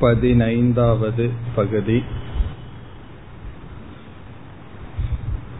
பதினைந்தாவது 0.00 1.26
पगति 1.56 1.98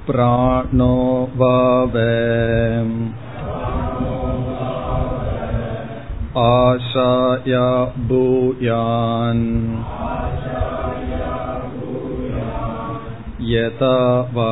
प्राणो 0.06 0.96
वाव 1.40 1.95
आशाया 6.42 7.69
भूयान् 8.08 9.44
यथा 13.53 13.96
वा 14.35 14.51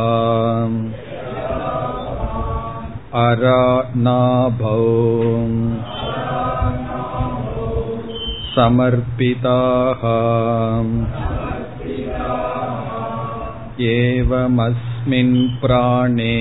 अरानाभौ 3.24 4.79
समर्पिताः 8.57 10.02
एवमस्मिन् 13.90 15.36
प्राणे 15.61 16.34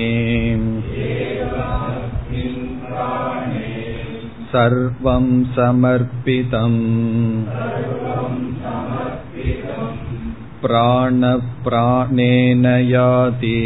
सर्वं 4.52 5.26
समर्पितम् 5.56 6.80
प्राणप्राणेन 10.64 12.66
याति 12.90 13.58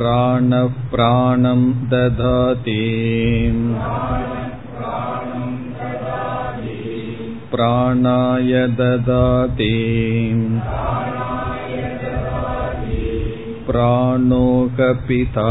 प्राणप्राणं 0.00 1.72
ददाति 1.88 2.84
प्राणाय 7.50 8.52
ददाति 8.68 9.76
प्राणोकपिता। 13.66 15.50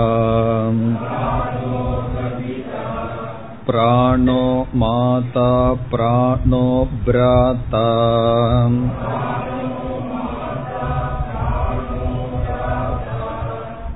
प्राणो 3.66 4.68
माता 4.76 5.73
प्राणो 5.73 6.88
भ्राता 7.08 7.88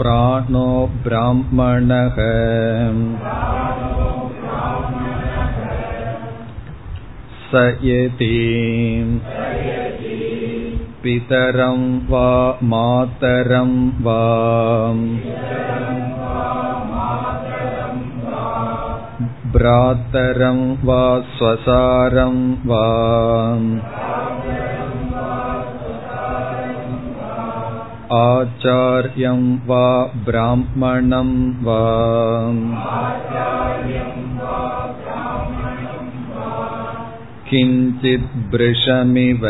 प्राणो 0.00 0.70
ब्राह्मणः 1.04 2.18
स 7.50 7.64
यति 7.84 8.36
पितरं 11.02 11.82
वा 12.10 12.30
मातरं 12.72 13.72
वा 14.06 14.20
भ्रातरं 19.54 20.58
वा 20.84 21.20
स्वसारं 21.20 22.36
वा 22.66 22.84
आचार्यं 28.18 29.56
वा 29.66 29.86
ब्राह्मणं 30.24 31.30
वा 31.64 31.82
किञ्चित् 37.50 38.52
भृशमिव 38.52 39.40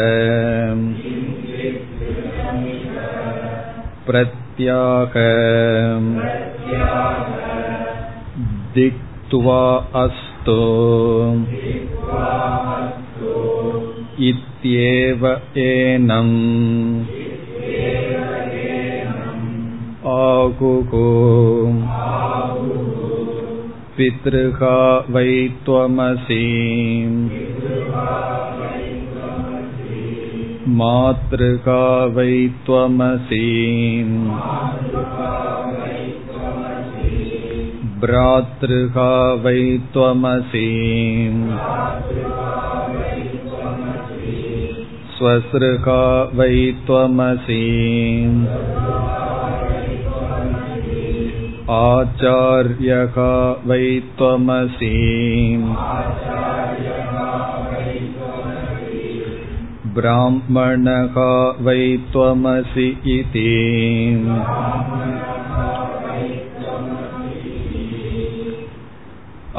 प्रत्याह 4.06 5.16
दिक्त्वा 9.34 9.62
अस्तु 10.02 10.54
इत्येव 14.28 15.26
एनम् 15.64 16.34
आहुः 20.12 20.92
पितृहा 23.96 24.76
वै 25.14 25.32
त्वमसि 25.66 26.42
मातृका 30.80 31.82
वै 32.16 32.48
त्वमसि 32.66 33.44
भ्रातृका 38.04 39.10
वै 39.44 39.60
त्वमसि 39.92 40.64
स्वसृका 45.12 46.02
वै 46.41 46.56
त्वमसि 46.86 47.62
आचार्यः 51.78 53.16
वै 53.70 53.88
त्वमसि 54.18 54.92
ब्राह्मणः 59.94 61.18
वै 61.66 61.82
त्वमसि 62.12 62.88
इति 63.16 63.48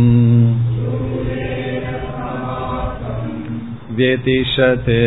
व्यतिशते 3.98 5.04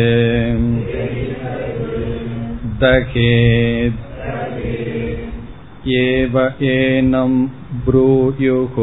दहेत् 2.81 4.12
एव 5.97 6.37
एनं 6.69 7.35
ब्रूयुः 7.85 8.75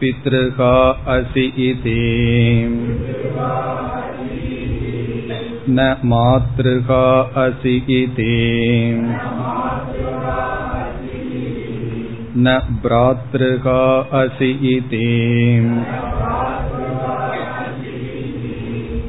पितृका 0.00 0.74
असि 1.14 1.44
इति 1.68 1.98
न 5.68 5.86
मातृका 6.04 7.06
असि 7.44 7.76
इति 8.00 8.34
न 12.38 12.58
भ्रातृका 12.82 13.80
असि 14.20 14.50
इति 14.76 15.06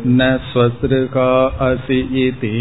न 0.07 0.29
स्वसृका 0.49 1.31
असि 1.67 1.99
इति 2.27 2.51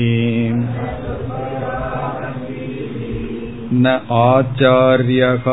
न 3.73 3.99
आचार्यः 4.17 5.49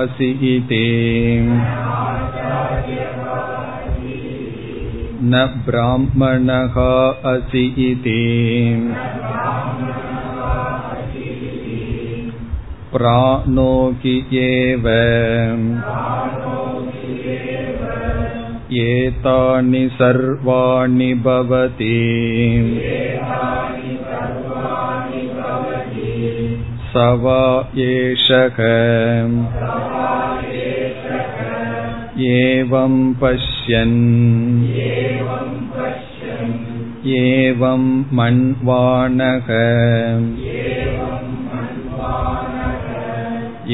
असि 0.00 0.30
इति 0.54 0.84
न 5.24 5.44
ब्राह्मणः 5.66 6.76
असि 7.30 7.64
इति 7.86 8.20
प्राणो 12.92 13.72
हि 14.04 14.16
एव 14.42 14.86
एतानि 18.72 19.88
सर्वाणि 19.98 21.12
भवति 21.26 21.96
स 26.92 27.04
वा 27.22 27.42
एषः 27.84 28.60
एवं 32.26 32.94
पश्यन् 33.22 33.96
एवं 37.06 37.82
मन्वानः 38.12 39.50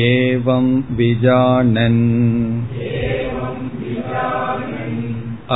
एवं 0.06 0.66
विजानन् 0.96 2.02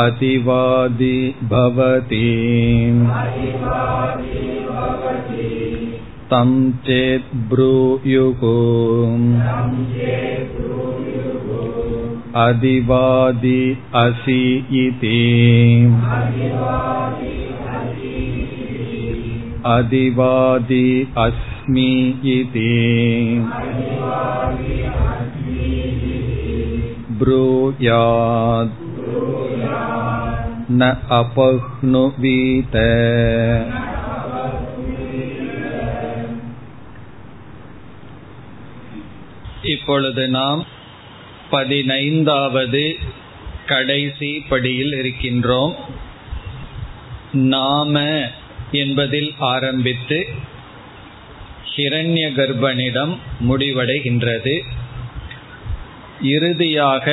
अतिवादि 0.03 1.19
भवति 1.53 2.27
तं 6.33 6.51
चेत् 6.87 7.35
ब्रूयुः 7.51 8.43
अधिवादि 12.45 13.61
असि 14.03 14.43
इति 14.87 15.21
अधिवादि 19.75 20.89
अस्मि 21.19 21.93
इति 22.35 22.75
ब्रूयात् 27.21 28.90
न 30.71 30.83
अपह्नुवीत 31.17 32.75
இப்பொழுது 39.67 40.25
நாம் 40.29 40.61
பதினைந்தாவது 41.51 42.83
கடைசி 43.67 44.31
படியில் 44.49 44.93
இருக்கின்றோம் 44.93 45.75
நாம 47.51 47.95
என்பதில் 48.73 49.31
ஆரம்பித்து 49.47 50.19
ஹிரண்ய 51.73 52.27
கர்ப்பனிடம் 52.33 53.15
முடிவடைகின்றது 53.49 54.55
இறுதியாக 56.27 57.07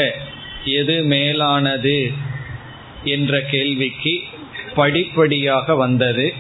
எது 0.74 0.96
மேலானது 1.06 1.98
என்ற 3.05 3.41
கேள்விக்கு 3.41 4.21
படிப்படியாக 4.75 5.75
வந்தது. 5.75 6.35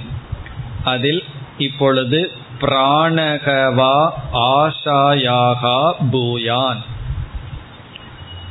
அதில் 0.84 1.25
இப்பொழுது 1.58 2.32
பிராணகவா 2.60 4.08
ஆஷாயாகா 4.32 5.93
பூயான். 6.12 6.78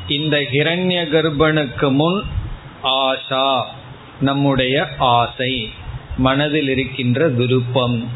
இந்த 0.07 0.37
ஹிரண்ய 0.37 1.09
கர்ப்பனுக்கு 1.09 1.91
முன் 1.91 2.23
ஆஷா 2.83 3.63
நம்முடைய 4.19 4.89
ஆசை 4.97 5.71
மனதில் 6.17 6.69
இருக்கின்ற 6.69 7.27
விருப்பம். 7.27 8.09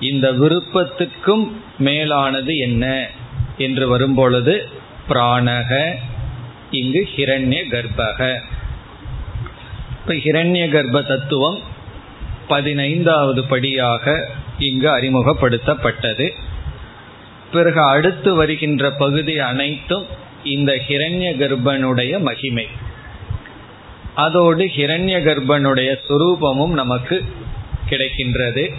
இந்த 0.00 0.32
விருப்பத்துக்கும் 0.32 1.56
மேலானது 1.78 2.56
என்ன 2.56 3.08
என்று 3.58 3.88
வரும்பொழுது 3.88 4.68
பிராணக 5.08 5.94
இங்கு 6.70 7.08
ஹிரண்ய 7.16 7.56
கர்ப்பக. 7.70 8.40
இப்ப 10.06 10.14
ஹிரண்ய 10.14 10.68
கர்ப்ப 10.68 11.02
தத்துவம் 11.02 11.58
பதினைந்தாவது 12.48 13.44
படியாக 13.44 14.30
இங்கு 14.58 14.88
அறிமுகப்படுத்தப்பட்டது. 14.98 16.30
பிறகு 17.52 17.80
அடுத்து 17.82 18.34
வருகின்ற 18.34 18.90
பகுதி 18.90 19.38
அனைத்தும் 19.38 20.06
இந்த 20.44 20.80
ஹிரண்ய 20.88 21.30
கர்ப்பனுடைய 21.36 22.20
மகிமை. 22.20 22.66
அதோடு 24.14 24.64
ஹிரண்ய 24.64 25.22
கர்ப்பனுடைய 25.22 25.96
சுரூபமும் 26.08 26.72
நமக்கு 26.72 27.24
கிடைக்கின்றது. 27.90 28.72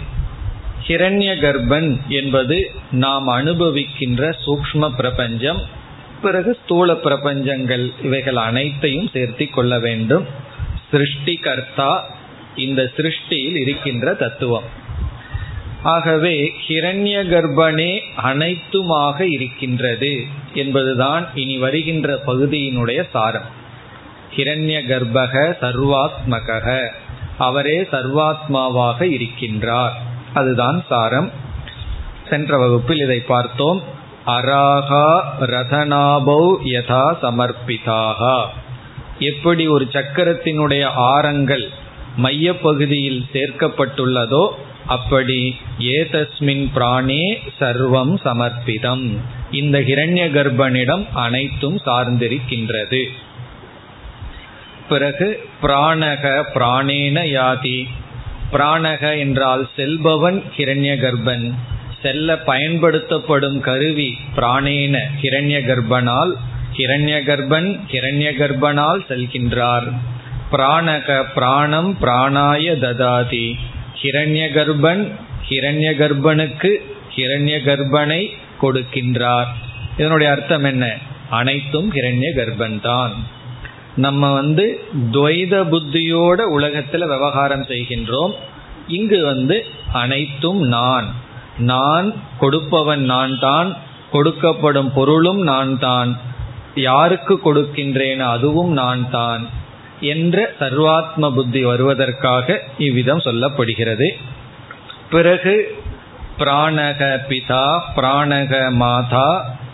ஹிரண்ய 0.86 1.34
கர்ப்பன் 1.38 2.06
என்பது 2.08 2.70
நாம் 2.92 3.28
அனுபவிக்கின்ற 3.28 4.34
சூக்ம 4.46 4.96
பிரபஞ்சம் 4.96 5.62
பிறகு 6.22 6.58
ஸ்தூல 6.64 6.92
பிரபஞ்சங்கள் 6.92 7.92
இவைகள் 8.02 8.36
அனைத்தையும் 8.36 9.10
சேர்த்தி 9.12 9.50
கொள்ள 9.50 9.78
வேண்டும். 9.78 10.44
சிருஷ்டிகர்த்தா 10.92 12.00
இந்த 12.56 12.92
சிருஷ்டியில் 12.96 13.60
இருக்கின்ற 13.60 14.14
தத்துவம். 14.14 14.84
ஆகவே 15.82 16.52
ஹிரண்ய 16.68 17.24
கர்ப்பனே 17.28 18.00
அனைத்துமாக 18.24 19.20
இருக்கின்றது 19.20 20.24
என்பதுதான் 20.54 21.28
இனி 21.34 21.58
வருகின்ற 21.58 22.20
பகுதியினுடைய 22.26 23.08
சாரம். 23.12 23.64
ஹிரண்ய 24.36 24.86
கர்ப்பக 24.86 25.54
சர்வாத்மக 25.60 26.88
அவரே 27.38 27.80
சர்வாத்மாவாக 27.82 29.00
இருக்கின்றார். 29.00 29.92
அதுதான் 30.34 30.84
சாரம். 30.88 31.30
சென்ற 32.28 32.58
வகுப்பில் 32.58 32.98
இதை 32.98 33.20
பார்த்தோம். 33.20 33.82
அராகா 34.26 35.20
ரதனாபௌ 35.40 36.56
யதா 36.64 37.16
சமர்ப்பிதாக. 37.22 38.44
எப்படி 39.18 39.66
ஒரு 39.66 39.88
சக்கரத்தினுடைய 39.92 40.84
ஆரங்கள் 40.84 41.68
மைய 42.16 42.56
பகுதியில் 42.56 43.24
சேர்க்கப்பட்டுள்ளதோ 43.32 44.48
அப்படி 44.86 45.56
ஏதஸ்மின் 45.80 46.66
பிராணே 46.74 47.38
சர்வம் 47.60 48.14
சமர்ப்பிதம். 48.24 49.16
இந்த 49.50 49.80
ஹிரண்ய 49.80 50.26
கர்ப்பனிடம் 50.30 51.06
அனைத்தும் 51.12 51.80
சார்ந்திருக்கின்றது. 51.86 53.04
பிறகு 54.88 55.48
பிராணக 55.62 56.42
பிராணேன 56.54 57.24
யாதி. 57.24 57.84
பிராணக 58.52 59.18
என்றால் 59.18 59.68
செல்பவன் 59.76 60.42
ஹிரண்ய 60.56 60.96
கர்ப்பன். 60.96 61.52
செல்ல 62.02 62.38
பயன்படுத்தப்படும் 62.38 63.60
கருவி 63.60 64.18
பிராணேன 64.36 64.98
ஹிரண்ய 65.22 65.60
கர்ப்பனால் 65.64 66.32
ஹிரண்ய 66.76 67.16
கர்ப்பன் 67.24 67.80
ஹிரண்ய 67.90 68.28
கர்ப்பனால் 68.38 69.00
செல்கின்றார். 69.08 69.92
பிராணக 70.52 71.24
பிராணம் 71.34 71.96
பிராணாய 72.00 72.66
ததாதி. 72.78 73.54
ஹிரண்ய 74.02 74.44
கர்ப்பன் 74.54 75.12
ஹிரண்ய 75.48 75.88
கர்ப்பனுக்கு 75.96 76.70
ஹிரண்ய 77.16 77.56
கர்ப்பனை 77.64 78.28
கொடுக்கின்றார். 78.62 79.46
இதனுடைய 79.98 80.32
அர்த்தம் 80.32 80.64
என்ன? 80.64 80.96
அனைத்தும் 81.30 81.92
ஹிரண்ய 81.92 82.26
கர்ப்பன் 82.36 82.80
தான். 82.80 83.12
நம்ம 83.96 84.32
வந்து 84.32 84.80
துவைத 85.12 85.64
புத்தியோட 85.68 86.38
உலகத்துல 86.58 86.98
விவகாரம் 86.98 87.62
செய்கின்றோம். 87.62 88.32
இங்கு 88.86 89.24
வந்து 89.24 89.64
அனைத்தும் 89.92 90.60
நான். 90.60 91.14
நான் 91.58 92.14
கொடுப்பவன் 92.38 93.04
நான் 93.04 93.38
தான் 93.38 93.76
கொடுக்கப்படும் 94.12 94.90
பொருளும் 94.94 95.42
நான் 95.42 95.78
தான் 95.78 96.16
யாருக்கு 96.76 97.40
கொடுக்கின்றேன் 97.44 98.18
அதுவும் 98.18 98.72
நான் 98.72 99.10
தான் 99.10 99.48
என்ற 100.00 100.54
சர்வாத்ம 100.58 101.34
புத்தி 101.34 101.64
வருவதற்காக 101.64 102.62
இவ்விதம் 102.78 103.18
சொல்லப்படுகிறது. 103.18 104.08
பிறகு 105.10 105.54
பிராணக 106.38 107.26
பிதா 107.28 107.94
பிராணக 107.96 108.70
மாதா 108.70 109.28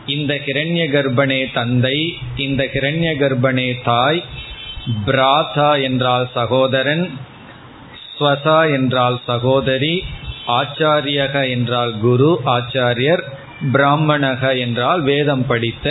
இந்த 0.07 0.35
கிரண்ய 0.35 0.91
கர்ப்பனே 0.91 1.51
தந்தை 1.53 1.99
இந்த 2.37 2.65
கிரண்ய 2.65 3.17
கர்ப்பனே 3.17 3.83
தாய் 3.83 4.23
பிராதா 5.07 5.83
என்றால் 5.83 6.29
சகோதரன் 6.35 7.05
ஸ்வசா 8.19 8.71
என்றால் 8.73 9.21
சகோதரி 9.27 10.05
ஆச்சாரியக 10.47 11.51
என்றால் 11.51 11.99
குரு 12.01 12.41
ஆச்சாரியர் 12.45 13.23
பிராமணக 13.73 14.59
என்றால் 14.59 15.01
வேதம் 15.01 15.47
படித்த 15.47 15.87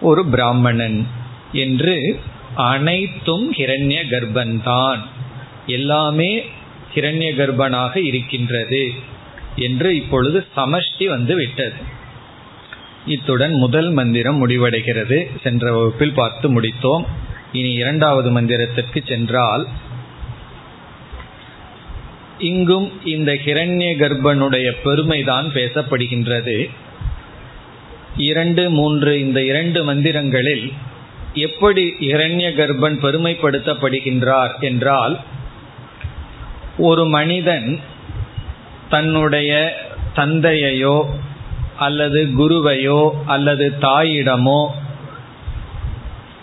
ஒரு 0.00 0.24
பிராமணன் 0.24 1.06
என்று 1.52 2.20
அனைத்தும் 2.54 3.52
ஹிரண்ய 3.52 3.98
கர்ப்பன்தான் 4.10 4.98
எல்லாமே 5.66 6.44
ஹிரண்ய 6.94 7.28
கர்ப்பனாக 7.36 7.96
இருக்கின்றது 7.96 8.90
என்று 9.56 9.96
இப்பொழுது 9.96 10.46
சமஷ்டி 10.56 11.04
வந்து 11.06 11.34
விட்டது. 11.34 11.72
இத்துடன் 13.06 13.52
முதல் 13.52 13.90
மந்திரம் 13.90 14.48
முடிவடைகிறது. 14.48 15.30
சென்ற 15.42 15.72
வகுப்பில் 15.72 16.12
பார்த்து 16.12 16.60
முடித்தோம். 16.60 17.04
இனி 17.52 17.72
இரண்டாவது 17.72 18.40
மந்திரத்திற்கு 18.40 19.08
சென்றால் 19.08 19.68
இங்கும் 22.38 23.06
இந்த 23.06 23.32
ஹிரண்ய 23.32 23.86
கர்ப்பனுடைய 23.98 24.70
பெருமைதான் 24.84 25.46
பேசப்படுகின்றது. 25.54 26.70
இரண்டு 28.16 28.70
மூன்று 28.70 29.20
இந்த 29.20 29.42
இரண்டு 29.44 29.84
மந்திரங்களில் 29.84 30.72
எப்படி 31.34 31.82
இரண்ய 31.98 32.48
கர்ப்பன் 32.50 32.98
பெருமைப்படுத்தப்படுகின்றார் 33.00 34.58
என்றால் 34.60 35.18
ஒரு 36.76 37.06
மனிதன் 37.06 37.80
தன்னுடைய 38.88 39.74
தந்தையையோ 40.16 41.04
அல்லது 41.76 42.20
குருவையோ 42.24 43.10
அல்லது 43.26 43.72
தாயிடமோ 43.80 44.68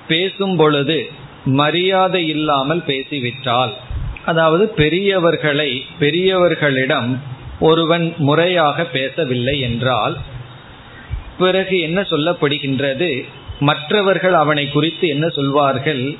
பேசும் 0.07 0.55
பொழுது 0.55 1.09
மரியாதை 1.45 2.27
இல்லாமல் 2.27 2.83
பேசிவிட்டால் 2.83 3.73
அதாவது 4.25 4.69
பெரியவர்களை 4.75 5.81
பெரியவர்களிடம் 5.99 7.17
ஒருவன் 7.59 8.13
முறையாக 8.17 8.83
பேசவில்லை 8.83 9.59
என்றால் 9.59 10.17
பிறகு 11.37 11.79
என்ன 11.79 12.01
சொல்லப்படுகின்றது? 12.01 13.25
மற்றவர்கள் 13.59 14.33
அவனை 14.33 14.69
குறித்து 14.69 15.07
என்ன 15.07 15.27
சொல்வார்கள்? 15.27 16.15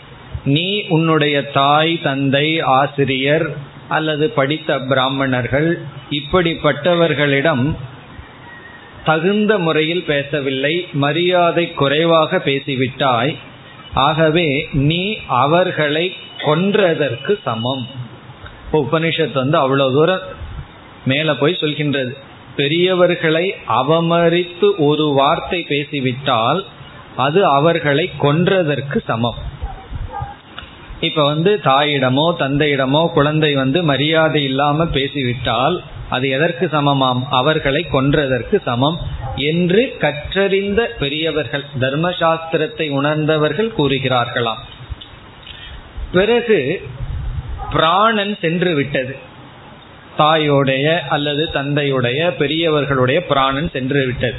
நீ 0.46 0.86
உன்னுடைய 0.88 1.42
தாய் 1.42 2.02
தந்தை 2.02 2.62
ஆசிரியர் 2.62 3.58
அல்லது 3.88 4.30
படித்த 4.30 4.80
பிராமணர்கள் 4.80 5.82
இப்படிப்பட்டவர்களிடம் 6.10 7.76
தகுந்த 9.06 9.58
முறையில் 9.58 10.04
பேசவில்லை 10.04 10.88
மரியாதை 10.94 11.74
குறைவாக 11.74 12.38
பேசிவிட்டாய். 12.38 13.36
ஆகவே 13.94 14.68
நீ 14.72 15.18
அவர்களை 15.28 16.16
கொன்றதற்கு 16.38 17.40
சமம். 17.44 17.88
உபனிஷத் 18.74 19.34
வந்து 19.34 19.58
அவ்வளவு 19.58 19.94
தூரம் 19.94 20.20
மேல 21.06 21.36
போய் 21.36 21.58
சொல்கின்றது. 21.60 22.18
பெரியவர்களை 22.58 23.46
அவமரித்து 23.82 24.68
ஒரு 24.78 25.06
வார்த்தை 25.14 25.62
பேசிவிட்டால் 25.68 26.62
அது 27.16 27.40
அவர்களை 27.50 28.06
கொன்றதற்கு 28.20 28.98
சமம். 29.06 29.40
இப்ப 31.02 31.24
வந்து 31.26 31.52
தாயிடமோ 31.64 32.26
தந்தையிடமோ 32.40 33.02
குழந்தை 33.14 33.52
வந்து 33.54 33.80
மரியாதை 33.84 34.42
இல்லாம 34.44 34.86
பேசிவிட்டால் 34.86 35.78
அது 36.10 36.26
எதற்கு 36.30 36.66
சமமாம்? 36.66 37.22
அவர்களை 37.30 37.82
கொன்றதற்கு 37.92 38.58
சமம் 38.66 38.98
என்று 39.36 39.82
கற்றறிந்த 40.00 40.82
பெரியவர்கள் 41.00 41.66
தர்மசாஸ்திரத்தை 41.80 42.88
உணர்ந்தவர்கள் 42.90 43.72
கூறுகிறார்களாம். 43.78 44.62
பிறகு 46.12 46.60
பிராணன் 47.70 48.34
சென்று 48.42 48.74
விட்டது. 48.76 49.16
தாயோடைய 50.18 51.00
அல்லது 51.00 51.50
தந்தையுடைய 51.54 52.30
பெரியவர்களுடைய 52.38 53.26
பிராணன் 53.26 53.70
சென்று 53.70 54.06
விட்டது. 54.06 54.36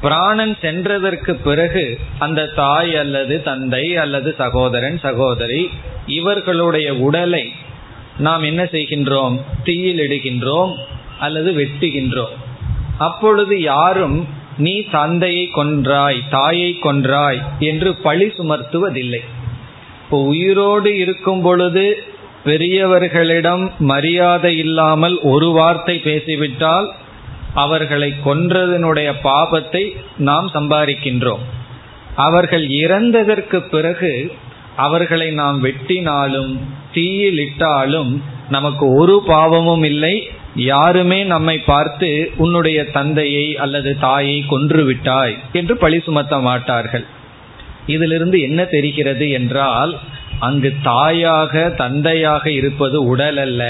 பிராணன் 0.00 0.56
சென்றதற்கு 0.62 1.32
பிறகு 1.44 1.98
அந்த 2.18 2.46
தாய் 2.46 2.96
அல்லது 2.96 3.42
தந்தை 3.42 3.96
அல்லது 3.96 4.34
சகோதரன் 4.38 4.98
சகோதரி 4.98 5.70
இவர்களுடைய 6.06 6.94
உடலை 6.94 7.52
நாம் 8.18 8.42
என்ன 8.42 8.62
செய்கின்றோம்? 8.62 9.40
தீயில் 9.64 9.98
இடுகின்றோம் 9.98 10.74
அல்லது 11.18 11.52
வெட்டுகின்றோம். 11.52 12.34
அப்பொழுது 12.98 13.60
யாரும் 13.60 14.28
நீ 14.58 14.82
தந்தையை 14.82 15.50
கொன்றாய் 15.54 16.22
தாயை 16.30 16.78
கொன்றாய் 16.82 17.38
என்று 17.58 17.94
பழி 17.94 18.26
சுமர்த்துவதில்லை 18.26 19.20
இப்போ 20.04 20.24
உயிரோடு 20.24 20.96
இருக்கும் 20.98 21.42
பொழுது 21.42 22.02
பெரியவர்களிடம் 22.44 23.64
மரியாதை 23.90 24.52
இல்லாமல் 24.58 25.16
ஒரு 25.32 25.48
வார்த்தை 25.50 25.96
பேசிவிட்டால் 25.98 26.88
அவர்களை 27.54 28.08
கொன்றதனுடைய 28.24 29.08
பாபத்தை 29.24 29.82
நாம் 30.28 30.46
சம்பாதிக்கின்றோம். 30.54 31.42
அவர்கள் 32.16 32.64
இறந்ததற்கு 32.82 33.58
பிறகு 33.74 34.12
அவர்களை 34.76 35.28
நாம் 35.32 35.58
வெட்டினாலும் 35.64 36.52
தீயிலிட்டாலும் 36.94 38.12
நமக்கு 38.48 38.86
ஒரு 38.94 39.16
பாவமும் 39.26 39.84
இல்லை. 39.84 40.14
யாருமே 40.66 41.18
நம்மை 41.24 41.56
பார்த்து 41.58 42.08
உன்னுடைய 42.36 42.78
தந்தையை 42.90 43.46
அல்லது 43.56 43.90
தாயை 43.98 44.38
கொன்று 44.46 44.82
விட்டாய் 44.84 45.36
என்று 45.52 45.74
பழி 45.76 45.98
சுமத்த 45.98 46.40
மாட்டார்கள். 46.40 47.06
இதிலிருந்து 47.86 48.38
என்ன 48.40 48.60
தெரிகிறது 48.64 49.26
என்றால் 49.30 49.92
அங்கு 50.46 50.70
தாயாக 50.82 51.62
தந்தையாக 51.82 52.44
இருப்பது 52.50 52.98
உடல் 53.12 53.40
அல்ல 53.46 53.62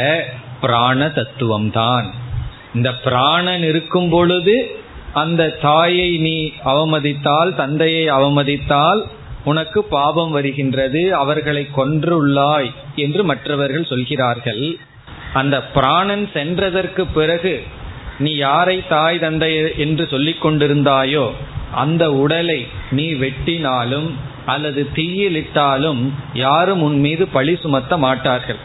பிராண 0.60 1.00
தத்துவம்தான். 1.18 2.06
இந்த 2.74 2.90
பிராணன் 3.06 3.64
இருக்கும் 3.70 4.10
பொழுது 4.10 4.56
அந்த 5.22 5.48
தாயை 5.62 6.10
நீ 6.26 6.36
அவமதித்தால் 6.64 7.50
தந்தையை 7.54 8.04
அவமதித்தால் 8.18 9.02
உனக்கு 9.44 9.80
பாபம் 9.94 10.32
வருகின்றது 10.36 11.02
அவர்களை 11.16 11.64
கொன்றுள்ளாய் 11.76 12.70
என்று 13.04 13.22
மற்றவர்கள் 13.24 13.90
சொல்கிறார்கள். 13.92 14.64
அந்த 15.40 15.56
பிராணன் 15.76 16.24
சென்றதற்கு 16.34 17.02
பிறகு 17.14 17.54
நீ 18.18 18.32
யாரை 18.36 18.76
தாய் 18.88 19.18
தந்தை 19.18 19.52
என்று 19.84 20.04
சொல்லிக் 20.12 20.42
கொண்டிருந்தாயோ 20.44 21.26
அந்த 21.74 22.04
உடலை 22.22 22.60
நீ 22.90 23.06
வெட்டினாலும் 23.22 24.08
அல்லது 24.46 24.82
தீயிலிட்டாலும் 24.94 26.02
யாரும் 26.34 26.82
உன் 26.82 26.98
மீது 27.00 27.24
பழி 27.28 27.54
சுமத்த 27.64 27.96
மாட்டார்கள். 27.96 28.60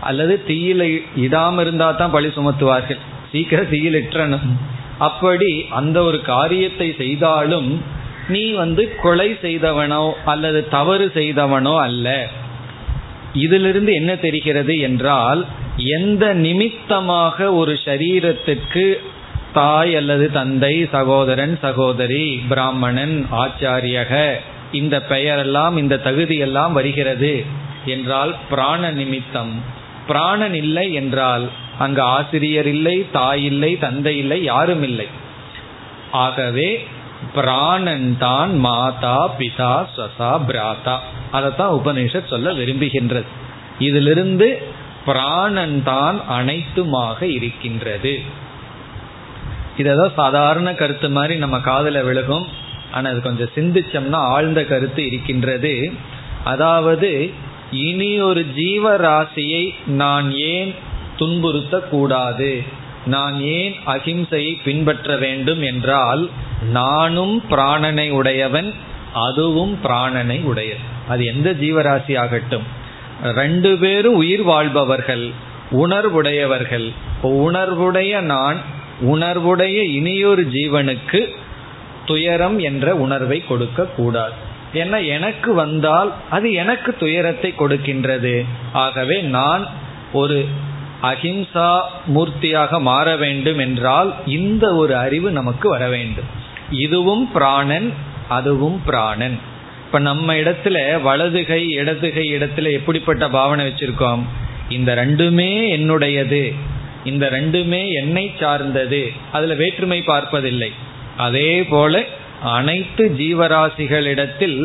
அல்லது 0.00 0.34
தீயில 0.48 0.82
இடாம 1.16 1.60
இருந்தா 1.60 1.90
தான் 1.90 2.14
பழி 2.16 2.28
சுமத்துவார்கள். 2.28 3.00
சீக்கிரம் 3.32 3.72
தீயிலிட்டணும் 3.72 4.50
அப்படி 4.98 5.50
அந்த 5.70 5.96
ஒரு 6.02 6.18
காரியத்தை 6.22 6.88
செய்தாலும் 7.02 7.70
நீ 8.28 8.44
வந்து 8.52 8.82
கொலை 9.02 9.28
செய்தவனோ 9.42 10.04
அல்லது 10.24 10.60
தவறு 10.68 11.06
செய்தவனோ 11.14 11.74
அல்ல. 11.80 12.06
இதிலிருந்து 13.44 13.92
என்ன 13.94 14.12
தெரிகிறது 14.16 14.74
என்றால் 14.78 15.40
எந்த 15.96 16.24
நிமித்தமாக 16.34 17.52
ஒரு 17.52 17.74
சரீரத்திற்கு 17.84 18.84
தாய் 19.52 19.94
அல்லது 19.94 20.30
தந்தை 20.30 20.74
சகோதரன் 20.92 21.54
சகோதரி 21.62 22.26
பிராமணன் 22.48 23.16
ஆச்சாரியக 23.42 24.14
இந்த 24.72 25.02
பெயரெல்லாம் 25.08 25.76
இந்த 25.76 26.00
தகுதியெல்லாம் 26.04 26.72
வருகிறது 26.72 27.44
என்றால் 27.86 28.34
பிராண 28.50 28.90
நிமித்தம். 28.90 29.62
பிராணன் 30.06 30.54
இல்லை 30.54 30.92
என்றால் 30.92 31.48
அங்கு 31.78 32.02
ஆசிரியர் 32.02 32.66
இல்லை 32.66 33.10
தாய் 33.12 33.44
இல்லை 33.44 33.78
தந்தை 33.78 34.18
இல்லை 34.18 34.42
யாரும் 34.42 34.82
இல்லை. 34.82 35.06
ஆகவே 36.12 36.86
பிராணன் 37.34 38.16
தான் 38.18 38.64
மாதா 38.64 39.34
பிதா 39.38 39.86
ஸ்வசா 39.96 40.40
பிராதா. 40.48 40.98
அதைத்தான் 41.30 41.72
உபநிஷத் 41.72 42.26
சொல்ல 42.26 42.52
விரும்புகின்றது. 42.52 43.24
இதிலிருந்து 43.78 44.62
பிராணன் 45.04 45.82
தான் 45.82 46.20
அனைத்துமாக 46.30 47.22
இருக்கின்றது. 47.22 48.20
இததான் 49.78 50.14
சாதாரண 50.14 50.74
கருத்து 50.74 51.10
மாதிரி 51.10 51.38
நம்ம 51.38 51.58
காதல 51.58 52.02
விழுகும். 52.02 52.46
ஆனால் 52.92 53.12
அது 53.12 53.20
கொஞ்சம் 53.22 53.54
சிந்திச்சோம்னா 53.54 54.20
ஆழ்ந்த 54.34 54.60
கருத்து 54.64 55.06
இருக்கின்றது. 55.06 55.92
அதாவது 56.44 57.10
இனி 57.70 58.10
ஒரு 58.20 58.42
ஜீவராசியை 58.56 59.64
நான் 60.02 60.28
ஏன் 60.52 60.74
துன்புறுத்தக்கூடாது? 61.18 62.50
நான் 63.06 63.36
ஏன் 63.58 63.74
அகிம்சையை 63.86 64.52
பின்பற்ற 64.64 65.16
வேண்டும் 65.16 65.62
என்றால் 65.62 66.22
நானும் 66.72 67.36
பிராணனை 67.50 68.10
உடையவன் 68.10 68.68
அதுவும் 69.26 69.74
பிராணனை 69.82 70.38
உடையது 70.42 70.84
அது 71.08 71.22
எந்த 71.24 71.48
ஜீவராசி 71.60 72.14
ஆகட்டும். 72.18 72.66
ரெண்டு 73.34 73.70
பேரும் 73.76 74.14
உயிர் 74.14 74.42
வாழ்பவர்கள் 74.42 75.26
உணர்வுடையவர்கள். 75.72 76.86
உணர்வுடைய 77.46 78.20
நான் 78.32 78.58
உணர்வுடைய 79.12 79.78
இனியொரு 79.92 80.44
ஜீவனுக்கு 80.52 81.20
துயரம் 82.08 82.58
என்ற 82.58 82.94
உணர்வை 82.94 83.38
கொடுக்க 83.48 83.84
கூடாது. 83.84 84.38
ஏன்னா 84.74 84.98
எனக்கு 85.06 85.54
வந்தால் 85.54 86.10
அது 86.30 86.52
எனக்கு 86.52 86.96
துயரத்தை 86.96 87.54
கொடுக்கின்றது. 87.58 88.34
ஆகவே 88.72 89.20
நான் 89.20 89.66
ஒரு 90.12 90.38
அஹிம்சா 91.02 91.68
மூர்த்தியாக 92.14 92.80
மாற 92.80 93.16
வேண்டும் 93.16 93.58
என்றால் 93.58 94.14
இந்த 94.26 94.74
ஒரு 94.74 94.96
அறிவு 94.96 95.30
நமக்கு 95.30 95.68
வர 95.68 95.88
வேண்டும். 95.88 96.28
இதுவும் 96.70 97.32
பிராணன் 97.32 97.92
அதுவும் 98.28 98.82
பிராணன். 98.84 99.38
இப்ப 99.86 99.98
நம்ம 99.98 100.34
இடத்துல 100.34 101.02
வலதுகை 101.02 101.70
இடதுகை 101.70 102.24
இடத்துல 102.32 102.72
எப்படிப்பட்ட 102.72 103.28
பாவனை 103.28 103.66
வச்சிருக்கோம்? 103.66 104.24
இந்த 104.68 104.94
ரெண்டுமே 104.94 105.52
என்னுடையது. 105.76 106.54
இந்த 107.04 107.24
ரெண்டுமே 107.30 107.82
என்னை 108.02 108.24
சார்ந்தது. 108.40 109.12
அதுல 109.32 109.54
வேற்றுமை 109.54 110.02
பார்ப்பதில்லை. 110.02 110.72
அதே 111.26 111.50
போல 111.72 112.02
அனைத்து 112.56 113.04
ஜீவராசிகளிடத்தில் 113.20 114.58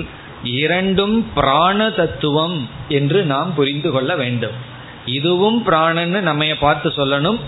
இரண்டும் 0.59 1.17
பிராண 1.35 1.79
தத்துவம் 1.97 2.57
என்று 2.97 3.19
நாம் 3.33 3.51
புரிந்து 3.57 3.89
கொள்ள 3.91 4.11
வேண்டும். 4.21 4.55
இதுவும் 5.17 5.59
பிராணன்னு 5.67 6.19
நம்ம 6.29 6.45
பார்த்து 6.65 6.89
சொல்லணும். 6.97 7.39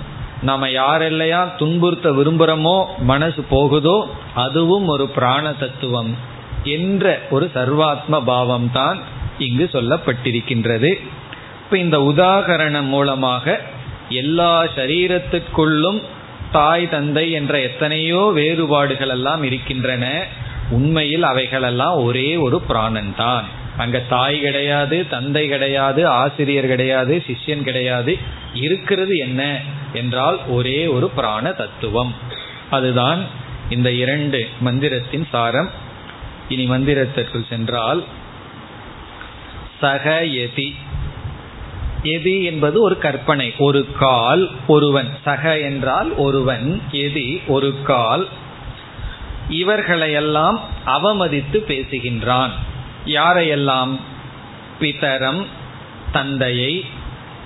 நம்ம 0.41 0.67
யாரெல்லாம் 0.77 1.51
துன்புறுத்த 1.59 2.07
விரும்புகிறோமோ 2.17 2.77
மனசு 3.11 3.41
போகுதோ 3.53 3.97
அதுவும் 4.45 4.87
ஒரு 4.93 5.05
பிராண 5.17 5.45
தத்துவம் 5.61 6.11
என்ற 6.77 7.05
ஒரு 7.35 7.45
சர்வாத்ம 7.53 8.23
பாவம் 8.31 8.67
தான் 8.71 8.97
இங்கு 9.45 9.65
சொல்லப்பட்டிருக்கின்றது. 9.71 10.91
இப்போ 11.61 11.75
இந்த 11.77 11.97
உதாகரணம் 12.11 12.89
மூலமாக 12.95 13.55
எல்லா 14.21 14.51
சரீரத்திற்குள்ளும் 14.77 15.99
தாய் 16.57 16.85
தந்தை 16.89 17.25
என்ற 17.31 17.53
எத்தனையோ 17.59 18.21
வேறுபாடுகள் 18.35 19.13
எல்லாம் 19.17 19.43
இருக்கின்றன. 19.43 20.05
உண்மையில் 20.69 21.25
அவைகளெல்லாம் 21.31 21.97
ஒரே 22.07 22.29
ஒரு 22.45 22.57
பிராணன் 22.69 23.13
தான். 23.17 23.47
அங்க 23.77 23.97
தாய் 24.09 24.37
கிடையாது 24.39 24.97
தந்தை 25.09 25.43
கிடையாது 25.47 26.01
ஆசிரியர் 26.21 26.67
கிடையாது 26.67 27.15
சிஷ்யன் 27.27 27.65
கிடையாது. 27.69 28.13
இருக்கிறது 28.65 29.15
என்ன 29.17 29.41
என்றால் 29.93 30.37
ஒரே 30.47 30.79
ஒரு 30.95 31.07
பிராண 31.17 31.51
தத்துவம். 31.61 32.13
அதுதான் 32.69 33.21
இந்த 33.69 33.89
இரண்டு 34.03 34.39
மந்திரத்தின் 34.59 35.27
சாரம். 35.31 35.71
இனி 36.49 36.65
மந்திரத்திற்குள் 36.69 37.49
சென்றால் 37.49 38.01
சக 39.81 40.03
எதி 42.05 42.43
என்பது 42.43 42.81
ஒரு 42.81 42.97
கற்பனை. 42.97 43.53
ஒரு 43.57 43.91
கால் 43.91 44.51
ஒருவன். 44.67 45.17
சக 45.23 45.59
என்றால் 45.59 46.15
ஒருவன். 46.15 46.81
எதி 46.91 47.45
ஒரு 47.47 47.81
கால். 47.83 48.27
இவர்களையெல்லாம் 49.49 50.59
அவமதித்து 50.85 51.57
பேசுகின்றான். 51.67 52.49
யாரையெல்லாம்? 53.05 53.99
பிதரம் 54.79 55.45
தந்தையை. 56.11 56.85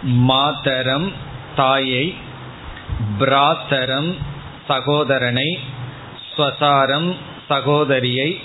மாதரம் 0.01 1.11
தாயை. 1.55 2.13
பிராத்தரம் 3.19 4.15
சகோதரனை. 4.67 5.59
ஸ்வசாரம் 6.37 7.15
சகோதரியை. 7.47 8.39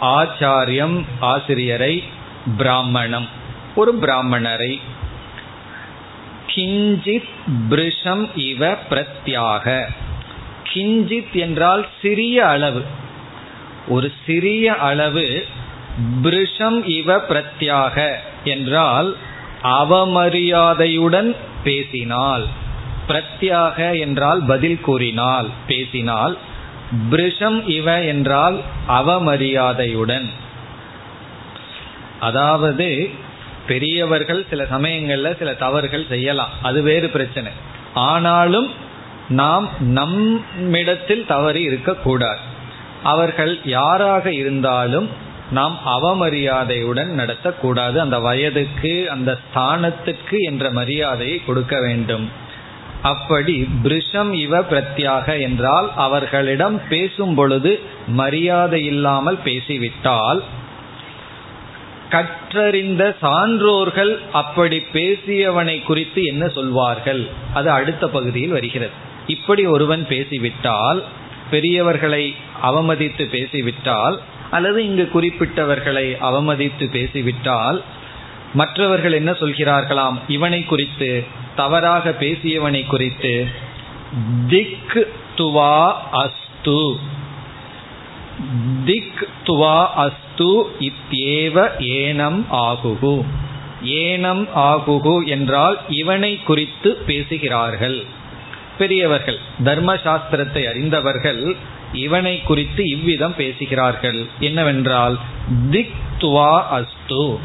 ஆச்சாரியம் 0.00 1.04
ஆசிரியரை. 1.20 2.04
பிராமணம். 2.56 3.28
ஒரு 3.74 3.94
பிராமணரை. 4.00 4.80
கிஞ்சித் 6.54 7.28
பிரிஷம் 7.68 8.30
இவ 8.34 8.76
பிரத்யாக. 8.90 9.84
கிஞ்சித் 10.72 11.32
என்றால் 11.32 11.86
சிறிய 12.02 12.46
அளவு. 12.46 12.82
ஒரு 13.88 14.12
சிறிய 14.26 14.74
அளவு 14.74 15.44
பிரிஷம் 16.22 16.88
இவ 16.88 17.16
பிரத்யாக 17.16 18.14
என்றால் 18.44 19.16
அவமரியாதையுடன் 19.62 21.36
பேசினால். 21.64 22.46
பிரத்யாக 23.08 24.00
என்றால் 24.00 24.42
பதில் 24.46 24.80
கூறினால் 24.80 25.48
பேசினால். 25.66 26.38
பிரிஷம் 27.10 27.68
இவ 27.68 28.02
என்றால் 28.02 28.60
அவமரியாதையுடன். 28.88 30.28
அதாவது 32.20 33.10
பெரியவர்கள் 33.66 34.46
சில 34.50 34.62
சமயங்கள்ல 34.62 35.38
சில 35.38 35.54
தவறுகள் 35.54 36.06
செய்யலாம். 36.08 36.48
அது 36.62 36.82
வேறு 36.82 37.08
பிரச்சனை. 37.08 37.52
ஆனாலும் 37.94 38.70
நாம் 39.28 39.68
நம்மிடத்தில் 39.80 41.26
தவறு 41.26 41.62
இருக்கக்கூடாது. 41.62 42.38
அவர்கள் 43.02 43.58
யாராக 43.64 44.32
இருந்தாலும் 44.32 45.08
நாம் 45.50 45.78
அவமரியாதையுடன் 45.86 47.10
நடத்தக்கூடாது. 47.20 47.96
அந்த 47.96 48.18
வயதுக்கு 48.18 49.10
அந்த 49.10 49.38
ஸ்தானத்துக்கு 49.44 50.38
என்ற 50.40 50.70
மரியாதையை 50.70 51.44
கொடுக்க 51.44 51.80
வேண்டும். 51.80 52.42
அப்படி 53.02 53.68
பிரிஷம் 53.82 54.32
இவ 54.32 54.60
பிரத்யாக 54.60 55.40
என்றால் 55.40 55.92
அவர்களிடம் 55.96 56.80
பேசும் 56.88 57.34
பொழுது 57.34 57.80
மரியாதை 58.06 58.84
இல்லாமல் 58.84 59.38
பேசிவிட்டால் 59.44 60.42
கற்றறிந்த 62.14 63.02
சான்றோர்கள் 63.22 64.12
அப்படி 64.32 64.78
பேசியவனை 64.92 65.76
குறித்து 65.82 66.22
என்ன 66.24 66.48
சொல்வார்கள்? 66.48 67.22
அது 67.54 67.70
அடுத்த 67.70 68.08
பகுதியில் 68.08 68.56
வருகிறது. 68.58 68.94
இப்படி 69.26 69.66
ஒருவன் 69.66 70.06
பேசிவிட்டால் 70.06 71.00
பெரியவர்களை 71.50 72.24
அவமதித்து 72.62 73.24
பேசிவிட்டால் 73.28 74.16
அல்லது 74.50 74.78
இங்கு 74.84 75.06
குறிப்பிட்டவர்களை 75.14 76.06
அவமதித்து 76.30 76.86
பேசிவிட்டால் 76.90 77.78
மற்றவர்கள் 78.54 79.12
என்ன 79.12 79.30
சொல்கிறார்களாம்? 79.30 80.18
இவனை 80.28 80.60
குறித்து 80.64 81.24
தவறாக 81.56 82.14
பேசியவனை 82.20 82.86
குறித்து 82.86 83.32
திக் 84.48 84.96
துவா 85.36 85.76
அஸ்து. 86.12 86.80
திக் 88.84 89.22
துவா 89.44 89.78
அஸ்து 90.04 90.52
இத்யேவ 90.78 91.66
ஏனம் 91.78 92.40
ஆகுகு 92.50 93.16
ஏனம் 93.82 94.44
ஆகுகு 94.54 95.26
என்றால் 95.26 95.78
இவனை 95.88 96.42
குறித்து 96.42 96.90
பேசுகிறார்கள்। 97.06 98.04
பெரியவர்கள் 98.78 99.38
தர்ம 99.64 99.94
சாஸ்திரத்தை 99.94 100.62
அறிந்தவர்கள் 100.68 101.56
இவனை 101.92 102.42
குறித்து 102.42 102.82
இவ்விதம் 102.88 103.34
பேசுகிறார்கள்। 103.36 104.26
என்னவென்றால் 104.40 105.18
திக் 105.70 105.98
துவா 106.18 106.62
அஸ்து। 106.78 107.38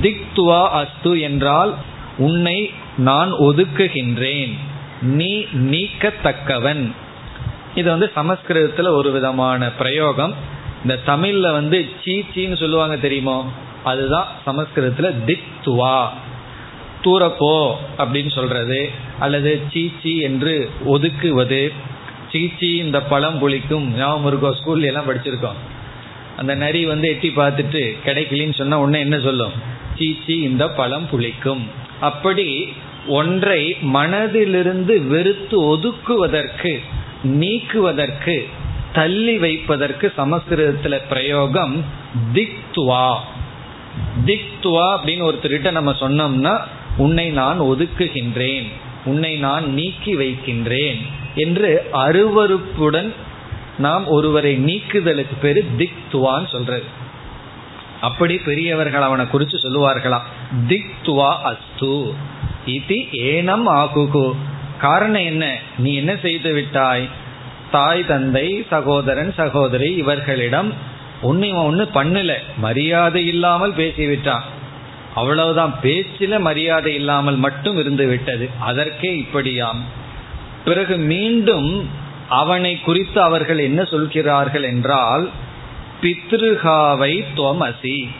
திக் 0.00 0.26
துவா 0.34 0.62
அஸ்து 0.80 1.20
என்றால் 1.20 1.74
உன்னை 2.18 2.70
நான் 2.96 3.32
ஒதுக்குகின்றேன் 3.32 4.52
நீ 5.02 5.32
நீக்கத்தக்கவன்। 5.70 6.92
இது 7.74 7.90
வந்து 7.90 8.12
சமஸ்கிருதத்துல 8.16 8.88
ஒரு 8.88 9.10
விதமான 9.10 9.70
பிரயோகம். 9.70 10.34
இந்த 10.82 10.98
தமிழ்ல 11.06 11.52
வந்து 11.52 11.88
சீச்சின்னு 12.04 12.56
சொல்லுவாங்க 12.56 12.96
தெரியுமோ? 12.96 13.52
அதுதான் 13.84 14.26
சமஸ்கிருதத்துல 14.46 15.24
திக் 15.24 15.42
துவா 15.64 16.08
தூரப்போ 17.04 17.72
அப்படின்னு 17.98 18.30
சொல்றது. 18.30 18.90
அல்லது 19.18 19.60
சீச்சி 19.72 20.18
என்று 20.18 20.70
ஒதுக்குவது. 20.86 21.72
சீச்சி 22.30 22.76
இந்த 22.76 23.02
பழம் 23.02 23.38
புளிக்கும் 23.38 23.94
ஞாபகம் 23.94 24.26
இருக்கோம் 24.26 24.54
ஸ்கூல்ல 24.54 24.84
எல்லாம் 24.84 25.08
படிச்சிருக்கோம். 25.08 25.58
அந்த 26.36 26.54
நரி 26.54 26.86
வந்து 26.86 27.08
எட்டி 27.08 27.32
பார்த்துட்டு 27.36 27.96
கிடைக்கலன்னு 28.04 28.54
சொன்னா 28.54 28.80
உடனே 28.80 29.00
என்ன 29.00 29.20
சொல்லும்? 29.20 29.52
சீச்சி 29.98 30.40
இந்த 30.40 30.68
பழம் 30.68 31.08
புளிக்கும் 31.12 31.62
அப்படி 32.00 32.72
ஒன்றை 33.08 33.76
மனதிலிருந்து 33.94 35.06
வெறுத்து 35.06 35.76
ஒதுக்குவதற்கு 35.76 36.80
நீக்குவதற்கு 37.22 38.48
தள்ளி 38.92 39.38
வைப்பதற்கு 39.38 40.12
சமஸ்கிருதத்துல 40.18 41.00
பிரயோகம் 41.08 41.84
திக்துவா. 42.34 43.16
திக்துவா 44.26 44.96
அப்படின்னு 44.96 45.32
ஒருத்தர்கிட்ட 45.32 45.70
நம்ம 45.70 45.92
சொன்னோம்னா 45.92 46.60
உன்னை 46.96 47.30
நான் 47.30 47.60
ஒதுக்குகின்றேன். 47.60 48.66
உன்னை 49.04 49.36
நான் 49.36 49.72
நீக்கி 49.72 50.16
வைக்கின்றேன். 50.16 51.06
என்று 51.34 51.88
அருவறுப்புடன் 51.92 53.14
நாம் 53.78 54.08
ஒருவரை 54.08 54.56
நீக்குதலுக்கு 54.56 55.36
பேரு 55.40 55.64
திக்துவான்னு 55.78 56.48
சொல்றது. 56.48 56.84
அப்படி 58.00 58.38
பெரியவர்கள் 58.38 59.02
அவனை 59.02 59.28
குறித்து 59.28 59.58
சொல்லுவார்களாம். 59.58 60.22
திக்துவா 60.68 61.34
அஸ்து. 61.42 62.12
இது 62.66 62.96
ஏனம் 63.12 63.68
ஆகுகு. 63.68 64.34
காரணம் 64.82 65.24
என்ன? 65.24 65.58
நீ 65.78 65.94
என்ன 65.94 66.16
செய்து 66.16 66.52
விட்டாய்? 66.52 67.08
தாய் 67.70 68.06
தந்தை 68.06 68.66
சகோதரன் 68.70 69.32
சகோதரி 69.32 69.94
இவர்களிடம் 69.94 70.72
ஒன்னு 71.22 71.48
இவன் 71.48 71.88
பண்ணல. 71.94 72.32
மரியாதை 72.56 73.26
இல்லாமல் 73.26 73.72
பேசிவிட்டான். 73.72 74.42
அவ்வளவுதான். 75.14 75.74
பேச்சில 75.82 76.40
மரியாதை 76.40 76.94
இல்லாமல் 76.94 77.36
மட்டும் 77.36 77.78
இருந்து 77.78 78.06
விட்டது. 78.06 78.50
அதற்கே 78.60 79.26
இப்படியாம். 79.26 79.80
பிறகு 80.64 80.96
மீண்டும் 80.96 81.90
அவனை 82.28 82.80
குறித்து 82.80 83.22
அவர்கள் 83.22 83.58
என்ன 83.58 83.84
சொல்கிறார்கள் 83.84 84.62
என்றால் 84.62 85.30
பித்ருகாவை 86.02 87.24
துவமசி. 87.34 88.10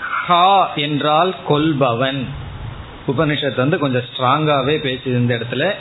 ஹா 0.00 0.72
என்றால் 0.74 1.34
கொல்பவன். 1.48 2.28
உபனிஷத்து 3.06 3.56
வந்து 3.56 3.78
கொஞ்சம் 3.78 4.02
ஸ்ட்ராங்காவே 4.02 4.70
பேசுது 4.70 5.06
இந்த 5.06 5.34
இடத்துல 5.34 5.74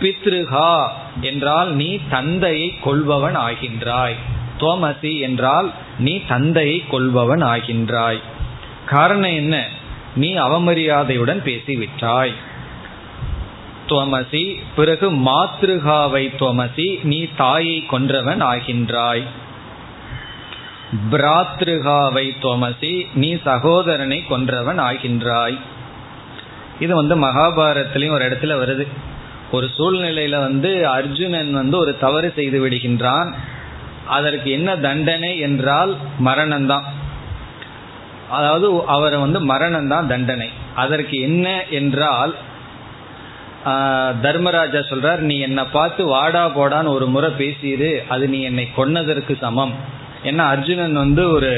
பித்ருஹா 0.00 0.86
என்றால் 1.20 1.74
நீ 1.74 1.98
தந்தையை 2.10 2.78
கொள்பவன் 2.80 3.36
ஆகின்றாய். 3.36 4.14
தோமசி 4.58 5.20
என்றால் 5.20 5.72
நீ 5.98 6.20
தந்தையை 6.28 6.84
கொள்பவன் 6.90 7.42
ஆகின்றாய். 7.42 8.20
காரணம் 8.86 9.34
என்ன? 9.34 9.68
நீ 10.16 10.34
அவமரியாதையுடன் 10.34 11.42
பேசிவிட்டாய். 11.44 12.32
துவமசி 13.86 14.62
பிறகு 14.76 15.12
மாத்ருகாவை 15.12 16.36
துவமசி 16.36 16.98
நீ 17.02 17.26
தாயை 17.36 17.84
கொன்றவன் 17.92 18.42
ஆகின்றாய். 18.42 19.24
பிராத்ருகாவை 21.10 22.36
துவமசி 22.42 23.06
நீ 23.14 23.36
சகோதரனை 23.44 24.24
கொன்றவன் 24.30 24.80
ஆகின்றாய். 24.80 25.58
இது 26.84 26.92
வந்து 27.00 27.14
மகாபாரத்திலையும் 27.26 28.16
ஒரு 28.16 28.26
இடத்துல 28.28 28.56
வருது. 28.62 28.84
ஒரு 29.56 29.66
சூழ்நிலையில 29.76 30.36
வந்து 30.46 30.70
அர்ஜுனன் 30.96 31.52
வந்து 31.60 31.76
ஒரு 31.78 31.92
தவறு 32.04 32.28
செய்து 32.36 32.58
விடுகின்றான். 32.64 33.30
அதற்கு 34.16 34.48
என்ன 34.58 34.70
தண்டனை 34.86 35.32
என்றால் 35.46 35.92
மரணம்தான். 36.28 36.86
அதாவது 38.36 38.66
அவரை 38.94 39.18
வந்து 39.18 39.40
மரணம் 39.52 39.90
தான் 39.94 40.10
தண்டனை. 40.12 40.48
அதற்கு 40.82 41.16
என்ன 41.28 41.46
என்றால் 41.80 42.32
தர்மராஜா 44.24 44.80
சொல்றார் 44.90 45.22
நீ 45.30 45.34
என்னை 45.46 45.64
பார்த்து 45.72 46.02
வாடா 46.12 46.44
போடான்னு 46.56 46.94
ஒரு 46.96 47.06
முறை 47.14 47.30
பேசிடு 47.40 47.90
அது 48.12 48.24
நீ 48.34 48.38
என்னை 48.50 48.64
கொன்னதற்கு 48.76 49.34
சமம். 49.42 49.74
ஏன்னா 50.28 50.44
அர்ஜுனன் 50.54 50.96
வந்து 51.02 51.22
ஒரு 51.36 51.52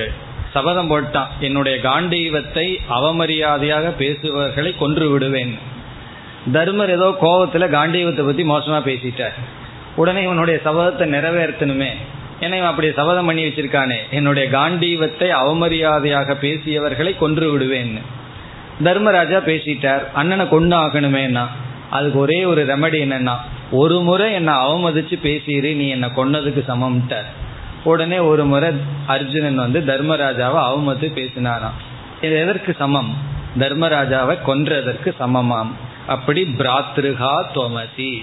சபதம் 0.54 0.90
போட்டான். 0.90 1.26
என்னுடைய 1.40 1.78
காண்டீவத்தை 1.82 2.66
அவமரியாதையாக 2.90 3.92
பேசுபவர்களை 3.98 4.76
கொன்று 4.76 5.10
விடுவேன். 5.10 5.54
தர்மர் 6.52 6.90
ஏதோ 6.90 7.08
கோபத்துல 7.22 7.66
காண்டீவத்தை 7.78 8.24
பத்தி 8.26 8.44
மோசமா 8.44 8.78
பேசிட்டார். 8.84 9.36
உடனே 9.96 10.22
இவனுடைய 10.22 10.60
சபதத்தை 10.64 11.06
நிறைவேற்றணுமே. 11.16 11.90
ஏன்னா 12.40 12.54
இவன் 12.54 12.70
அப்படி 12.70 12.92
சபதம் 12.92 13.26
பண்ணி 13.26 13.44
வச்சிருக்கானே. 13.44 13.96
என்னுடைய 14.10 14.50
காண்டீவத்தை 14.50 15.28
அவமரியாதையாக 15.42 16.36
பேசியவர்களை 16.40 17.16
கொன்று 17.16 17.50
விடுவேன். 17.50 17.98
தர்மராஜா 18.82 19.38
பேசிட்டார். 19.38 20.00
அண்ணனை 20.12 20.48
கொண்டு 20.48 20.76
ஆகணுமேனா 20.76 21.44
அதுக்கு 21.90 22.18
ஒரே 22.18 22.44
ஒரு 22.44 22.64
ரெமடி 22.64 22.98
என்னன்னா 23.06 23.34
ஒரு 23.70 24.00
முறை 24.00 24.32
என்னை 24.32 24.54
அவமதிச்சு 24.54 25.16
பேசிடு 25.22 25.74
நீ 25.74 25.88
என்னை 25.88 26.08
கொன்னதுக்கு 26.16 26.62
சமம்ட்டார். 26.68 27.28
உடனே 27.84 28.18
ஒரு 28.18 28.44
முறை 28.44 28.70
அர்ஜுனன் 29.06 29.54
வந்து 29.54 29.80
தர்மராஜாவை 29.80 30.60
அவமத்து 30.72 31.08
பேசினாராம். 31.14 31.78
இது 32.22 32.36
எதற்கு 32.36 32.76
சமம்? 32.78 33.16
தர்மராஜாவை 33.58 34.38
கொன்றதற்கு 34.46 35.14
சமமாம். 35.20 35.70
அப்படி 36.06 36.42
பிராத்ருகா 36.58 37.42
தோமசி 37.54 38.22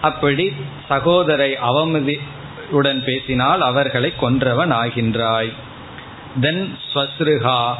அப்படி 0.00 0.52
சகோதரை 0.90 1.52
அவமதி 1.66 2.20
உடன் 2.70 3.04
பேசினால் 3.04 3.60
அவர்களை 3.60 4.12
கொன்றவன் 4.20 4.72
ஆகின்றாய். 4.72 5.52
தென் 6.40 6.78
ஸ்வஸ்ருகா 6.94 7.74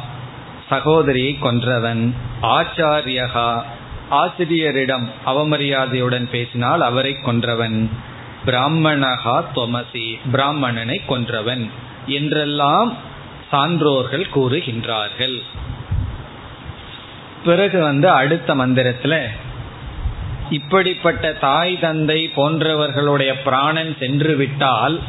சகோதரியை 0.69 1.37
கொன்றவன். 1.41 2.13
ஆச்சாரியகா 2.41 3.61
ஆசிரியரிடம் 4.09 5.09
அவமரியாதையுடன் 5.25 6.29
பேசினால் 6.29 6.81
அவரை 6.81 7.17
கொன்றவன். 7.25 7.89
பிராமணகா 8.45 9.37
தொமசி 9.55 10.07
பிராமணனை 10.31 10.97
கொன்றவன் 11.07 11.69
என்றெல்லாம் 12.05 12.91
சான்றோர்கள் 13.51 14.25
கூறுகின்றார்கள். 14.35 15.37
பிறகு 17.45 17.79
வந்து 17.81 18.09
அடுத்த 18.09 18.55
மந்திரத்துல 18.55 19.15
இப்படிப்பட்ட 20.49 21.33
தாய் 21.33 21.79
தந்தை 21.79 22.31
போன்றவர்களுடைய 22.35 23.31
பிராணன் 23.43 23.95
சென்று 23.99 24.35
விட்டால் 24.35 25.01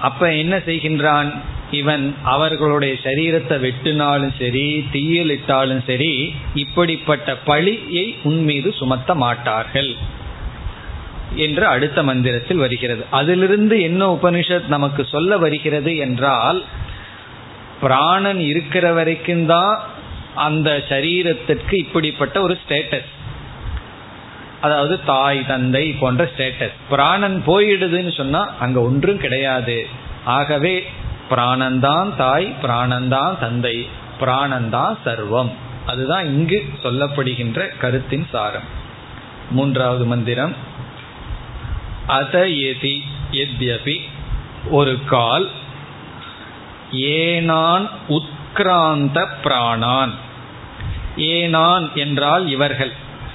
அப்ப 0.00 0.32
என்ன 0.34 0.54
செய்கின்றான்? 0.56 1.30
இவன் 1.70 2.14
அவர்களுடைய 2.22 2.94
சரீரத்தை 3.02 3.56
வெட்டினாலும் 3.66 4.34
சரி 4.38 4.84
தீயில் 4.92 5.30
இட்டாலும் 5.30 5.82
சரி 5.86 6.34
இப்படிப்பட்ட 6.54 7.36
பழியை 7.36 8.16
உன் 8.22 8.42
மீது 8.42 8.72
சுமத்த 8.72 9.14
மாட்டார்கள். 9.14 10.22
என்று 11.36 11.66
அடுத்த 11.66 12.02
மந்திரத்தில் 12.02 12.56
வருகிறது. 12.56 13.04
அதிலிருந்து 13.10 13.80
என்ன 13.80 14.12
உபனிஷத் 14.14 14.68
நமக்கு 14.68 15.06
சொல்ல 15.06 15.38
வருகிறது 15.38 15.96
என்றால் 15.96 16.64
பிராணன் 17.80 18.40
இருக்கிற 18.40 18.92
வரைக்கும் 18.92 19.46
தான் 19.46 19.80
அந்த 20.34 20.82
சரீரத்திற்கு 20.88 21.74
இப்படிப்பட்ட 21.74 22.40
ஒரு 22.40 22.58
ஸ்டேட்டஸ் 22.68 23.12
அதாவது 24.60 25.04
தாய் 25.04 25.46
தந்தை 25.46 25.90
போன்ற 25.90 26.30
ஸ்டேட்டஸ் 26.36 26.72
பிராணன் 26.90 27.42
போயிடுதுன்னு 27.46 28.16
சொன்னா 28.16 28.54
அங்க 28.60 28.80
ஒன்றும் 28.80 29.18
கிடையாது. 29.18 29.86
ஆகவே 30.24 30.86
பிராணந்தான் 31.30 32.16
தாய் 32.16 32.54
பிராணந்தான் 32.62 33.38
தந்தை 33.38 33.88
பிராணந்தான் 34.20 34.96
சர்வம். 35.04 35.50
அதுதான் 35.86 36.24
இங்கு 36.24 36.64
சொல்லப்படுகின்ற 36.82 37.68
கருத்தின் 37.78 38.26
சாரம். 38.32 38.82
மூன்றாவது 39.50 40.04
மந்திரம். 40.04 40.54
அத 42.06 42.46
எதி 42.46 43.00
எத்யபி. 43.32 44.00
ஒரு 44.70 44.98
கால் 45.06 45.50
ஏனான் 46.92 47.88
உத்கிராந்த 48.08 49.26
பிராணான். 49.44 50.10
ஏனான் 51.16 51.92
என்றால் 51.94 52.48
இவர்கள். 52.48 52.92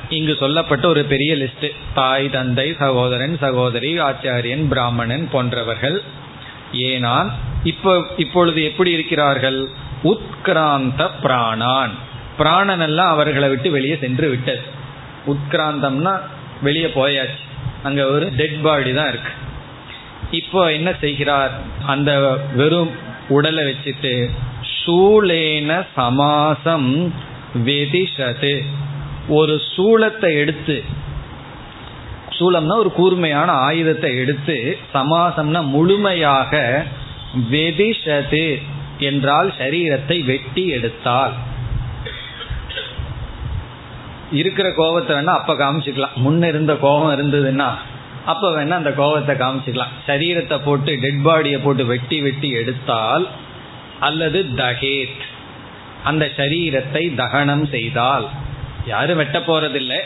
இங்கு 0.10 0.36
சொல்லப்பட்ட 0.40 0.88
ஒரு 0.88 1.04
பெரிய 1.04 1.36
லிஸ்ட். 1.36 1.76
தாய் 1.94 2.30
தந்தை 2.30 2.76
சகோதரன் 2.80 3.38
சகோதரி 3.38 4.00
ஆச்சாரியன் 4.00 4.68
பிராமணன் 4.68 5.30
போன்றவர்கள். 5.32 6.02
ஏனான் 6.74 7.32
இப்போ 7.64 8.06
இப்பொழுது 8.18 8.64
எப்படி 8.64 8.92
இருக்கிறார்கள்? 8.92 9.70
உத்கிராந்த 10.04 11.10
பிராணான். 11.24 11.90
பிராணன் 12.38 12.80
எல்லாம் 12.80 13.10
அவர்களை 13.10 13.50
விட்டு 13.50 13.72
வெளியே 13.72 13.98
சென்று 14.02 14.30
விட்டது. 14.30 14.62
உத்கிராந்தம்னா 15.28 16.20
வெளியே 16.62 16.86
போயாச்சு. 16.86 17.48
அங்க 17.84 18.02
ஒரு 18.06 18.26
டெட் 18.40 18.62
பாடி 18.62 18.92
தான் 18.94 19.08
இருக்கு. 19.08 19.32
இப்போ 20.32 20.62
என்ன 20.72 20.90
செய்கிறார்? 21.04 21.54
அந்த 21.86 22.12
வெறும் 22.56 22.92
உடலை 23.28 23.64
வச்சுட்டு 23.64 24.14
சூளேன 24.80 25.72
சமாசம் 25.96 27.14
வெதிஷது. 27.68 28.56
ஒரு 29.28 29.62
சூளத்தை 29.76 30.32
எடுத்து 30.42 30.78
சூளம்னா 32.38 32.76
ஒரு 32.84 32.92
கூர்மையான 32.92 33.50
ஆயுதத்தை 33.52 34.12
எடுத்து 34.18 34.78
சமாசம்னா 34.94 35.62
முழுமையாக 35.76 36.52
வெதிஷது 37.52 38.48
என்றால் 39.10 39.50
சரீரத்தை 39.60 40.18
வெட்டி 40.32 40.64
எடுத்தால். 40.68 41.34
இருக்கிற 44.32 44.72
கோபத்தை 44.72 45.16
வேணா 45.16 45.34
அப்ப 45.40 45.54
காமிச்சுக்கலாம். 45.54 46.16
முன்ன 46.16 46.48
இருந்த 46.48 46.74
கோபம் 46.76 47.14
இருந்ததுன்னா 47.18 47.70
அப்ப 48.26 48.50
வேணா 48.56 48.70
அந்த 48.70 48.92
கோபத்தை 48.92 49.36
காமிச்சுக்கலாம். 49.36 49.94
சரீரத்தை 50.08 50.58
போட்டு 50.64 51.00
டெட் 51.00 51.22
பாடியை 51.26 51.64
போட்டு 51.64 51.86
வெட்டி 51.86 52.22
வெட்டி 52.22 52.50
எடுத்தால் 52.50 53.28
அல்லது 54.00 54.46
தகேத் 54.56 55.22
அந்த 56.04 56.26
சரீரத்தை 56.38 57.16
தகனம் 57.16 57.66
செய்தால். 57.70 58.28
யாரும் 58.86 59.18
வெட்ட 59.18 59.40
போறதில்லை. 59.40 60.00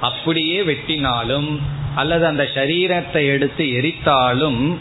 அப்படியே 0.00 0.62
வெட்டினாலும் 0.62 1.58
அல்லது 1.94 2.26
அந்த 2.26 2.50
சரீரத்தை 2.54 3.22
எடுத்து 3.34 3.64
எரித்தாலும் 3.64 4.78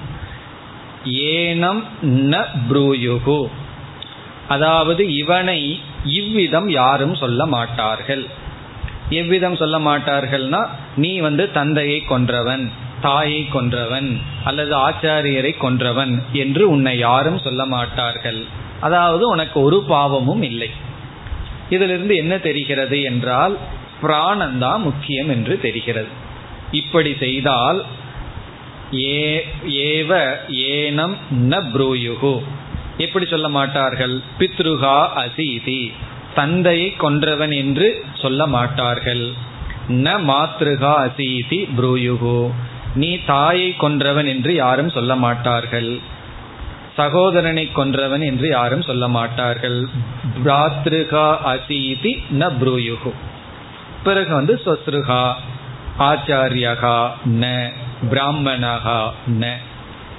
ஏனம் 1.05 1.83
ந 2.03 2.45
ப்ரூயுகு. 2.69 3.41
அதாவது 4.47 5.15
இவனை 5.15 5.59
இவ்விதம் 6.03 6.69
யாரும் 6.69 7.15
சொல்ல 7.15 7.45
மாட்டார்கள். 7.45 8.41
எவ்விதம் 9.09 9.55
சொல்ல 9.55 9.79
மாட்டார்கள்னா 9.79 10.67
நீ 10.95 11.19
வந்து 11.19 11.51
தந்தையை 11.51 12.03
கொன்றவன் 12.09 12.71
தாயை 13.01 13.47
கொன்றவன் 13.53 14.21
அல்லது 14.43 14.89
ஆச்சாரியரை 14.89 15.53
கொன்றவன் 15.61 16.23
என்று 16.31 16.69
உன்னை 16.69 16.97
யாரும் 16.97 17.39
சொல்ல 17.39 17.65
மாட்டார்கள். 17.65 18.43
அதாவது 18.79 19.27
உனக்கு 19.27 19.61
ஒரு 19.61 19.83
பாவமும் 19.83 20.41
இல்லை. 20.41 20.69
இதிலிருந்து 21.69 22.15
என்ன 22.15 22.37
தெரிகிறது 22.37 23.01
என்றால் 23.01 23.57
பிராணந்தான் 24.01 24.77
முக்கியம் 24.77 25.29
என்று 25.29 25.59
தெரிகிறது. 25.59 26.07
இப்படி 26.71 27.15
செய்தால் 27.19 27.85
ஏவ 28.91 30.37
ஏனம் 30.47 31.15
ந 31.31 31.61
ப்ரூயுகு. 31.73 32.41
எப்படி 32.97 33.25
சொல்ல 33.25 33.49
மாட்டார்கள்? 33.49 34.21
பித்ருகா 34.39 35.07
அசீதி. 35.15 35.93
தந்தையை 36.35 36.93
கொன்றவன் 36.99 37.53
என்று 37.55 38.05
சொல்ல 38.21 38.47
மாட்டார்கள். 38.47 39.25
ந 39.89 40.15
மாத்ருகா 40.29 40.93
அசீதி 41.05 41.59
புரூயுகு. 41.77 42.51
நீ 42.95 43.19
தாயை 43.25 43.75
கொன்றவன் 43.79 44.27
என்று 44.27 44.53
யாரும் 44.53 44.89
சொல்ல 44.89 45.15
மாட்டார்கள். 45.15 45.97
சகோதரனை 46.95 47.69
கொன்றவன் 47.75 48.23
என்று 48.25 48.47
யாரும் 48.49 48.81
சொல்ல 48.81 49.07
மாட்டார்கள். 49.07 49.79
பிராத்ருகா 50.43 51.27
அசீதி 51.53 52.13
ந 52.39 52.51
ப்ரூயுகு. 52.61 53.13
பிறகு 54.03 54.33
வந்து 54.33 54.61
ஸ்வஸ்ருகா 54.65 55.33
ஆச்சாரியகா 55.99 56.97
ந 57.25 57.69
பிராமணகா 58.11 58.99
ந. 59.39 59.51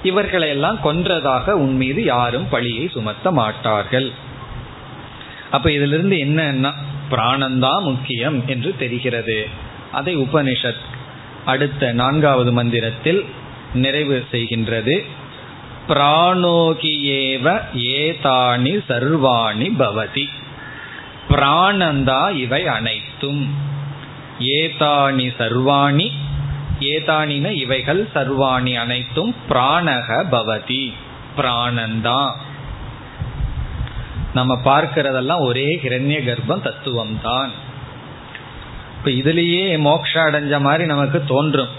இவர்களையெல்லாம் 0.03 0.79
கொன்றதாக 0.83 1.49
உன் 1.49 1.75
மீது 1.75 2.03
யாரும் 2.03 2.49
பழியை 2.49 2.87
சுமத்த 2.87 3.31
மாட்டார்கள். 3.31 4.11
அப்ப 5.55 5.71
இதிலிருந்து 5.71 6.15
என்னன்னா 6.15 6.71
பிராணந்தான் 7.11 7.81
முக்கியம் 7.81 8.43
என்று 8.47 8.75
தெரிகிறது. 8.79 9.47
அதை 9.91 10.17
உபனிஷத் 10.17 10.83
அடுத்த 11.45 11.91
நான்காவது 11.91 12.53
மந்திரத்தில் 12.53 13.25
நிறைவு 13.73 14.25
செய்கின்றது. 14.31 15.05
பிராணோகியேவ 15.87 17.59
ஏதானி 17.75 18.73
சர்வாணி 18.89 19.71
பவதி. 19.79 20.25
பிராணந்தா 21.29 22.35
இவை 22.35 22.67
அனைத்தும். 22.67 23.55
ஏதானி 24.39 25.27
சர்வாணி 25.39 26.11
ஏதானின 26.79 27.51
இவைகள் 27.51 28.07
சர்வாணி 28.15 28.75
அனைத்தும் 28.75 29.35
பிராணக 29.49 30.25
பவதி. 30.31 30.93
பிராணந்தா. 31.37 32.31
நம்ம 34.35 34.53
பார்க்கிறதெல்லாம் 34.63 35.43
ஒரே 35.49 35.67
ஹிரண்ய 35.83 36.17
கர்ப்பம் 36.27 36.65
தத்துவம் 36.67 37.15
தான். 37.21 37.51
இப்ப 38.97 39.09
இதுலயே 39.21 39.63
மோக்ஷ 39.79 40.13
அடைஞ்ச 40.27 40.59
மாதிரி 40.59 40.85
நமக்கு 40.85 41.19
தோன்றும். 41.23 41.73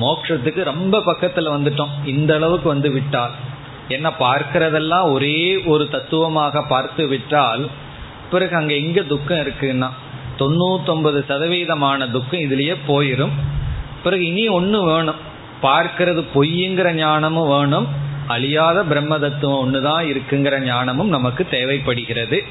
மோக்ஷத்துக்கு 0.00 0.62
ரொம்ப 0.72 0.96
பக்கத்துல 1.06 1.52
வந்துட்டோம். 1.56 1.94
இந்த 2.04 2.30
அளவுக்கு 2.34 2.68
வந்து 2.68 2.90
விட்டால். 2.90 3.34
என்ன 3.88 4.08
பார்க்கிறதெல்லாம் 4.18 5.06
ஒரே 5.12 5.38
ஒரு 5.72 5.84
தத்துவமாக 5.88 6.62
பார்த்து 6.62 7.06
விட்டால் 7.06 7.62
பிறகு 8.30 8.54
அங்க 8.56 8.72
எங்க 8.82 9.02
துக்கம் 9.02 9.38
இருக்குன்னா 9.38 9.88
தொண்ணூத்தொன்பது 10.38 11.20
சதவீதமான 11.28 12.10
துக்கம் 12.10 12.44
இதுலயே 12.46 12.74
போயிடும் 12.88 13.34
பிறகு 14.02 14.24
இனி 14.26 14.44
ஒன்று 14.58 14.80
வேணும். 14.82 15.20
பார்க்கிறது 15.62 16.22
பொய்யுங்கிற 16.34 16.88
ஞானமும் 16.92 17.48
வேணும். 17.48 17.88
அழியாத 18.28 18.84
பிரம்ம 18.84 19.18
தத்துவம் 19.18 19.60
ஒண்ணுதான் 19.62 20.02
இருக்குங்கிற 20.10 20.58
ஞானமும் 20.60 21.08
நமக்கு 21.08 21.46
தேவைப்படுகிறது. 21.50 22.44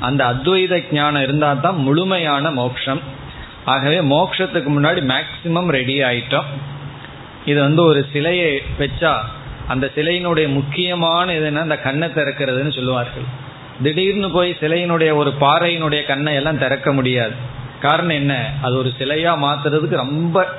அந்த 0.00 0.24
அத்வைத 0.24 0.84
ஞானம் 0.92 1.22
இருந்தால் 1.22 1.60
தான் 1.60 1.76
முழுமையான 1.76 2.50
மோட்சம் 2.50 3.00
ஆகவே 3.64 4.00
மோட்சத்துக்கு 4.00 4.70
முன்னாடி 4.76 5.00
மேக்சிமம் 5.12 5.66
ரெடி 5.66 6.02
ஆயிட்டோம். 6.02 6.50
இது 7.44 7.60
வந்து 7.60 7.82
ஒரு 7.82 8.06
சிலையை 8.12 8.62
வச்சா 8.78 9.14
அந்த 9.68 9.90
சிலையினுடைய 9.96 10.48
முக்கியமான 10.48 11.32
இதுன்னா 11.32 11.58
அந்த 11.58 11.76
கண்ணை 11.78 12.08
திறக்கிறதுன்னு 12.08 12.74
சொல்லுவார்கள். 12.74 13.26
திடீர்னு 13.82 14.30
போய் 14.30 14.56
சிலையினுடைய 14.60 15.14
ஒரு 15.14 15.32
பாறையினுடைய 15.40 16.06
கண்ணை 16.06 16.34
எல்லாம் 16.34 16.58
திறக்க 16.58 16.92
முடியாது. 16.92 17.32
காரணம் 17.80 18.16
என்ன? 18.16 18.50
அது 18.62 18.78
ஒரு 18.78 18.92
சிலையா 18.98 19.32
மாத்துறதுக்கு 19.44 19.96
ரொம்ப 19.96 20.54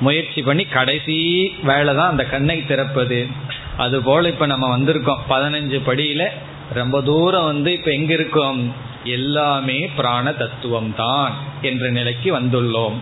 முயற்சி 0.00 0.42
பண்ணி 0.42 0.64
கடைசி 0.64 1.16
வேலை 1.62 1.94
தான் 1.94 2.10
அந்த 2.10 2.24
கண்ணை 2.24 2.66
திறப்பது. 2.66 3.26
அது 3.80 4.02
போல 4.02 4.28
இப்ப 4.28 4.46
நம்ம 4.46 4.78
வந்திருக்கோம். 4.78 5.22
பதினஞ்சு 5.28 5.78
படியில 5.86 6.28
ரொம்ப 6.72 7.02
தூரம் 7.02 7.44
வந்து 7.44 7.72
இப்ப 7.72 7.90
எங்க 7.90 8.12
இருக்கோம்? 8.12 8.74
எல்லாமே 9.04 9.90
பிராண 9.96 10.32
தத்துவம் 10.32 10.94
தான் 10.96 11.34
என்ற 11.62 11.90
நிலைக்கு 11.90 12.40
வந்துள்ளோம். 12.40 12.96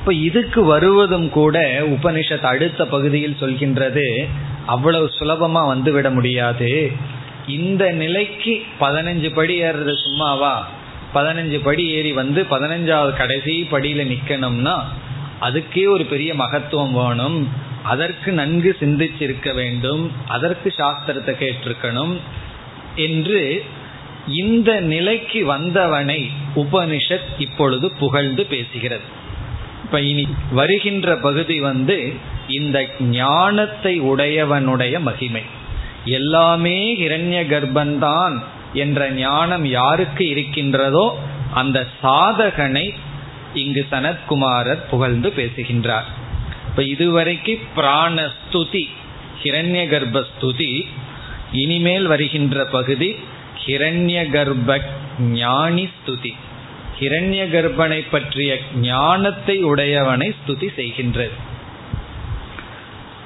இப்ப 0.00 0.14
இதுக்கு 0.14 0.64
வருவதும் 0.64 1.30
கூட 1.30 1.80
உபனிஷத் 1.80 2.50
அடுத்த 2.52 2.86
பகுதியில் 2.86 3.36
சொல்கின்றது 3.40 4.28
அவ்வளவு 4.66 5.10
சுலபமா 5.20 5.66
வந்து 5.66 5.92
விட 5.92 6.10
முடியாது. 6.10 6.92
இந்த 7.46 7.92
நிலைக்கு 7.92 8.62
பதினஞ்சு 8.80 9.34
படி 9.34 9.62
ஏறுறது 9.62 9.94
சும்மாவா? 10.02 10.54
பதினஞ்சு 11.14 11.60
படி 11.62 11.84
ஏறி 11.88 12.12
வந்து 12.12 12.46
பதினஞ்சாவது 12.50 13.16
கடைசி 13.16 13.68
படியில 13.70 14.06
நிக்கணும்னா 14.06 14.76
அதுக்கே 15.40 15.88
ஒரு 15.88 16.04
பெரிய 16.04 16.34
மகத்துவம் 16.34 16.92
வேணும். 16.92 17.68
அதற்கு 17.82 18.32
நன்கு 18.32 18.76
சிந்திச்சிருக்க 18.80 19.54
வேண்டும் 19.54 20.12
அதற்கு 20.28 20.74
சாஸ்திரத்தை 20.78 21.34
கேட்டிருக்கணும் 21.38 22.16
என்று 22.96 23.64
இந்த 24.26 24.80
நிலைக்கு 24.80 25.46
வந்தவனை 25.46 26.30
உபனிஷத் 26.56 27.30
இப்பொழுது 27.38 27.92
புகழ்ந்து 27.98 28.46
பேசுகிறது. 28.50 29.08
இப்ப 29.84 30.00
இனி 30.00 30.26
வருகின்ற 30.52 31.16
பகுதி 31.16 31.60
வந்து 31.60 32.12
இந்த 32.48 32.88
ஞானத்தை 33.00 34.00
உடையவனுடைய 34.00 35.00
மகிமை. 35.00 35.42
எல்லாமே 36.04 36.96
இரண்ய 36.96 37.42
கர்ப்பந்தான் 37.44 38.42
என்ற 38.72 39.10
ஞானம் 39.10 39.66
யாருக்கு 39.66 40.28
இருக்கின்றதோ 40.28 41.18
அந்த 41.54 41.86
சாதகனை 42.02 42.94
இங்கு 43.54 43.86
சனத்குமாரர் 43.90 44.88
புகழ்ந்து 44.90 45.32
பேசுகின்றார். 45.32 46.28
இப்ப 46.70 46.82
இதுவரைக்கு 46.82 47.52
பிராணஸ்துதி 47.76 48.84
ஹிரண்ய 49.42 49.82
கர்ப்பஸ்துதி 49.92 50.70
இனிமேல் 51.52 52.06
வருகின்ற 52.06 52.64
பகுதி 52.64 53.08
ஹிரண்ய 53.64 54.18
கர்ப்ப 54.30 54.76
ஞானி 55.32 55.84
ஸ்துதி 55.94 56.32
ஹிரண்ய 56.98 57.42
கர்ப்பனை 57.54 57.98
பற்றிய 58.10 58.58
ஞானத்தை 58.80 59.56
உடையவனை 59.64 60.28
ஸ்துதி 60.38 60.68
செய்கின்றது. 60.76 61.34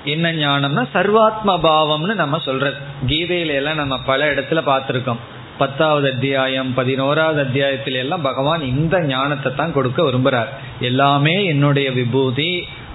என்ன 0.04 0.32
ஞானம்னா 0.32 0.84
சர்வாத்ம 0.94 1.56
பாவம்னு 1.66 2.14
நம்ம 2.14 2.38
சொல்றது. 2.38 2.78
கீதையில 3.06 3.54
எல்லாம் 3.60 3.80
நம்ம 3.82 3.98
பல 4.00 4.30
இடத்துல 4.32 4.62
பார்த்துருக்கோம். 4.70 5.22
பத்தாவது 5.58 6.06
அத்தியாயம் 6.12 6.70
பதினோராவது 6.74 7.40
அத்தியாயத்தில 7.42 8.00
எல்லாம் 8.04 8.22
பகவான் 8.22 8.62
இந்த 8.62 9.00
ஞானத்தை 9.00 9.54
தான் 9.54 9.72
கொடுக்க 9.72 10.02
விரும்புறார். 10.02 10.50
எல்லாமே 10.80 11.44
என்னுடைய 11.44 11.90
விபூதி 11.90 12.50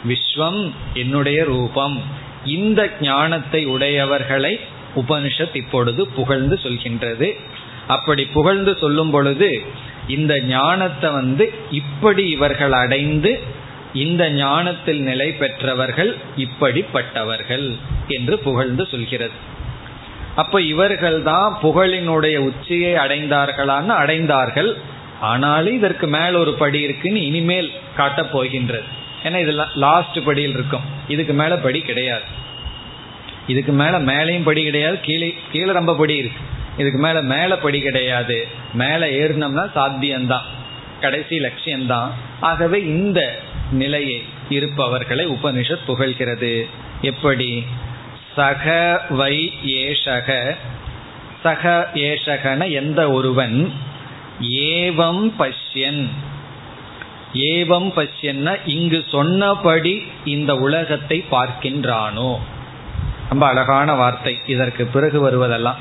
விஸ்வம் 0.07 0.71
என்னுடைய 0.93 1.43
ரூபம். 1.43 2.01
இந்த 2.45 2.89
ஞானத்தை 3.01 3.67
உடையவர்களை 3.67 4.59
உபனிஷத் 4.95 5.55
இப்பொழுது 5.55 6.07
புகழ்ந்து 6.07 6.59
சொல்கின்றது. 6.63 7.35
அப்படி 7.87 8.25
புகழ்ந்து 8.25 8.77
சொல்லும் 8.79 9.09
பொழுது 9.09 9.61
இந்த 10.07 10.41
ஞானத்தை 10.41 11.11
வந்து 11.11 11.53
இப்படி 11.71 12.29
இவர்கள் 12.29 12.71
அடைந்து 12.71 13.39
இந்த 13.93 14.29
ஞானத்தில் 14.29 15.01
நிலை 15.01 15.31
பெற்றவர்கள் 15.31 16.17
இப்படிப்பட்டவர்கள் 16.37 17.77
என்று 18.07 18.39
புகழ்ந்து 18.39 18.85
சொல்கிறது. 18.85 19.57
அப்ப 20.35 20.61
இவர்கள் 20.61 21.23
தான் 21.23 21.57
புகழினுடைய 21.63 22.37
உச்சியை 22.37 22.93
அடைந்தார்களான்னு 22.93 23.93
அடைந்தார்கள். 24.01 24.73
ஆனாலும் 25.19 25.73
இதற்கு 25.73 26.07
மேல் 26.07 26.33
ஒரு 26.33 26.53
படி 26.53 26.81
இருக்குன்னு 26.81 27.25
இனிமேல் 27.25 27.71
காட்டப் 27.95 28.31
போகின்றது. 28.31 28.97
ஏன்னா 29.23 29.37
இதெல்லாம் 29.37 29.69
லாஸ்ட் 29.75 30.23
படியில் 30.25 30.53
இருக்கும். 30.53 30.81
இதுக்கு 31.07 31.33
மேல 31.33 31.57
படி 31.57 31.79
கிடையாது. 31.79 32.21
இதுக்கு 33.47 33.71
மேல 33.71 33.99
மேலையும் 33.99 34.43
படி 34.43 34.63
கிடையாது 34.63 34.99
கீழே 34.99 35.37
கீழே 35.51 35.71
ரொம்ப 35.71 35.95
படி 35.95 36.15
இருக்கு. 36.15 36.39
இதுக்கு 36.77 36.99
மேல 36.99 37.21
மேல 37.21 37.57
படி 37.57 37.81
கிடையாது. 37.81 38.47
மேல 38.73 39.07
ஏறினோம்னா 39.07 39.71
சாத்தியம்தான். 39.75 40.43
கடைசி 41.01 41.39
லட்சியம்தான். 41.39 42.11
ஆகவே 42.39 42.81
இந்த 42.81 43.39
நிலையை 43.71 44.23
இருப்பவர்களை 44.49 45.27
உபனிஷத் 45.27 45.85
புகழ்கிறது. 45.87 46.65
எப்படி? 47.01 47.65
சக 48.35 49.01
வை 49.09 49.53
ஏஷக. 49.65 50.55
சக 51.43 51.89
ஏஷகன 51.93 52.71
எந்த 52.71 53.11
ஒருவன்? 53.11 53.73
ஏவம் 54.41 55.31
பஷ்யன். 55.39 56.07
ஏவம் 57.33 57.89
பஷ்யன்னா 57.95 58.57
இங்கு 58.65 59.05
சொன்னபடி 59.11 60.03
இந்த 60.25 60.55
உலகத்தை 60.55 61.25
பார்க்கின்றானோ? 61.31 62.35
ரொம்ப 63.29 63.47
அழகான 63.47 63.93
வார்த்தை. 63.93 64.39
இதற்கு 64.47 64.85
பிறகு 64.85 65.29
வருவதெல்லாம். 65.29 65.75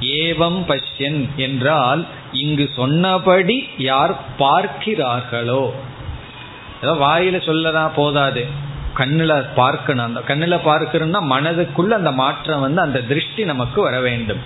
ஏவம் 0.00 0.60
பஷ்யன் 0.68 1.34
என்றால் 1.36 2.06
இங்கு 2.32 2.70
சொன்னபடி 2.76 3.68
யார் 3.78 4.20
பார்க்கிறார்களோ? 4.38 5.70
ஏதோ 6.82 6.92
வாயில 6.92 7.36
சொல்லதா 7.46 7.90
போதாது. 7.94 8.46
கண்ணில் 8.94 9.44
பார்க்கணும். 9.54 10.04
அந்த 10.04 10.20
கண்ணில் 10.20 10.56
பார்க்கணும்னா 10.56 11.20
மனதுக்குள்ள 11.30 11.88
அந்த 11.88 12.12
மாற்றம் 12.12 12.60
வந்து 12.60 12.80
அந்த 12.80 13.02
திருஷ்டி 13.02 13.44
நமக்கு 13.44 13.80
வர 13.80 14.00
வேண்டும். 14.00 14.38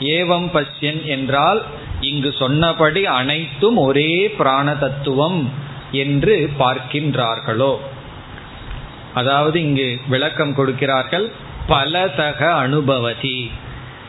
ஏவம் 0.00 0.48
பஷ்யன் 0.54 1.04
என்றால் 1.04 1.62
இங்கு 2.00 2.34
சொன்னபடி 2.38 3.06
அனைத்தும் 3.06 3.76
ஒரே 3.76 4.28
பிராண 4.28 4.76
தத்துவம். 4.76 5.64
என்று 5.92 6.50
பார்க்கின்றார்களோ? 6.58 7.78
அதாவது 9.14 9.62
இங்கு 9.62 9.98
விளக்கம் 10.08 10.54
கொடுக்கிறார்கள் 10.54 11.30
பலதக 11.68 12.40
அனுபவதி. 12.54 13.50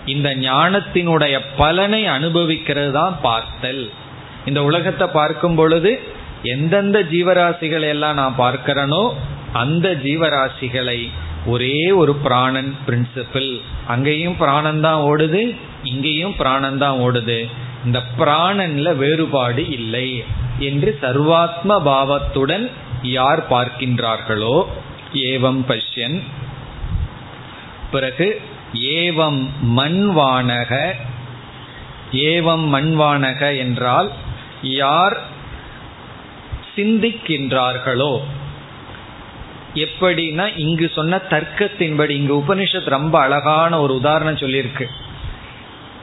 இந்த 0.06 0.36
ஞானத்தினுடைய 0.36 1.42
பலனை 1.58 2.06
அனுபவிக்கிறது 2.06 2.92
தான் 2.92 3.16
பார்த்தல். 3.22 3.90
இந்த 4.46 4.64
உலகத்தை 4.64 5.08
பார்க்கும் 5.08 5.56
பொழுது 5.56 5.92
எந்தெந்த 6.44 7.02
ஜீவராசிகளை 7.04 7.88
எல்லாம் 7.88 8.16
நான் 8.16 8.36
பார்க்கிறனோ 8.38 9.04
அந்த 9.54 9.94
ஜீவராசிகளை 9.94 11.00
ஒரே 11.46 11.92
ஒரு 11.92 12.16
பிராணன் 12.16 12.78
பிரின்சிபிள் 12.86 13.50
அங்கேயும் 13.88 14.38
பிராணன் 14.38 14.82
தான் 14.82 15.02
ஓடுது 15.02 15.58
இங்கேயும் 15.84 16.36
பிராணன் 16.36 16.78
தான் 16.78 16.98
ஓடுது. 17.00 17.40
இந்த 17.88 18.04
பிராணன்ல 18.18 18.96
வேறுபாடு 18.96 19.70
இல்லை 19.70 20.24
என்று 20.60 20.98
சர்வாத்ம 21.02 21.84
பாவத்துடன் 21.84 22.72
யார் 23.02 23.50
பார்க்கின்றார்களோ 23.50 24.66
ஏவம் 25.14 25.62
பஷ்யன். 25.68 26.22
பிறகு 27.92 28.42
ஏவம் 28.74 29.50
மண்வானக. 29.78 30.92
ஏவம் 32.12 32.66
மண்வானக 32.76 33.58
என்றால் 33.58 34.12
யார் 34.62 35.22
சிந்திக்கின்றார்களோ. 36.76 38.20
எப்படின்னா 39.74 40.52
இங்கு 40.56 40.92
சொன்ன 40.96 41.22
தர்க்கத்தின்படி 41.30 42.10
இங்கு 42.10 42.36
உபனிஷத் 42.36 42.90
ரொம்ப 42.90 43.20
அழகான 43.20 43.80
ஒரு 43.80 43.96
உதாரணம் 43.96 44.36
சொல்லியிருக்கு. 44.36 44.86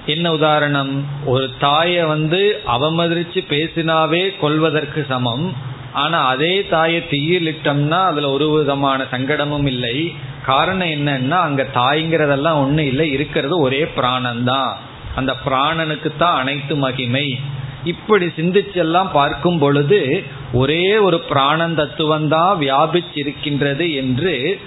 என்ன 0.06 0.32
உதாரணம் 0.32 1.06
ஒரு 1.24 1.50
தாயை 1.58 2.04
வந்து 2.04 2.60
அவமதிச்சு 2.66 3.40
பேசினாவே 3.48 4.38
கொள்வதற்கு 4.40 5.06
சமம். 5.08 5.54
ஆனா 5.92 6.26
அதே 6.26 6.66
தாயை 6.66 7.02
தீயிலிட்டோம்னா 7.10 8.04
அதுல 8.04 8.30
ஒரு 8.30 8.50
விதமான 8.50 9.02
சங்கடமும் 9.10 9.66
இல்லை. 9.66 10.14
காரணம் 10.46 10.88
என்னன்னா 10.88 11.38
அங்க 11.48 11.66
தாய்ங்கிறதெல்லாம் 11.74 12.60
ஒண்ணு 12.64 12.78
இல்லை 12.78 13.10
இருக்கிறது 13.12 13.58
ஒரே 13.58 13.82
பிராணந்தான் 13.96 14.72
அந்த 15.14 15.34
பிராணனுக்கு 15.44 16.10
தான் 16.18 16.38
அனைத்து 16.38 16.76
மகிமை. 16.76 17.38
இப்படி 17.84 18.26
சிந்திச்செல்லாம் 18.26 19.10
பார்க்கும் 19.12 19.58
பொழுது 19.58 20.22
ஒரே 20.52 20.96
ஒரு 20.96 21.20
பிராணன் 21.20 21.74
தத்துவம் 21.74 22.28
தான் 22.28 22.58
வியாபிச்சிருக்கின்றது 22.60 23.94
என்று 23.94 24.60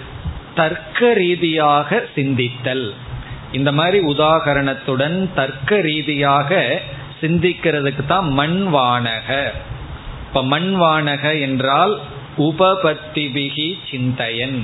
தர்க்க 0.56 1.13
ரீதியாக 1.13 2.08
சிந்தித்தல். 2.15 2.93
இந்த 3.51 3.71
மாதிரி 3.71 4.05
உதாகரணத்துடன் 4.05 5.33
தர்க்க 5.33 5.81
ரீதியாக 5.81 6.81
சிந்திக்கிறதுக்கு 7.21 8.05
தான் 8.05 8.27
மண்வானக. 8.39 9.51
இப்ப 10.27 10.43
மண்வானக 10.43 11.39
என்றால் 11.39 11.99
உபபத்திபிகி 12.38 13.77
சிந்தையன். 13.91 14.63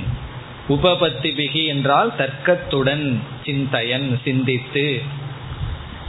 உபபத்திபிகி 0.69 1.65
என்றால் 1.65 2.13
தர்க்கத்துடன் 2.17 3.19
சிந்தையன் 3.43 4.19
சிந்தித்து. 4.23 5.01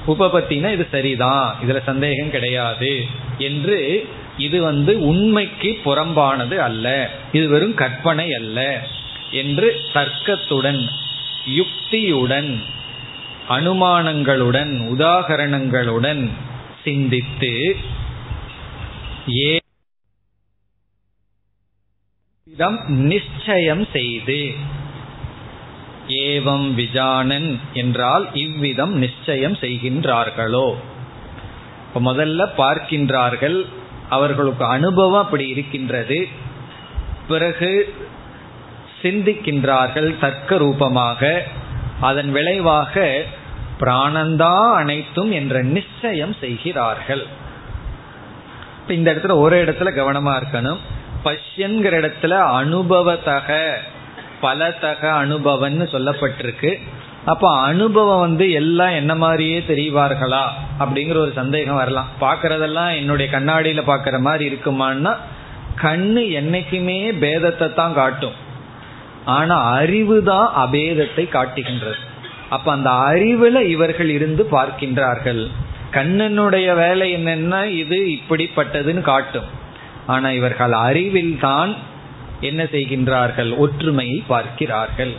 உபபத்தினா 0.06 0.72
இது 0.72 0.86
சரிதான் 0.90 1.54
இதுல 1.66 1.82
சந்தேகம் 1.84 2.30
கிடையாது 2.30 3.06
என்று 3.38 4.08
இது 4.36 4.62
வந்து 4.62 5.00
உண்மைக்கு 5.00 5.80
புறம்பானது 5.84 6.56
அல்ல 6.56 7.10
இது 7.32 7.48
வெறும் 7.48 7.74
கற்பனை 7.74 8.34
அல்ல 8.34 8.86
என்று 9.30 9.80
தர்க்கத்துடன் 9.92 10.88
யுக்தியுடன் 11.46 12.62
அனுமானங்களுடன் 13.48 14.72
உதாகரணங்களுடன் 14.88 16.30
சிந்தித்து 16.84 17.76
ஏதம் 22.46 22.78
நிச்சயம் 22.86 23.86
செய்து. 23.92 24.54
ஏவம் 26.08 26.74
விஜானன் 26.74 27.60
என்றால் 27.72 28.34
இவ்விதம் 28.34 28.92
நிச்சயம் 28.92 29.52
செய்கின்றார்களோ? 29.52 30.74
இப்ப 31.86 32.14
முதல்ல 32.14 32.48
பார்க்கின்றார்கள் 32.58 33.66
அவர்களுக்கு 34.08 34.64
அனுபவம் 34.64 35.24
அப்படி 35.24 35.48
இருக்கின்றது. 35.48 36.28
பிறகு 37.28 37.94
சிந்திக்கின்றார்கள் 39.04 40.18
தர்க்க 40.18 40.56
ரூபமாக 40.56 41.42
அதன் 42.00 42.30
விளைவாக 42.30 43.22
பிராணந்தா 43.80 44.72
அனைத்தும் 44.72 45.32
என்ற 45.32 45.62
நிச்சயம் 45.62 46.34
செய்கிறார்கள். 46.40 47.26
இந்த 48.88 49.14
இடத்துல 49.14 49.34
ஒரு 49.34 49.64
இடத்துல 49.64 49.90
கவனமா 49.90 50.32
இருக்கணும். 50.40 50.80
பஷ்யன்கிற 51.24 51.94
இடத்துல 52.00 52.34
அனுபவத்தக 52.60 53.72
பலதக 54.42 55.02
அனுபவம்னு 55.22 55.86
சொல்லப்பட்டிருக்கு. 55.94 56.72
அப்ப 57.24 57.50
அனுபவம் 57.58 58.20
வந்து 58.20 58.50
எல்லாம் 58.52 58.94
என்ன 59.00 59.14
மாதிரியே 59.14 59.58
தெரிவார்களா 59.68 60.42
அப்படிங்கிற 60.78 61.16
ஒரு 61.16 61.32
சந்தேகம் 61.34 61.74
வரலாம். 61.74 62.08
பாக்குறதெல்லாம் 62.20 62.96
என்னுடைய 62.96 63.38
கண்ணாடியில 63.38 63.82
பாக்குற 63.86 64.18
மாதிரி 64.18 64.44
இருக்குமான்னா 64.48 65.12
கண்ணு 65.82 66.22
என்னைக்குமே 66.40 66.98
பேதத்தை 67.20 67.72
தான் 67.72 67.94
காட்டும். 67.94 68.42
ஆனா 69.24 69.62
அறிவு 69.62 70.22
தான் 70.22 70.48
அபேதத்தை 70.56 71.28
காட்டுகின்றது. 71.28 71.96
அப்ப 72.48 72.72
அந்த 72.72 72.90
அறிவுல 72.90 73.62
இவர்கள் 73.62 74.10
இருந்து 74.10 74.48
பார்க்கின்றார்கள். 74.50 75.48
கண்ணனுடைய 75.92 76.76
வேலை 76.76 77.14
என்னன்னா? 77.14 77.64
இது 77.64 78.06
இப்படிப்பட்டதுன்னு 78.08 79.00
காட்டும். 79.00 79.44
ஆனா 80.06 80.30
இவர்கள் 80.30 80.72
அறிவில் 80.72 81.38
தான் 81.40 81.74
என்ன 82.40 82.62
செய்கின்றார்கள்? 82.62 83.56
ஒற்றுமையை 83.56 84.24
பார்க்கிறார்கள். 84.26 85.14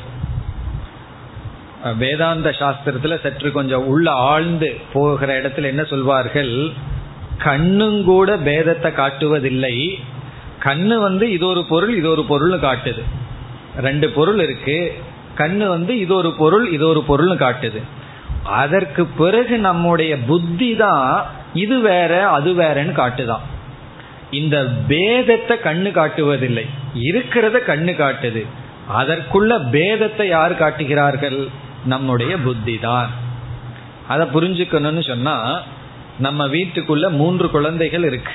வேதாந்த 1.97 2.49
சாஸ்திரத்துல 2.49 3.21
சற்று 3.21 3.51
கொஞ்சம் 3.51 3.85
உள்ள 3.85 4.11
ஆழ்ந்து 4.11 4.77
போகிற 4.93 5.41
இடத்துல 5.41 5.63
என்ன 5.63 5.83
சொல்வார்கள்? 5.83 6.71
கண்ணும் 7.37 8.03
கூட 8.03 8.35
பேதத்தை 8.35 8.91
காட்டுவதில்லை. 8.93 9.99
கண்ணு 10.63 10.95
வந்து 10.97 11.31
இது 11.31 11.47
ஒரு 11.47 11.65
பொருள் 11.69 11.95
இது 11.95 12.09
ஒரு 12.09 12.25
பொருள் 12.25 12.59
காட்டுது. 12.59 13.03
ரெண்டு 13.81 14.09
பொருள் 14.09 14.39
இருக்கு. 14.39 14.93
கண்ணு 15.37 15.67
வந்து 15.67 15.99
இது 15.99 16.15
ஒரு 16.15 16.31
பொருள் 16.31 16.71
இது 16.71 16.87
ஒரு 16.87 17.03
பொருள்னு 17.07 17.37
காட்டுது. 17.37 17.81
அதற்கு 18.43 19.05
பிறகு 19.05 19.57
நம்முடைய 19.57 20.17
புத்தி 20.17 20.75
தான் 20.75 21.25
இது 21.53 21.79
வேற 21.79 22.27
அது 22.29 22.53
வேறன்னு 22.53 22.91
காட்டுதான். 22.91 23.41
இந்த 24.31 24.61
பேதத்தை 24.87 25.55
கண்ணு 25.63 25.91
காட்டுவதில்லை. 25.91 26.65
இருக்கிறத 26.99 27.59
கண்ணு 27.67 27.93
காட்டுது. 28.01 28.45
அதற்குள்ள 28.97 29.51
பேதத்தை 29.71 30.27
யார் 30.27 30.55
காட்டுகிறார்கள்? 30.55 31.47
நம்முடைய 31.85 32.37
புத்தி 32.37 32.79
தான். 32.79 33.09
அதை 34.07 34.27
புரிஞ்சுக்கணும்னு 34.27 35.07
சொன்னா 35.07 35.61
நம்ம 36.19 36.47
வீட்டுக்குள்ள 36.47 37.09
மூன்று 37.09 37.49
குழந்தைகள் 37.49 38.03
இருக்கு. 38.03 38.31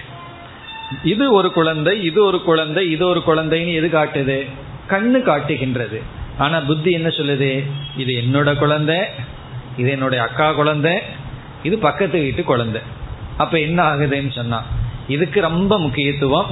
இது 1.05 1.33
ஒரு 1.33 1.53
குழந்தை 1.53 2.03
இது 2.03 2.25
ஒரு 2.25 2.43
குழந்தை 2.43 2.91
இது 2.91 3.07
ஒரு 3.07 3.23
குழந்தைன்னு 3.27 3.75
எது 3.75 3.89
காட்டுது? 3.89 4.47
கண்ணு 4.93 5.19
காட்டுகின்றது. 5.23 6.01
ஆனா 6.39 6.61
புத்தி 6.61 6.91
என்ன 6.91 7.09
சொல்லுது? 7.09 7.51
இது 7.97 8.13
என்னோட 8.23 8.51
குழந்தை 8.59 8.99
இது 9.77 9.91
என்னுடைய 9.91 10.21
அக்கா 10.25 10.53
குழந்தை 10.53 10.95
இது 11.63 11.79
பக்கத்து 11.79 12.19
வீட்டு 12.21 12.43
குழந்தை. 12.45 12.81
அப்ப 13.37 13.59
என்ன 13.61 13.79
ஆகுதுன்னு 13.91 14.33
சொன்னா 14.33 14.61
இதுக்கு 15.09 15.41
ரொம்ப 15.41 15.79
முக்கியத்துவம் 15.79 16.49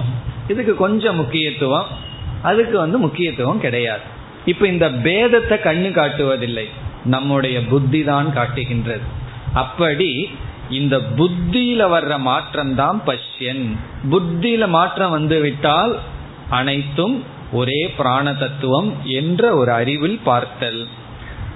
இதுக்கு 0.48 0.74
கொஞ்சம் 0.74 1.16
முக்கியத்துவம் 1.16 1.88
அதுக்கு 2.42 2.76
வந்து 2.78 2.98
முக்கியத்துவம் 2.98 3.60
கிடையாது. 3.60 4.04
இப்ப 4.44 4.66
இந்த 4.68 4.86
பேதத்தை 5.06 5.56
கண்ணு 5.66 5.88
காட்டுவதில்லை. 5.92 6.66
நம்முடைய 7.04 7.56
புத்தி 7.62 8.00
தான் 8.04 8.28
காட்டுகின்றது. 8.34 9.06
அப்படி 9.54 10.10
இந்த 10.70 10.96
புத்தியில 11.16 11.82
வர்ற 11.94 12.14
மாற்றம் 12.18 12.74
தான் 12.74 12.98
பஷ்யன். 13.06 13.64
புத்தியில 14.10 14.68
மாற்றம் 14.68 15.10
வந்து 15.10 15.40
விட்டால் 15.40 15.98
அனைத்தும் 16.48 17.16
ஒரே 17.52 17.94
பிராண 17.96 18.34
தத்துவம் 18.34 18.94
என்ற 19.04 19.54
ஒரு 19.54 19.72
அறிவில் 19.72 20.20
பார்த்தல். 20.24 20.86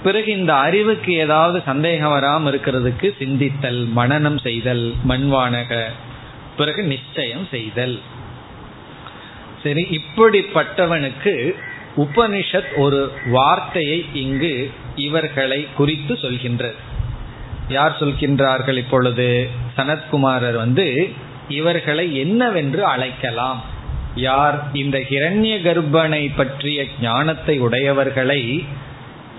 பிறகு 0.02 0.38
இந்த 0.38 0.55
அறிவுக்கு 0.55 1.12
ஏதாவது 1.12 1.62
சந்தேகம் 1.64 2.11
வராமல் 2.11 2.61
இருக்கிறதுக்கு 2.61 3.14
சிந்தித்தல் 3.18 3.88
மனநம் 3.96 4.40
செய்தல் 4.40 4.92
மண்வானக. 5.09 5.83
பிறகு 6.57 6.83
நிச்சயம் 6.83 7.48
செய்தல். 7.50 8.00
சரி 9.62 9.87
இப்படிப்பட்டவனுக்கு 9.90 11.55
உபனிஷத் 11.96 12.76
ஒரு 12.76 13.12
வார்த்தையை 13.26 14.05
இங்கு 14.12 14.70
இவர்களை 14.96 15.66
குறித்து 15.76 16.14
சொல்கின்றது. 16.14 16.74
யார் 17.68 17.96
சொல்கின்றார்கள் 18.00 18.76
இப்பொழுது? 18.76 19.50
சனத்குமாரர் 19.76 20.55
வந்து 20.55 21.11
இவர்களை 21.48 22.16
என்னவென்று 22.16 22.85
அழைக்கலாம். 22.85 23.81
யார் 24.14 24.64
இந்த 24.72 24.98
ஹிரண்ய 24.98 25.61
கர்ப்பனை 25.61 26.31
பற்றிய 26.37 26.85
ஞானத்தை 27.01 27.61
உடையவர்களை 27.62 28.64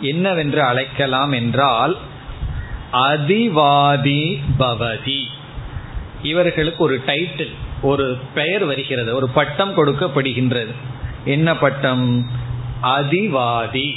என்னவென்று 0.02 0.62
அழைக்கலாம் 0.62 1.32
என்றால் 1.32 1.98
அதிவாதி 2.94 4.40
பவதி. 4.60 5.24
இவர்களுக்கு 6.24 6.84
ஒரு 6.84 7.02
டைட்டில் 7.06 7.54
ஒரு 7.82 8.18
பெயர் 8.34 8.66
வருகிறது 8.66 9.16
ஒரு 9.16 9.30
பட்டம் 9.30 9.78
கொடுக்கப்படுகின்றது. 9.78 10.74
என்ன 11.26 11.58
பட்டம்? 11.58 12.30
அதிவாதி. 12.84 13.96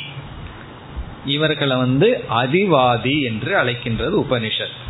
இவர்களை 1.26 1.76
வந்து 1.76 2.24
அதிவாதி 2.30 3.22
என்று 3.22 3.64
அழைக்கின்றது 3.64 4.24
உபனிஷத். 4.28 4.85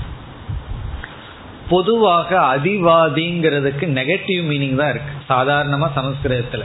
பொதுவாக 1.69 2.41
அதிவாதிங்கிறதுக்கு 2.57 3.87
நெகட்டிவ் 3.99 4.43
மீனிங் 4.49 4.75
தான் 4.75 4.91
இருக்கு. 4.91 5.13
சாதாரணமாக 5.27 6.01
சமஸ்கிருதத்தில். 6.01 6.65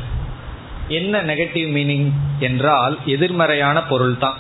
என்ன 0.88 1.24
நெகட்டிவ் 1.24 1.70
மீனிங் 1.78 2.12
என்றால் 2.40 2.98
எதிர்மறையான 3.06 3.84
பொருள் 3.84 4.18
தான் 4.18 4.36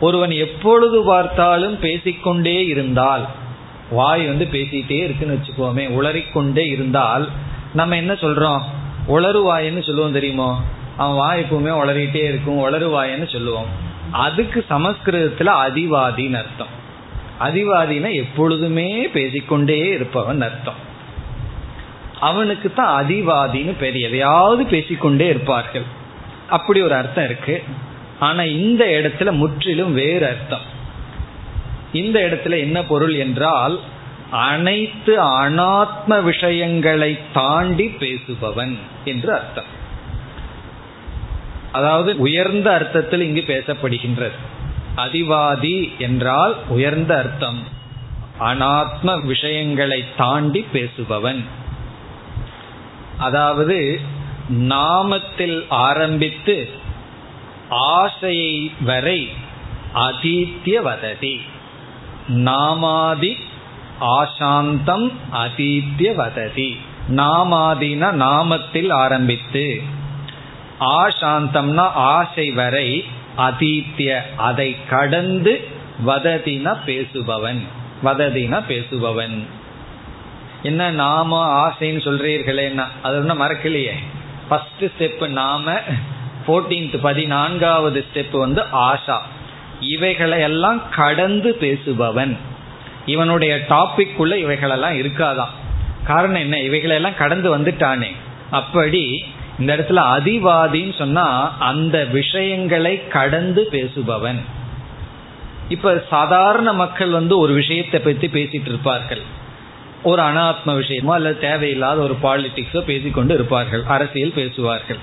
ஒருவன் 0.00 0.30
எப்பொழுது 0.30 1.04
பார்த்தாலும் 1.04 1.78
பேசிக்கொண்டே 1.78 2.66
இருந்தால் 2.66 3.26
வாய் 3.90 4.26
வந்து 4.26 4.44
பேசிட்டே 4.44 4.98
இருக்குன்னு 4.98 5.38
வச்சுக்கோமே 5.38 5.88
உளறிக்கொண்டே 5.88 6.68
இருந்தால் 6.68 7.28
நம்ம 7.74 7.96
என்ன 7.96 8.12
சொல்றோம்? 8.12 8.60
உளறுவாயின்னு 9.08 9.82
சொல்லுவோம் 9.82 10.12
தெரியுமோ? 10.12 10.60
அவன் 10.96 11.16
வாய் 11.16 11.40
எப்பவுமே 11.40 11.70
உளறிட்டே 11.70 12.24
இருக்கும் 12.24 12.58
உளறுவாயன்னு 12.58 13.32
சொல்லுவோம். 13.32 13.66
அதுக்கு 14.12 14.64
சமஸ்கிருதத்துல 14.70 15.50
அதிவாதின்னு 15.66 16.34
அர்த்தம். 16.34 16.78
அதிவாதினா 17.40 18.14
எப்பொழுதுமே 18.14 19.08
பேசிக்கொண்டே 19.08 19.78
இருப்பவன் 19.78 20.40
அர்த்தம். 20.40 20.88
அவனுக்கு 22.20 22.72
தான் 22.72 23.06
அதிவாதின்னு 23.06 23.74
பேர். 23.80 23.96
எதையாவது 23.96 24.66
பேசிக்கொண்டே 24.66 25.28
இருப்பார்கள். 25.28 25.82
அப்படி 26.50 26.82
ஒரு 26.82 26.94
அர்த்தம் 26.94 27.24
இருக்கு. 27.24 27.62
ஆனா 28.18 28.42
இந்த 28.42 28.84
இடத்துல 28.84 29.32
முற்றிலும் 29.32 29.94
வேறு 29.94 30.26
அர்த்தம். 30.26 30.78
இந்த 31.92 32.20
இடத்துல 32.20 32.58
என்ன 32.58 32.84
பொருள் 32.84 33.14
என்றால் 33.14 33.80
அனைத்து 34.30 35.22
அனாத்ம 35.22 36.22
விஷயங்களை 36.22 37.18
தாண்டி 37.32 37.96
பேசுபவன் 38.00 38.78
என்று 39.04 39.34
அர்த்தம். 39.34 39.78
அதாவது 41.72 42.16
உயர்ந்த 42.16 42.74
அர்த்தத்தில் 42.74 43.20
இங்கு 43.20 43.44
பேசப்படுகின்றது. 43.46 44.38
அதிவாதி 44.96 45.98
என்றால் 45.98 46.56
உயர்ந்த 46.68 47.18
அர்த்தம். 47.18 47.62
அனாத்ம 48.40 49.22
விஷயங்களை 49.22 50.04
தாண்டி 50.16 50.66
பேசுபவன். 50.72 51.44
அதாவது 53.18 54.00
நாமத்தில் 54.50 55.64
ஆரம்பித்து 55.68 56.70
ஆசையை 57.70 58.72
வரை 58.80 59.28
அதீத்திய 59.94 60.82
வததி 60.82 61.40
நாமாதி 62.28 63.36
ஆசாந்தம் 64.00 65.12
அதீத்திய 65.32 66.14
வததி 66.14 66.76
நாமாதின 67.08 68.12
நாமத்தில் 68.14 68.92
ஆரம்பித்து 68.92 69.82
ஆசாந்தம்னா 70.80 71.90
ஆசை 71.92 72.50
வரை 72.50 73.04
அதீத்திய 73.40 74.20
அதை 74.36 74.76
கடந்து 74.88 75.68
வததின 76.06 76.76
பேசுபவன் 76.86 77.60
வததின 78.04 78.62
பேசுபவன். 78.68 79.46
என்ன 80.62 80.90
நாம 80.90 81.68
ஆசைன்னு 81.68 82.02
சொல்றீர்களேன்னா 82.06 82.84
அது 83.02 83.16
ஒன்றும் 83.16 83.40
மறக்கலையே. 83.40 83.92
ஃபர்ஸ்ட் 84.48 84.84
ஸ்டெப் 84.84 85.28
நாம 85.28 85.78
ஃபோர்டீன்த் 86.46 86.96
பதினான்காவது 86.96 88.04
ஸ்டெப் 88.14 88.38
வந்து 88.38 88.64
ஆஷா. 88.72 89.18
இவைகளை 89.80 90.40
எல்லாம் 90.40 90.82
கடந்து 90.90 91.56
பேசுபவன். 91.60 92.36
இவனுடைய 93.06 93.64
டாபிக் 93.68 94.16
உள்ள 94.16 94.38
இவைகளெல்லாம் 94.38 94.92
இருக்காதான் 94.92 95.52
காரணம் 96.04 96.40
என்ன? 96.40 96.58
இவைகளெல்லாம் 96.58 97.16
கடந்து 97.18 97.58
வந்துட்டானே. 97.58 98.12
அப்படி 98.50 99.24
இந்த 99.60 99.76
இடத்துல 99.76 100.00
அதிவாதின்னு 100.16 100.94
சொன்னா 100.98 101.56
அந்த 101.58 102.04
விஷயங்களை 102.04 103.08
கடந்து 103.08 103.68
பேசுபவன். 103.72 104.40
இப்ப 105.68 106.04
சாதாரண 106.10 106.72
மக்கள் 106.72 107.10
வந்து 107.10 107.38
ஒரு 107.38 107.52
விஷயத்தை 107.52 108.00
பத்தி 108.00 108.26
பேசிட்டு 108.26 108.68
இருப்பார்கள். 108.68 109.22
ஒரு 110.02 110.22
அனாத்ம 110.22 110.66
விஷயமோ 110.66 111.12
அல்லது 111.12 111.38
தேவையில்லாத 111.38 112.00
ஒரு 112.00 112.16
பாலிடிக்ஸோ 112.22 112.80
பேசிக்கொண்டு 112.80 113.34
இருப்பார்கள். 113.34 113.82
அரசியல் 113.84 114.32
பேசுவார்கள். 114.32 115.00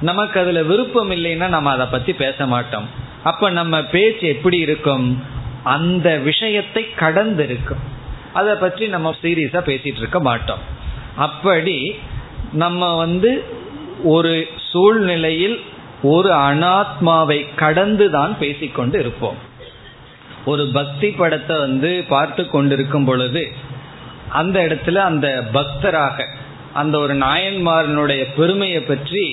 நமக்கு 0.00 0.40
அதுல 0.40 0.62
விருப்பம் 0.62 1.10
இல்லைன்னா 1.10 1.48
நம்ம 1.48 1.70
அதை 1.70 1.86
பத்தி 1.86 2.12
பேச 2.12 2.46
மாட்டோம். 2.46 2.86
அப்ப 3.24 3.50
நம்ம 3.50 3.82
பேச்சு 3.84 4.28
எப்படி 4.28 4.58
இருக்கும்? 4.58 5.22
அந்த 5.62 6.08
விஷயத்தை 6.16 6.94
கடந்து 6.94 7.44
இருக்கும். 7.44 7.82
அதை 8.32 8.54
பற்றி 8.54 8.86
நம்ம 8.86 9.14
சீரியஸா 9.22 9.60
பேசிட்டு 9.70 10.02
இருக்க 10.04 10.20
மாட்டோம். 10.20 10.58
அப்படி 11.16 11.94
நம்ம 12.52 12.96
வந்து 12.96 13.30
ஒரு 14.14 14.32
சூழ்நிலையில் 14.70 15.56
ஒரு 16.12 16.30
அனாத்மாவை 16.48 17.38
கடந்து 17.62 18.06
தான் 18.16 18.32
பேசிக்கொண்டு 18.38 18.96
இருப்போம். 19.02 19.38
ஒரு 20.50 20.64
பக்தி 20.78 21.08
படத்தை 21.20 21.54
வந்து 21.58 21.90
பார்த்து 22.08 22.42
கொண்டிருக்கும் 22.48 23.06
பொழுது 23.08 23.42
அந்த 24.40 24.56
இடத்துல 24.66 25.02
அந்த 25.10 25.28
பக்தராக 25.56 26.26
அந்த 26.80 26.94
ஒரு 27.04 27.14
நாயன்மாரனுடைய 27.24 28.22
பெருமையை 28.36 28.80
பற்றி 28.82 29.24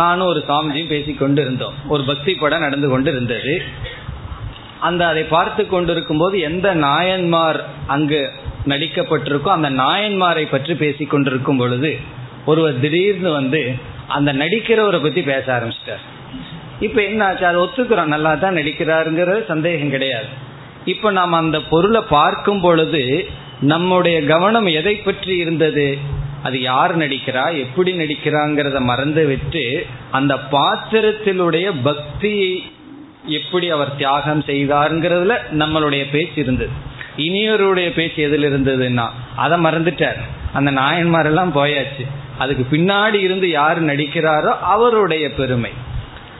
நானும் 0.00 0.30
ஒரு 0.32 0.40
சாமிஜியும் 0.48 0.92
பேசிக்கொண்டு 0.94 1.40
இருந்தோம். 1.42 1.76
ஒரு 1.88 2.02
பக்தி 2.10 2.32
படம் 2.34 2.64
நடந்து 2.66 2.88
கொண்டு 2.88 3.10
இருந்தது 3.10 3.54
அந்த 4.80 5.02
அதை 5.10 5.22
பார்த்து 5.36 5.62
கொண்டிருக்கும் 5.66 6.20
போது 6.22 6.36
எந்த 6.48 6.68
நாயன்மார் 6.86 7.58
அங்கு 7.94 8.22
நடிக்கப்பட்டிருக்கோ 8.72 9.50
அந்த 9.58 9.70
நாயன்மாரை 9.82 10.44
பற்றி 10.50 10.74
பேசிக்கொண்டிருக்கும் 10.82 11.60
பொழுது 11.62 11.92
ஒருவர் 12.46 12.80
திடீர்னு 12.80 13.32
வந்து 13.32 13.74
அந்த 14.08 14.32
நடிக்கிறவரை 14.32 15.02
பத்தி 15.02 15.22
பேச 15.22 15.44
ஆரம்பிச்சிட்டார். 15.58 16.04
இப்ப 16.80 17.02
என்ன 17.02 17.24
ஆச்சு? 17.24 17.46
அதை 17.46 17.60
ஒத்துக்கிறோம். 17.60 18.04
நல்லா 18.04 18.34
தான் 18.34 18.54
நடிக்கிறாருங்கிறது 18.54 19.44
சந்தேகம் 19.44 19.90
கிடையாது. 19.90 20.26
இப்ப 20.84 21.10
நாம் 21.10 21.32
அந்த 21.32 21.60
பொருளை 21.60 22.02
பார்க்கும் 22.08 22.60
பொழுது 22.60 23.28
நம்முடைய 23.60 24.24
கவனம் 24.24 24.66
எதை 24.66 24.96
பற்றி 24.96 25.36
இருந்தது? 25.36 25.98
அது 26.42 26.60
யார் 26.60 26.98
நடிக்கிறா? 26.98 27.56
எப்படி 27.56 27.92
நடிக்கிறாங்கிறத 27.92 28.80
மறந்து 28.80 29.26
விட்டு 29.26 29.86
அந்த 30.10 30.34
பாத்திரத்திலுடைய 30.34 31.72
பக்தியை 31.82 32.62
எப்படி 33.26 33.70
அவர் 33.70 33.96
தியாகம் 33.96 34.44
செய்தாருங்கிறதுல 34.46 35.34
நம்மளுடைய 35.52 36.10
பேச்சு 36.12 36.40
இருந்தது. 36.40 36.70
இனியவருடைய 37.16 37.90
பேச்சு 37.90 38.22
எதில் 38.22 38.44
இருந்ததுன்னா 38.44 39.08
அதை 39.36 39.64
மறந்துட்டார். 39.64 40.20
அந்த 40.52 40.70
நாயன்மாரெல்லாம் 40.70 41.54
போயாச்சு. 41.54 42.04
அதுக்கு 42.38 42.76
பின்னாடி 42.76 43.14
இருந்து 43.14 43.50
யார் 43.50 43.84
நடிக்கிறாரோ 43.84 44.58
அவருடைய 44.60 45.34
பெருமை. 45.34 45.70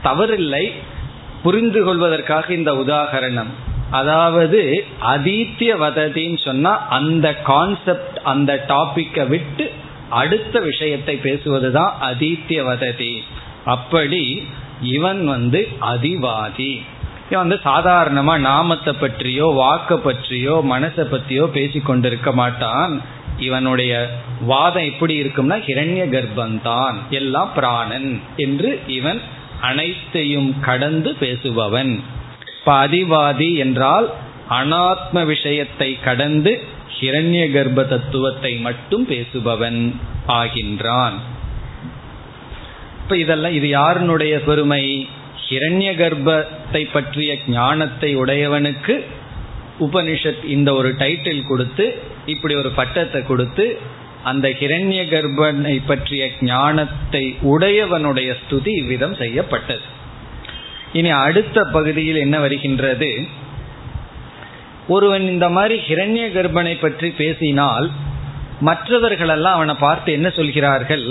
தவறில்லை. 0.05 0.72
புரிந்து 1.42 1.84
கொள்வதற்காக 1.84 2.55
இந்த 2.55 2.72
உதாகரணம். 2.72 3.53
அதாவது 3.90 4.84
அதீத்திய 5.14 5.74
வததின்னு 5.80 6.44
சொன்னா 6.44 6.86
அந்த 6.88 7.34
கான்செப்ட் 7.34 8.18
அந்த 8.24 8.64
டாபிக்கை 8.68 9.26
விட்டு 9.26 9.72
அடுத்த 10.09 10.61
விஷயத்தை 10.61 11.20
பேசுவதுதான் 11.22 11.90
அதீத்திய 12.01 12.64
வததி 12.64 13.24
அப்படி 13.64 14.47
இவன் 14.82 15.26
வந்து 15.26 15.68
அதிவாதி. 15.80 16.82
இவன் 17.30 17.49
வந்து 17.49 17.61
சாதாரணமா 17.64 18.38
நாமத்தை 18.38 18.92
பற்றியோ 18.92 19.47
வாக்க 19.47 19.97
பற்றியோ 19.97 20.64
மனசை 20.70 21.01
பற்றியோ 21.01 21.51
பேசி 21.53 21.80
கொண்டிருக்க 21.80 22.32
மாட்டான். 22.32 23.01
இவனுடைய 23.39 24.11
வாதம் 24.41 24.84
எப்படி 24.84 25.22
இருக்கும்னா 25.22 25.57
ஹிரண்ய 25.66 26.05
கர்ப்பந்தான். 26.07 26.95
எல்லாம் 27.11 27.53
பிராணன் 27.55 28.20
என்று 28.37 28.80
இவன் 28.87 29.20
அனைத்தையும் 29.61 30.61
கடந்து 30.61 31.16
பேசுபவன். 31.20 32.01
இப்ப 32.59 32.87
அதிவாதி 32.87 33.57
என்றால் 33.57 34.14
அனாத்ம 34.51 35.24
விஷயத்தை 35.24 35.99
கடந்து 36.01 36.62
ஹிரண்ய 37.01 37.53
கர்ப்ப 37.53 37.84
தத்துவத்தை 37.84 38.55
மட்டும் 38.55 39.09
பேசுபவன் 39.09 39.95
ஆகின்றான். 40.28 41.12
இப்ப 43.03 43.16
இதெல்லாம் 43.16 43.53
இது 43.53 43.68
யாருனுடைய 43.68 44.41
பெருமை? 44.41 45.09
ஹிரண்ய 45.49 45.91
கர்ப்பத்தை 45.97 46.89
பற்றிய 46.93 47.39
ஞானத்தை 47.49 48.16
உடையவனுக்கு 48.16 49.05
உபனிஷத் 49.80 50.45
இந்த 50.45 50.74
ஒரு 50.74 50.95
டைட்டில் 50.99 51.47
கொடுத்து 51.47 52.14
இப்படி 52.27 52.55
ஒரு 52.55 52.70
பட்டத்தை 52.79 53.20
கொடுத்து 53.22 53.66
அந்த 54.31 54.47
ஹிரண்ய 54.61 55.01
கர்ப்பனை 55.12 55.74
பற்றிய 55.87 56.22
ஞானத்தை 56.41 57.24
உடையவனுடைய 57.53 58.31
ஸ்துதி 58.41 58.72
இவ்விதம் 58.83 59.14
செய்யப்பட்டது. 59.14 59.85
இனி 60.93 61.11
அடுத்த 61.27 61.64
பகுதியில் 61.77 62.16
என்ன 62.16 62.37
வருகின்றது? 62.39 63.11
ஒருவன் 64.89 65.24
இந்த 65.35 65.47
மாதிரி 65.49 65.77
ஹிரண்ய 65.89 66.27
கர்ப்பனை 66.37 66.74
பற்றி 66.81 67.09
பேசினால் 67.11 67.87
மற்றவர்களெல்லாம் 68.61 69.55
அவனை 69.55 69.74
பார்த்து 69.74 70.11
என்ன 70.12 70.29
சொல்கிறார்கள்? 70.29 71.07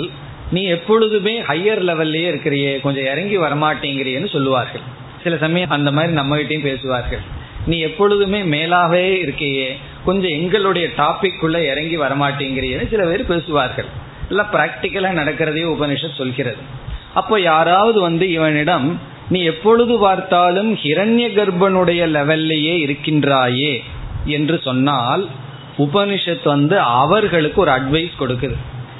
நீ 0.50 0.62
எப்பொழுதுமே 0.76 1.34
ஹையர் 1.40 1.82
லெவல்லையே 1.88 2.28
இருக்கிறியே 2.32 2.72
கொஞ்சம் 2.80 3.08
இறங்கி 3.12 3.36
வரமாட்டேங்கிறியன்னு 3.38 4.30
சொல்லுவார்கள். 4.36 4.84
சில 5.24 5.36
சமயம் 5.36 5.74
அந்த 5.76 5.90
மாதிரி 5.92 6.12
நம்மகிட்டையும் 6.18 6.68
பேசுவார்கள். 6.70 7.22
நீ 7.66 7.76
எப்பொழுதுமே 7.78 8.40
மேலாகவே 8.54 9.06
இருக்கையே 9.24 9.68
கொஞ்சம் 10.06 10.30
எங்களுடைய 10.30 10.88
டாபிக் 10.98 11.40
உள்ள 11.40 11.56
இறங்கி 11.64 11.98
வரமாட்டேங்கிறீங்கன்னு 11.98 12.88
சில 12.88 13.04
பேர் 13.04 13.26
பேசுவார்கள். 13.26 13.88
இல்ல 14.28 14.44
பிராக்டிக்கலா 14.52 15.10
நடக்கிறதையே 15.18 15.66
உபனிஷத் 15.74 16.18
சொல்கிறது. 16.18 16.62
அப்போ 17.14 17.40
யாராவது 17.40 18.00
வந்து 18.00 18.30
இவனிடம் 18.30 19.00
நீ 19.28 19.42
எப்பொழுது 19.42 19.98
பார்த்தாலும் 19.98 20.74
ஹிரண்ய 20.74 21.26
கர்ப்பனுடைய 21.38 22.02
லெவல்லையே 22.16 22.74
இருக்கின்றாயே 22.86 23.74
என்று 24.24 24.60
சொன்னால் 24.64 25.28
உபனிஷத் 25.78 26.44
வந்து 26.44 26.80
அவர்களுக்கு 26.80 27.60
ஒரு 27.60 27.70
அட்வைஸ் 27.70 28.12
கொடுக்குது. 28.20 28.56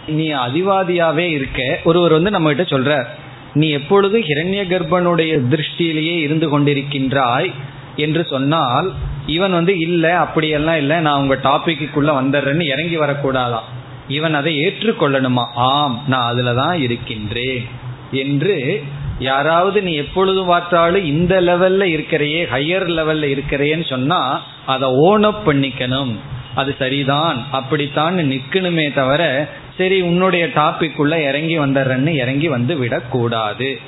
நீ 0.06 0.32
அதிவாதியாவே 0.32 1.26
இருக்க 1.30 1.78
ஒருவர் 1.84 2.12
வந்து 2.12 2.30
நம்ம 2.30 2.52
கிட்ட 2.52 2.78
சொல்ற 2.78 3.06
நீ 3.54 3.70
எப்பொழுது 3.70 4.18
ஹிரண்ய 4.18 4.62
கர்ப்பனுடைய 4.66 5.32
திருஷ்டியிலேயே 5.50 6.16
இருந்து 6.18 6.46
கொண்டிருக்கின்றாய்? 6.48 7.52
என்று 7.96 8.24
சொன்னால் 8.24 8.88
இவன் 9.26 9.52
வந்து 9.52 9.78
இல்லை 9.78 10.10
அப்படியெல்லாம் 10.10 10.76
இல்லை 10.76 11.00
நான் 11.00 11.20
உங்க 11.20 11.34
டாபிக்குள்ள 11.34 12.10
வந்துடுறேன்னு 12.20 12.62
இறங்கி 12.62 12.98
வரக்கூடாதான். 12.98 13.64
இவன் 14.08 14.34
அதை 14.34 14.58
ஏற்றுக்கொள்ளணுமா? 14.58 15.44
ஆம் 15.54 16.04
நான் 16.06 16.30
அதுல 16.30 16.54
தான் 16.54 16.78
இருக்கின்றேன். 16.78 17.68
என்று 18.12 18.84
யாராவது 19.18 19.82
நீ 19.82 19.92
எப்பொழுது 19.92 20.44
பார்த்தாலும் 20.44 21.04
இந்த 21.04 21.40
லெவல்ல 21.40 21.82
இருக்கிறையே 21.82 22.44
ஹையர் 22.44 22.88
லெவல்ல 22.88 23.24
இருக்கிறேன்னு 23.24 23.88
சொன்னா 23.88 24.42
அதை 24.66 24.88
ஓனப் 24.88 25.50
பண்ணிக்கணும். 25.50 26.14
அது 26.54 26.74
சரிதான் 26.78 27.46
அப்படித்தான் 27.50 28.16
நிற்கணுமே 28.16 28.94
தவிர 28.94 29.48
சரி 29.78 30.00
உன்னுடைய 30.00 30.46
டாபிக் 30.46 30.96
உள்ள 30.96 31.22
இறங்கி 31.22 31.58
வந்துடுறேன்னு 31.58 32.06
இறங்கி 32.06 32.48
வந்து 32.48 32.76
விடக்கூடாது. 32.76 33.80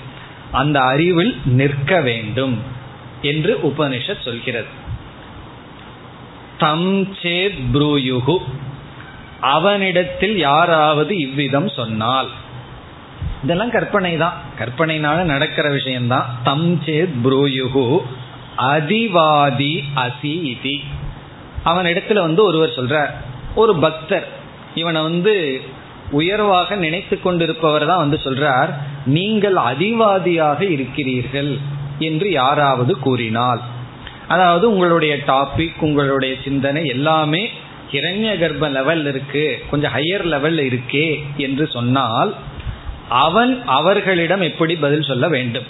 அந்த 0.50 0.80
அறிவில் 0.80 1.36
நிற்க 1.44 2.00
வேண்டும். 2.00 2.76
என்று 3.22 3.58
உபனிஷத் 3.62 4.24
சொல்கிறது. 4.24 4.86
தம் 6.58 7.12
சேத் 7.14 7.58
ப்ரூயுகு. 7.72 8.38
அவனிடத்தில் 9.40 10.38
யாராவது 10.38 11.18
இவ்விதம் 11.18 11.68
சொன்னால். 11.68 12.28
இதெல்லாம் 13.44 13.70
கற்பனை 13.70 14.16
தான் 14.16 14.40
கற்பனைனால 14.58 15.22
நடக்கிற 15.22 15.70
விஷயம்தான். 15.70 16.40
தம் 16.44 16.82
சேத் 16.84 17.14
ப்ரூயுகு. 17.24 17.98
அதிவாதி 18.58 19.84
அசி 19.96 20.22
இதி. 20.22 20.76
அவன் 21.64 21.84
இடத்துல 21.84 22.20
வந்து 22.20 22.44
ஒருவர் 22.44 22.72
சொல்றார். 22.76 23.10
ஒரு 23.54 23.76
பக்தர். 23.76 24.28
இவனை 24.74 25.02
வந்து 25.02 25.60
உயர்வாக 26.10 26.74
நினைத்து 26.74 27.20
கொண்டிருப்பவர் 27.20 27.86
தான் 27.86 27.98
வந்து 27.98 28.18
சொல்றார். 28.24 28.74
நீங்கள் 29.06 29.56
அதிவாதியாக 29.56 30.64
இருக்கிறீர்கள் 30.64 31.58
என்று 31.98 32.30
யாராவது 32.30 32.98
கூறினால். 32.98 33.60
அதாவது 34.28 34.72
உங்களுடைய 34.72 35.16
டாபிக் 35.16 35.80
உங்களுடைய 35.80 36.34
சிந்தனை 36.44 36.86
எல்லாமே 36.86 37.50
ஹிரண்ய 37.92 38.38
கர்ப்ப 38.38 38.68
லெவல் 38.68 39.06
இருக்கு. 39.06 39.64
கொஞ்சம் 39.70 39.92
ஹையர் 39.92 40.24
லெவல் 40.24 40.58
இருக்கே 40.58 41.22
என்று 41.36 41.66
சொன்னால் 41.66 42.34
அவன் 43.08 43.62
அவர்களிடம் 43.66 44.40
எப்படி 44.40 44.76
பதில் 44.76 45.02
சொல்ல 45.02 45.28
வேண்டும்? 45.28 45.64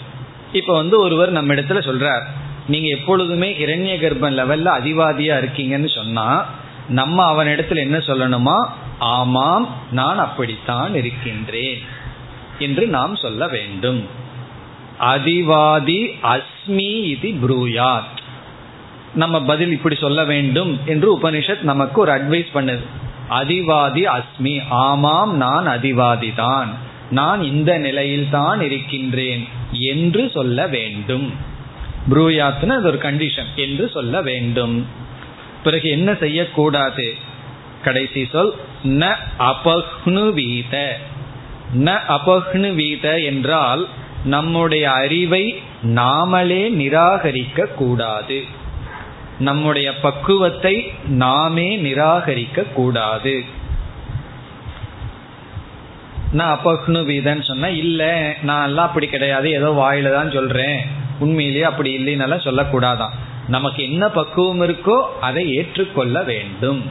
இப்ப 0.53 0.75
வந்து 0.75 1.01
ஒருவர் 1.01 1.31
நம்ம 1.31 1.55
இடத்துல 1.55 1.89
சொல்றார் 1.89 2.23
நீங்க 2.69 2.89
எப்பொழுதுமே 2.89 3.57
இரண்ய 3.59 4.01
கர்ப்ப 4.01 4.31
லெவல்ல 4.31 4.71
அதிவாதியா 4.81 5.37
இருக்கீங்கன்னு 5.39 5.95
சொன்னா 5.95 6.51
நம்ம 6.89 7.25
அவன் 7.25 7.47
இடத்துல 7.47 7.77
என்ன 7.77 7.99
சொல்லணுமா? 7.99 8.69
ஆமாம் 8.99 9.77
நான் 9.91 10.19
அப்படித்தான் 10.19 10.95
இருக்கின்றேன். 10.95 11.83
என்று 12.59 12.87
நாம் 12.87 13.17
சொல்ல 13.17 13.49
வேண்டும். 13.49 14.07
அதிவாதி 15.01 16.15
அஸ்மி 16.23 17.05
இது 17.05 17.29
ப்ரூயாத். 17.29 18.18
நம்ம 19.15 19.43
பதில் 19.43 19.73
இப்படி 19.73 19.95
சொல்ல 19.95 20.25
வேண்டும் 20.25 20.79
என்று 20.87 21.19
உபனிஷத் 21.19 21.61
நமக்கு 21.61 22.01
ஒரு 22.01 22.13
அட்வைஸ் 22.13 22.51
பண்ணுது. 22.55 22.85
அதிவாதி 23.31 24.03
அஸ்மி 24.17 24.63
ஆமாம் 24.69 25.37
நான் 25.37 25.67
அதிவாதி 25.67 26.35
தான் 26.35 26.69
நான் 27.11 27.43
இந்த 27.43 27.79
நிலையில் 27.79 28.29
தான் 28.31 28.61
இருக்கின்றேன் 28.61 29.47
என்று 29.71 30.31
சொல்ல 30.31 30.67
வேண்டும். 30.67 31.33
ப்ரூயாத்னு 32.11 32.69
அது 32.69 32.87
ஒரு 32.87 32.99
கண்டிஷன் 32.99 33.55
என்று 33.55 33.91
சொல்ல 33.91 34.23
வேண்டும். 34.23 34.87
பிறகு 35.63 35.89
என்ன 35.89 36.15
செய்யக்கூடாது? 36.15 37.15
கடைசி 37.83 38.29
சொல் 38.33 38.55
ந 38.85 39.17
அபஹ்னு 39.39 40.25
வீத 40.33 40.97
ந 41.75 41.99
அபஹ்னு 42.09 42.71
வீத 42.75 43.25
என்றால் 43.25 43.89
நம்முடைய 44.25 44.91
அறிவை 44.91 45.55
நாமளே 45.83 46.63
நிராகரிக்க 46.71 47.65
கூடாது 47.65 48.45
நம்முடைய 49.39 49.95
பக்குவத்தை 49.95 50.93
நாமே 51.07 51.77
நிராகரிக்க 51.77 52.73
கூடாது. 52.73 53.45
நான் 56.33 56.59
அப்பக்னு 56.59 57.01
வீதன்னு 57.11 57.43
சொன்ன 57.43 57.71
இல்ல 57.71 58.35
நான் 58.43 58.67
எல்லாம் 58.67 58.87
அப்படி 58.87 59.07
கிடையாது. 59.07 59.51
ஏதோ 59.51 59.69
வாயில 59.71 60.13
தான் 60.13 60.31
சொல்றேன். 60.31 60.81
உண்மையிலேயே 61.19 61.63
அப்படி 61.63 61.99
இல்லைன்னால 61.99 62.39
சொல்லக்கூடாதான். 62.45 63.11
நமக்கு 63.49 63.93
என்ன 63.93 64.09
பக்குவம் 64.09 64.61
இருக்கோ 64.61 65.01
அதை 65.21 65.55
ஏற்றுக்கொள்ள 65.55 66.23
வேண்டும். 66.23 66.83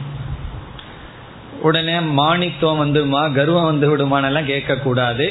உடனே 1.60 1.98
மாணித்துவம் 1.98 2.80
வந்துடுமா? 2.82 3.32
கர்வம் 3.32 3.64
வந்து 3.64 3.96
விடுமானெல்லாம் 3.96 4.50
கேட்கக்கூடாது. 4.50 5.28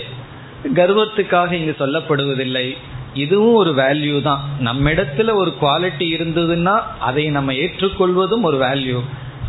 கர்வத்துக்காக 0.73 1.51
இங்கு 1.51 1.75
சொல்லப்படுவதில்லை. 1.79 2.77
இதுவும் 3.23 3.59
ஒரு 3.61 3.71
வேல்யூ 3.81 4.15
தான். 4.21 4.41
நம்ம 4.59 4.91
இடத்துல 4.91 5.33
ஒரு 5.41 5.51
குவாலிட்டி 5.61 6.07
இருந்ததுன்னா 6.17 6.75
அதை 6.99 7.23
நம்ம 7.37 7.53
ஏற்றுக்கொள்வதும் 7.63 8.45
ஒரு 8.49 8.59
வேல்யூ 8.65 8.99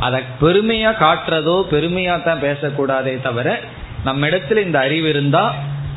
அதை 0.07 0.21
பெருமையா 0.43 0.91
காட்டுறதோ 1.05 1.57
பெருமையா 1.73 2.17
தான் 2.23 2.43
பேசக்கூடாதே 2.43 3.15
தவிர 3.23 3.49
நம்ம 4.05 4.29
இடத்துல 4.29 4.63
இந்த 4.67 4.79
அறிவு 4.87 5.09
இருந்தா 5.09 5.45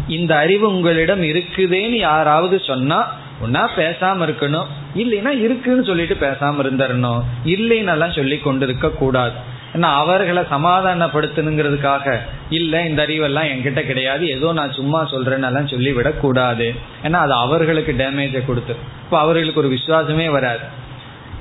இந்த 0.08 0.32
அறிவு 0.44 0.66
உங்களிடம் 0.74 1.24
இருக்குதேன்னு 1.24 2.00
யாராவது 2.10 2.56
சொன்னா 2.70 3.00
ஒன்னா 3.46 3.62
பேசாம 3.78 4.26
இருக்கணும். 4.28 4.68
இல்லைன்னா 5.02 5.32
இருக்குன்னு 5.46 5.84
சொல்லிட்டு 5.90 6.16
பேசாம 6.26 6.62
இருந்துடணும் 6.64 7.22
இல்லைன்னெல்லாம் 7.54 8.16
சொல்லி 8.16 8.38
கொண்டு 8.38 8.66
இருக்க 8.68 8.90
கூடாது. 9.02 9.38
அவர்களை 9.80 10.44
சமாதானப்படுத்தணுங்கிறதுக்காக 10.44 12.20
இல்ல 12.50 12.86
இந்த 12.86 13.06
அறிவெல்லாம் 13.06 13.48
என்கிட்ட 13.56 13.82
கிடையாது. 13.82 14.30
ஏதோ 14.30 14.54
நான் 14.54 14.72
சும்மா 14.72 15.10
சொல்றேன்னு 15.12 15.68
சொல்லிவிடக் 15.68 16.20
கூடாது 16.20 16.76
ஏன்னா 17.04 17.14
அது 17.14 17.34
அவர்களுக்கு 17.34 17.96
டேமேஜை 17.98 18.46
கொடுத்து. 18.46 18.76
இப்போ 19.04 19.20
அவர்களுக்கு 19.20 19.60
ஒரு 19.60 19.70
விசுவாசமே 19.70 20.32
வராது. 20.32 20.60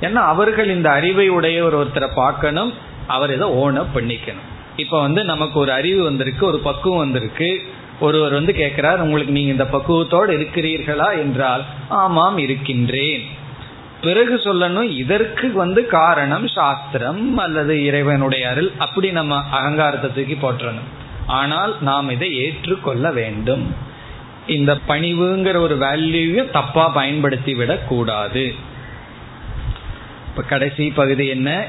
ஏன்னா 0.01 0.13
அவர்கள் 0.13 0.69
இந்த 0.69 0.89
அறிவை 0.89 1.29
உடைய 1.29 1.63
ஒரு 1.63 1.83
ஒருத்தரை 1.83 2.09
பார்க்கணும் 2.15 2.73
அவர் 3.07 3.33
இதை 3.33 3.49
ஓன 3.49 3.85
பண்ணிக்கணும். 3.95 4.49
இப்ப 4.75 5.01
வந்து 5.01 5.23
நமக்கு 5.23 5.59
ஒரு 5.59 5.71
அறிவு 5.71 6.03
வந்திருக்கு 6.03 6.45
ஒரு 6.45 6.59
பக்குவம் 6.59 6.99
வந்திருக்கு. 6.99 7.61
ஒருவர் 7.99 8.33
வந்து 8.33 8.53
கேட்கிறார் 8.53 9.01
உங்களுக்கு 9.01 9.33
நீங்க 9.33 9.51
இந்த 9.51 9.63
பக்குவத்தோடு 9.63 10.37
இருக்கிறீர்களா? 10.37 11.17
என்றால் 11.17 11.63
ஆமாம் 11.89 12.37
இருக்கின்றேன். 12.37 13.27
பிறகு 14.01 14.35
சொல்லணும் 14.35 14.89
இதற்கு 14.89 15.51
வந்து 15.51 15.87
காரணம் 15.87 16.47
சாஸ்திரம் 16.47 17.37
அல்லது 17.37 17.85
இறைவனுடைய 17.85 18.49
அருள். 18.49 18.71
அப்படி 18.77 19.11
நம்ம 19.11 19.43
அகங்காரத்தை 19.51 20.13
தூக்கி 20.13 20.47
போற்றணும். 20.47 20.89
ஆனால் 21.27 21.75
நாம் 21.81 22.09
இதை 22.09 22.37
ஏற்றுக்கொள்ள 22.37 23.11
வேண்டும். 23.11 23.75
இந்த 24.47 24.77
பணிவுங்கிற 24.87 25.55
ஒரு 25.55 25.77
வேல்யூவையும் 25.77 26.51
தப்பா 26.51 26.87
பயன்படுத்தி 26.87 27.53
விடக் 27.53 27.87
கூடாது. 27.87 28.55
இப்ப 30.29 30.41
கடைசி 30.41 30.91
பகுதி 30.91 31.27
என்ன? 31.27 31.65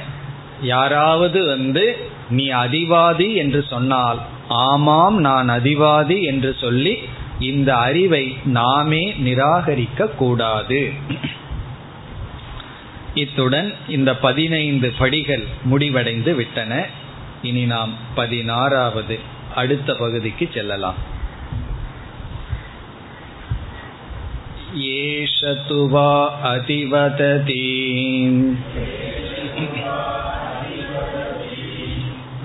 யாராவது 0.61 1.47
வந்து 1.47 1.97
நீ 2.31 2.53
அதிவாதி 2.53 3.35
என்று 3.35 3.65
சொன்னால் 3.71 4.19
ஆமாம் 4.49 5.21
நான் 5.21 5.51
அதிவாதி 5.51 6.23
என்று 6.23 6.57
சொல்லி 6.61 6.99
இந்த 7.41 7.77
அறிவை 7.77 8.37
நாமே 8.45 9.15
நிராகரிக்க 9.19 10.05
கூடாது. 10.05 10.93
இத்துடன் 13.16 13.70
இந்த 13.88 14.10
பதினைந்து 14.18 14.90
படிகள் 14.98 15.46
முடிவடைந்து 15.64 16.34
விட்டன 16.36 16.74
இனி 17.42 17.64
நாம் 17.66 17.94
பதினாறாவது 18.16 19.18
அடுத்த 19.56 19.90
பகுதிக்கு 19.94 20.48
செல்லலாம் 20.54 21.00
ஏஷ 24.92 25.54
துவா 25.70 26.12
அதிவததி 26.48 27.66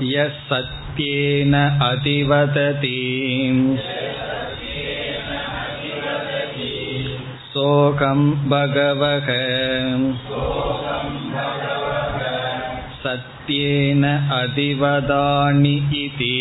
यत्सत्येन 0.05 1.55
अधिवदति 1.83 2.99
सोऽहं 7.57 8.21
भगवः 8.51 9.27
सत्येन 13.03 14.05
अधिवदानि 14.39 15.75
इति 16.03 16.37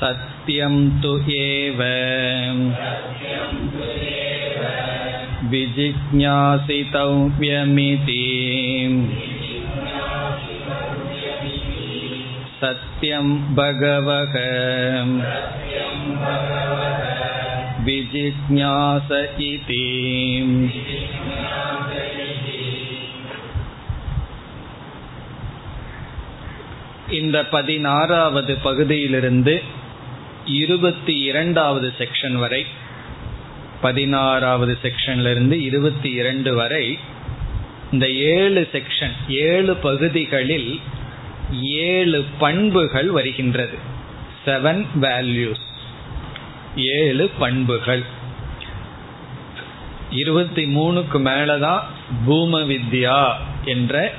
सत्यं 0.00 0.74
तु 1.02 1.12
एव 1.36 1.80
विजिज्ञासितव्यमिति 5.52 6.64
சத்யம் 12.61 13.37
பகவக. 13.55 14.39
விஜிஜாச 17.85 19.27
இதி. 19.37 20.69
இந்த 27.09 27.45
பதினாறாவது 27.45 28.55
பகுதியிலிருந்து 28.55 29.61
இருபத்தி 30.45 31.19
இரண்டாவது 31.19 31.93
செக்ஷன் 31.97 32.35
வரை 32.35 32.65
பதினாறாவது 33.81 34.77
செக்ஷன்லிருந்து 34.81 35.51
இருபத்தி 35.51 36.09
இரண்டு 36.09 36.55
வரை 36.55 36.99
இந்த 37.91 38.09
ஏழு 38.09 38.67
செக்ஷன் 38.71 39.11
ஏழு 39.29 39.75
பகுதிகளில் 39.75 40.79
ஏழு 41.51 42.25
பண்புகள் 42.39 43.09
வருகின்றது. 43.09 43.77
செவன் 44.45 44.85
வேல்யூஸ் 45.01 45.67
ஏழு 46.75 47.29
பண்புகள். 47.39 48.03
இருபத்தி 50.09 50.75
மூணுக்கு 50.75 51.13
மேலதான் 51.13 51.79
பூம 52.25 52.59
வித்யா 52.59 53.31
என்ற 53.65 54.13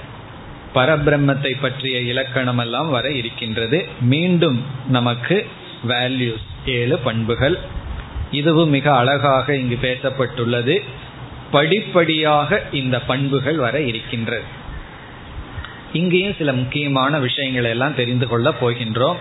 பரபிரம்மத்தை 0.74 1.56
பற்றிய 1.60 2.00
இலக்கணம் 2.00 2.58
எல்லாம் 2.58 2.90
வர 2.90 3.10
இருக்கின்றது. 3.10 3.88
மீண்டும் 4.00 4.64
நமக்கு 4.88 5.46
வேல்யூஸ் 5.88 6.46
ஏழு 6.66 6.98
பண்புகள். 6.98 7.58
இதுவும் 8.30 8.70
மிக 8.70 8.96
அழகாக 8.96 9.56
இங்கு 9.56 9.78
பேசப்பட்டுள்ளது. 9.82 10.82
படிப்படியாக 11.50 12.62
இந்த 12.72 13.00
பண்புகள் 13.00 13.56
வர 13.56 13.80
இருக்கின்றது. 13.80 14.58
இங்கேயும் 15.92 16.34
சில 16.38 16.52
முக்கியமான 16.52 17.18
விஷயங்களை 17.18 17.70
எல்லாம் 17.70 17.94
தெரிந்து 17.94 18.28
கொள்ள 18.28 18.50
போகின்றோம். 18.50 19.16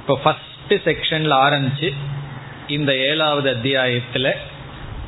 இப்போ 0.00 0.18
ஃபர்ஸ்ட் 0.22 0.74
செக்ஷன்ல 0.86 1.34
ஆரம்பிச்சு 1.46 1.94
இந்த 2.66 2.96
ஏழாவது 2.96 3.50
அத்தியாயத்தில் 3.56 4.36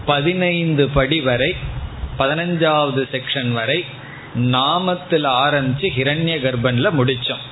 பதினைந்து 0.07 0.89
படி 0.89 1.21
வரை 1.21 1.57
பதினஞ்சாவது 2.19 3.03
செக்ஷன் 3.15 3.53
வரை 3.53 3.85
நாமத்தில் 4.37 5.29
ஆரம்பிச்சு 5.45 5.87
ஹிரண்ய 5.97 6.35
கர்ப்பன்ல 6.45 6.91
முடிச்சோம். 6.99 7.45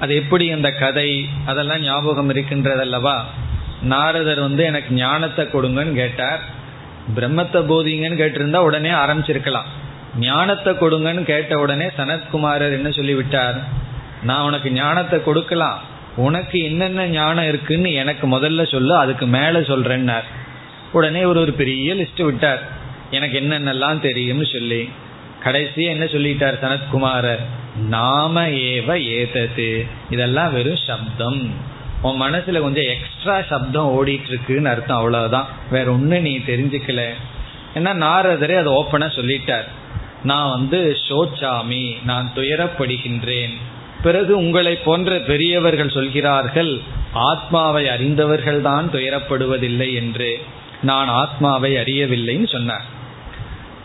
அது 0.00 0.14
எப்படி 0.14 0.50
அந்த 0.50 0.72
கதை 0.72 1.28
அதெல்லாம் 1.46 1.80
ஞாபகம் 1.80 2.30
இருக்கின்றதல்லவா? 2.30 3.16
நாரதர் 3.82 4.40
வந்து 4.40 4.64
எனக்கு 4.64 4.94
ஞானத்தை 4.94 5.44
கொடுங்கன்னு 5.44 5.92
கேட்டார். 5.92 6.40
பிரம்மத்தை 7.16 7.60
போதிங்கன்னு 7.70 8.20
கேட்டிருந்தா 8.20 8.56
உடனே 8.56 8.90
ஆரம்பிச்சிருக்கலாம். 8.90 9.68
ஞானத்தை 10.16 10.72
கொடுங்கன்னு 10.72 11.22
கேட்ட 11.22 11.58
உடனே 11.58 11.86
சனத்குமாரர் 11.86 12.72
என்ன 12.72 12.90
சொல்லிவிட்டார்? 12.90 13.62
நான் 14.22 14.44
உனக்கு 14.44 14.70
ஞானத்தை 14.70 15.22
கொடுக்கலாம். 15.22 15.80
உனக்கு 16.16 16.62
என்னென்ன 16.64 17.06
ஞானம் 17.06 17.48
இருக்குன்னு 17.48 17.92
எனக்கு 17.92 18.38
முதல்ல 18.38 18.70
சொல்லு 18.70 18.96
அதுக்கு 18.96 19.26
மேலே 19.26 19.58
சொல்றேன்னார். 19.58 20.24
உடனே 20.92 21.24
ஒரு 21.24 21.40
ஒரு 21.40 21.52
பெரிய 21.52 21.94
லிஸ்ட் 21.94 22.24
விட்டார். 22.24 22.62
எனக்கு 23.10 23.40
என்னென்னலாம் 23.40 24.00
தெரியும்னு 24.00 24.46
சொல்லி. 24.46 24.90
கடைசியாக 25.42 25.98
என்ன 25.98 26.04
சொல்லிட்டார் 26.04 26.58
சனத்குமாரர்? 26.62 27.40
நாம 27.76 28.46
ஏவ 28.46 29.02
ஏதது. 29.02 29.86
இதெல்லாம் 30.10 30.52
வெறும் 30.52 30.78
சப்தம். 30.86 31.54
உன் 32.02 32.20
மனசுல 32.22 32.60
கொஞ்சம் 32.60 32.84
எக்ஸ்ட்ரா 32.84 33.42
சப்தம் 33.42 34.06
ஓடிட்டு 34.06 34.28
இருக்குன்னு 34.28 34.68
அர்த்தம் 34.68 34.96
அவ்வளவுதான். 34.96 35.46
வேற 35.70 35.92
ஒண்ணு 35.92 36.20
நீ 36.20 36.38
தெரிஞ்சுக்கல. 36.38 37.08
ஏன்னா 37.74 37.90
நாரதரே 38.04 38.56
அதை 38.56 38.72
ஓப்பனா 38.72 39.08
சொல்லிட்டார். 39.18 39.64
நான் 40.24 40.50
வந்து 40.50 40.96
சோச்சாமி 41.08 42.04
நான் 42.04 42.32
துயரப்படுகின்றேன். 42.34 43.52
பிறகு 44.02 44.36
உங்களை 44.36 44.76
போன்ற 44.76 45.18
பெரியவர்கள் 45.18 45.90
சொல்கிறார்கள் 45.90 46.80
ஆத்மாவை 47.12 47.88
அறிந்தவர்கள் 47.88 48.60
தான் 48.60 48.90
துயரப்படுவதில்லை 48.92 49.94
என்று. 49.94 50.38
நான் 50.82 51.08
ஆத்மாவை 51.08 51.74
அறியவில்லைன்னு 51.74 52.48
சொன்னார். 52.48 52.84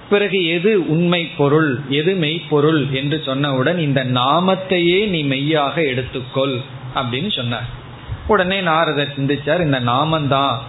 பிறகு 0.09 0.45
எது 0.45 0.89
உண்மை 0.89 1.29
பொருள் 1.38 1.81
எது 1.89 2.15
மெய்ப்பொருள் 2.15 2.91
என்று 2.91 3.21
சொன்னவுடன் 3.25 3.77
இந்த 3.77 4.05
நாமத்தையே 4.05 5.07
நீ 5.07 5.23
மெய்யாக 5.23 5.81
எடுத்துக்கொள் 5.81 6.61
அப்படின்னு 6.95 7.36
சொன்னார். 7.36 7.81
உடனே 8.27 8.61
நாரதர் 8.61 9.13
சிந்திச்சார் 9.17 9.61
இந்த 9.61 9.79
நாமந்தான். 9.79 10.63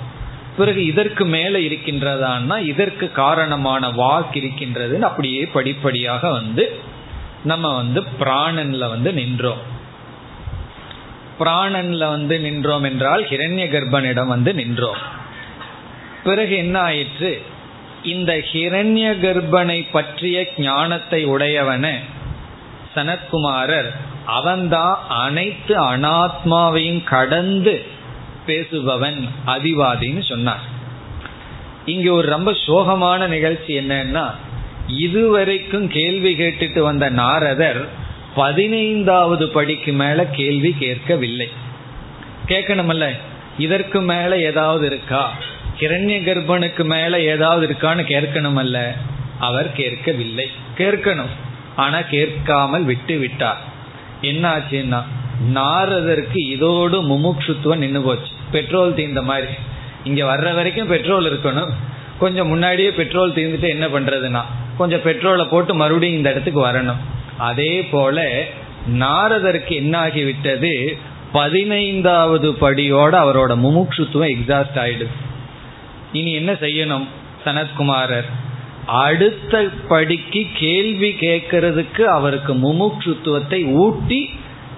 பிறகு 0.56 0.84
இதற்கு 0.84 1.24
மேல 1.24 1.58
இருக்கின்றதான்னா 1.58 2.64
இதற்கு 2.64 3.12
காரணமான 3.12 3.88
வாக் 3.88 4.32
இருக்கின்றதுன்னு 4.32 5.00
அப்படியே 5.00 5.46
படிப்படியாக 5.46 6.30
வந்து 6.30 6.80
நம்ம 7.44 7.76
வந்து 7.76 8.04
பிராணன்ல 8.20 8.88
வந்து 8.88 9.12
நின்றோம். 9.12 9.72
பிராணன்ல 11.40 12.08
வந்து 12.08 12.40
நின்றோம் 12.40 12.82
என்றால் 12.82 13.24
ஹிரண்ய 13.24 13.66
கர்ப்பனிடம் 13.66 14.26
வந்து 14.26 14.54
நின்றோம். 14.54 14.96
பிறகு 16.24 16.56
என்ன 16.56 16.80
ஆயிற்று? 16.80 17.42
இந்த 18.02 18.32
ஹிரண்ய 18.52 19.20
கர்ப்பனை 19.20 19.86
பற்றிய 19.92 20.52
ஞானத்தை 20.56 21.24
உடையவன 21.24 21.98
சனத்குமாரர் 22.94 23.90
அவன்தான் 24.26 24.98
அனைத்து 25.08 25.82
அனாத்மாவையும் 25.82 27.04
கடந்து 27.04 27.86
பேசுபவன் 28.46 29.28
அதிவாதின்னு 29.46 30.28
சொன்னார். 30.28 30.60
இங்க 31.84 32.12
ஒரு 32.12 32.28
ரொம்ப 32.28 32.56
சோகமான 32.66 33.26
நிகழ்ச்சி 33.26 33.78
என்னன்னா 33.78 34.30
இதுவரைக்கும் 34.86 35.88
கேள்வி 35.88 36.34
கேட்டுட்டு 36.34 36.80
வந்த 36.80 37.08
நாரதர் 37.08 37.88
பதினைந்தாவது 38.34 39.48
படிக்கு 39.48 39.92
மேல 39.92 40.24
கேள்வி 40.24 40.76
கேட்கவில்லை. 40.78 41.48
கேட்கணுமல்ல 42.46 43.10
இதற்கு 43.58 44.00
மேல 44.00 44.38
ஏதாவது 44.38 44.86
இருக்கா? 44.86 45.32
கிரண்ய 45.78 46.18
கர்ப்பனுக்கு 46.22 46.84
மேல 46.84 47.20
ஏதாவது 47.20 47.66
இருக்கான்னு 47.66 48.02
கேட்கணுமல்ல? 48.04 48.96
அவர் 49.38 49.72
கேட்கவில்லை. 49.72 50.50
கேட்கணும். 50.78 51.32
ஆனா 51.76 52.00
கேட்காமல் 52.00 52.82
விட்டு 52.82 53.18
விட்டார். 53.18 53.60
என்ன 54.20 54.56
ஆச்சுன்னா 54.56 55.02
நாரதற்கு 55.54 56.50
இதோடு 56.50 57.02
முமுட்சுத்துவம் 57.02 57.76
நின்று 57.76 58.00
போச்சு. 58.00 58.33
பெட்ரோல் 58.56 58.98
தீர்ந்த 58.98 59.22
மாதிரி. 59.30 59.54
இங்க 60.04 60.20
வர்ற 60.30 60.48
வரைக்கும் 60.58 60.92
பெட்ரோல் 60.94 61.30
இருக்கணும். 61.30 61.72
கொஞ்சம் 62.18 62.48
முன்னாடியே 62.48 62.90
பெட்ரோல் 63.00 63.36
தீர்ந்துட்டு 63.38 63.68
என்ன 63.76 63.86
பண்றதுன்னா 63.94 64.42
கொஞ்சம் 64.78 65.04
பெட்ரோலை 65.04 65.44
போட்டு 65.50 65.72
மறுபடியும் 65.74 66.18
இந்த 66.18 66.30
இடத்துக்கு 66.30 66.60
வரணும். 66.66 67.02
அதே 67.50 67.72
போல 67.84 68.26
நாரதருக்கு 69.02 69.74
என்ன 69.82 69.94
ஆகிவிட்டது? 70.06 70.72
பதினைந்தாவது 71.32 72.48
படியோட 72.62 73.12
அவரோட 73.24 73.52
முமுட்சுத்துவம் 73.64 74.32
எக்ஸாஸ்ட் 74.34 74.78
ஆயிடுது. 74.82 75.14
இனி 76.12 76.32
என்ன 76.40 76.52
செய்யணும்? 76.64 77.06
சனத்குமாரர் 77.44 78.28
அடுத்த 79.04 79.62
படிக்கு 79.88 80.40
கேள்வி 80.54 81.10
கேட்கறதுக்கு 81.20 82.02
அவருக்கு 82.16 82.52
முமுட்சுத்துவத்தை 82.64 83.60
ஊட்டி 83.82 84.20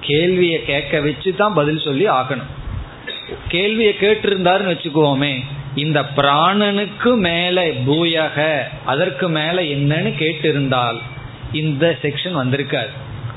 கேள்வியை 0.00 0.58
கேட்க 0.64 1.00
வச்சு 1.00 1.30
தான் 1.34 1.56
பதில் 1.58 1.84
சொல்லி 1.84 2.06
ஆகணும். 2.10 2.50
கேள்வியை 3.48 3.94
கேட்டிருந்தாருன்னு 4.00 4.72
வச்சுக்குவோமே 4.72 5.34
இந்த 5.74 5.98
பிராணனுக்கு 6.16 7.10
மேல 7.16 7.64
பூயக 7.86 8.38
அதற்கு 8.84 9.28
மேல 9.28 9.62
என்னன்னு 9.74 10.10
கேட்டிருந்தால் 10.22 10.98
இந்த 11.52 11.98
செக்ஷன் 12.02 12.36
வந்திருக்காது. 12.42 12.92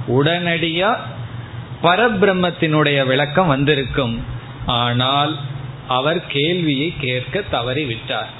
உடனடியா 0.08 0.92
பரபிரம்மத்தினுடைய 1.84 3.06
விளக்கம் 3.06 3.48
வந்திருக்கும். 3.48 4.16
ஆனால் 4.66 5.34
அவர் 5.88 6.20
கேள்வியை 6.28 6.94
கேட்க 7.00 7.42
தவறி 7.50 7.84
விட்டார் 7.84 8.32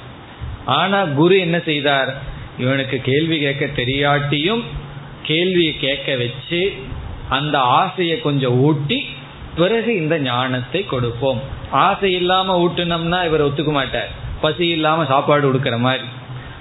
ஆனா 0.64 0.98
குரு 1.04 1.38
என்ன 1.38 1.58
செய்தார்? 1.58 2.10
இவனுக்கு 2.58 2.96
கேள்வி 3.00 3.36
கேட்க 3.38 3.64
தெரியாட்டியும் 3.82 4.62
கேள்வியை 5.22 5.74
கேட்க 5.78 6.16
வச்சு 6.16 6.72
அந்த 7.28 7.58
ஆசையை 7.58 8.20
கொஞ்சம் 8.20 8.56
ஊட்டி 8.58 9.06
பிறகு 9.56 9.96
இந்த 9.96 10.18
ஞானத்தை 10.18 10.84
கொடுப்போம். 10.84 11.40
ஆசை 11.70 12.12
இல்லாம 12.12 12.56
ஊட்டினோம்னா 12.64 13.24
இவர் 13.24 13.46
ஒத்துக்க 13.46 13.72
மாட்டார். 13.72 14.08
பசி 14.40 14.68
இல்லாம 14.68 15.04
சாப்பாடு 15.04 15.42
கொடுக்கிற 15.42 15.78
மாதிரி. 15.78 16.04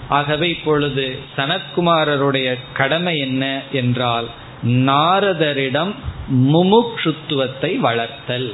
ஆகவே 0.10 0.50
இப்பொழுது 0.50 1.20
சனத்குமாரருடைய 1.38 2.58
கடமை 2.74 3.20
என்ன 3.20 3.62
என்றால் 3.72 4.28
நாரதரிடம் 4.68 5.92
முமுக்ஷுத்துவத்தை 6.54 7.78
வளர்த்தல். 7.78 8.54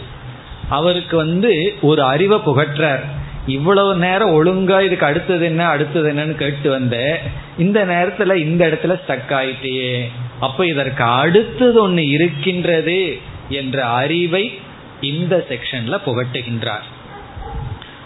அவருக்கு 0.69 1.17
வந்து 1.17 1.75
ஒரு 1.81 2.03
அறிவை 2.03 2.37
புகற்றார். 2.45 3.03
இவ்வளவு 3.47 3.95
நேரம் 3.95 4.35
ஒழுங்கா 4.35 4.81
இதுக்கு 4.81 5.05
அடுத்தது 5.05 5.45
என்ன 5.45 5.67
அடுத்தது 5.67 6.13
என்னன்னு 6.13 6.35
கேட்டு 6.35 6.69
வந்த 6.69 7.19
இந்த 7.57 7.85
நேரத்துல 7.85 8.35
இந்த 8.35 8.67
இடத்துல 8.67 8.95
ஸ்டக் 9.01 9.33
ஆயிட்டே 9.39 10.05
அப்ப 10.39 10.65
இதற்கு 10.65 11.03
அடுத்தது 11.03 11.89
ஒண்ணு 11.89 11.97
இருக்கின்றது. 11.97 13.19
என்ற 13.49 13.85
அறிவை 13.85 14.59
இந்த 15.01 15.45
செக்ஷன்ல 15.49 15.99
புகட்டுகின்றார். 16.05 16.83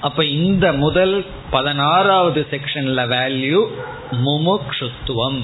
அப்ப 0.01 0.25
இந்த 0.25 0.73
முதல் 0.73 1.25
பதினாறாவது 1.49 2.47
செக்ஷன்ல 2.51 3.07
வேல்யூ 3.07 3.67
முமுக்ஷுத்துவம். 4.11 5.41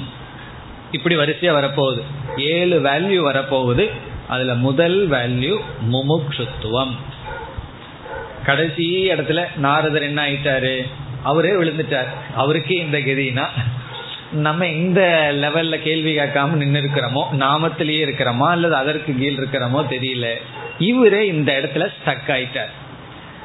இப்படி 0.90 1.16
வரிசையா 1.16 1.52
வரப்போகுது. 1.54 2.02
ஏழு 2.36 2.80
வேல்யூ 2.80 3.32
வரப்போகுது. 3.32 3.90
அதுல 4.28 4.54
முதல் 4.54 5.10
வேல்யூ 5.10 5.60
முமுக்ஷுத்துவம். 5.90 6.94
கடைசி 8.44 9.08
இடத்துல 9.10 9.56
நாரதர் 9.56 10.02
என்ன 10.02 10.26
ஆயிட்டாரு? 10.26 10.88
அவரே 11.22 11.50
விழுந்துட்டார். 11.50 12.08
அவருக்கே 12.34 12.76
இந்த 12.76 12.98
கதினா 12.98 13.48
நம்ம 14.32 14.66
இந்த 14.66 15.30
லெவல்ல 15.34 15.82
கேள்வி 15.82 16.18
கேட்காம 16.18 16.46
நின்று 16.46 16.80
இருக்கிறோமோ 16.80 17.22
நாமத்திலேயே 17.38 18.00
இருக்கிறோமா 18.06 18.48
அல்லது 18.48 18.74
அதற்கு 18.74 19.14
கீழ் 19.18 19.38
இருக்கிறோமோ 19.38 19.80
தெரியல. 19.90 20.26
இவரே 20.78 21.26
இந்த 21.26 21.60
இடத்துல 21.60 21.86
ஸ்டக் 21.96 22.28
ஆயிட்டார். 22.28 22.72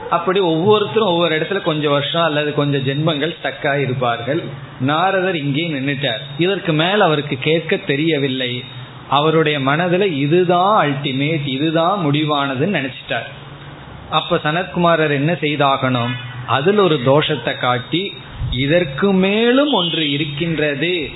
அப்படி 0.09 0.39
ஒவ்வொருத்தரும் 0.39 1.07
ஒவ்வொரு 1.07 1.37
இடத்துல 1.37 1.61
கொஞ்சம் 1.61 1.91
வருஷம் 1.91 2.23
அல்லது 2.23 2.53
கொஞ்சம் 2.53 2.85
ஜென்மங்கள் 2.87 3.35
ஸ்டக்கா 3.37 3.81
இருப்பார்கள் 3.81 4.43
நாரதர் 4.79 5.35
இங்கே 5.35 5.67
நின்றுட்டார் 5.69 6.19
இதற்கு 6.37 6.73
மேல் 6.73 6.99
அவருக்கு 6.99 7.37
கேட்க 7.37 7.75
தெரியவில்லை. 7.75 8.63
அவருடைய 9.09 9.59
மனதுல 9.59 10.11
இதுதான் 10.11 10.87
அல்டிமேட் 10.87 11.47
இதுதான் 11.47 12.05
முடிவானதுன்னு 12.05 12.77
நினைச்சிட்டார். 12.79 13.29
அப்ப 14.09 14.39
சனத்குமாரர் 14.43 15.11
என்ன 15.11 15.31
செய்தாகணும்? 15.31 16.11
அதில் 16.47 16.77
ஒரு 16.77 16.99
தோஷத்தை 17.05 17.57
காட்டி 17.57 18.13
இதற்கு 18.51 19.13
மேலும் 19.13 19.73
ஒன்று 19.73 20.11
இருக்கின்றது 20.11 21.09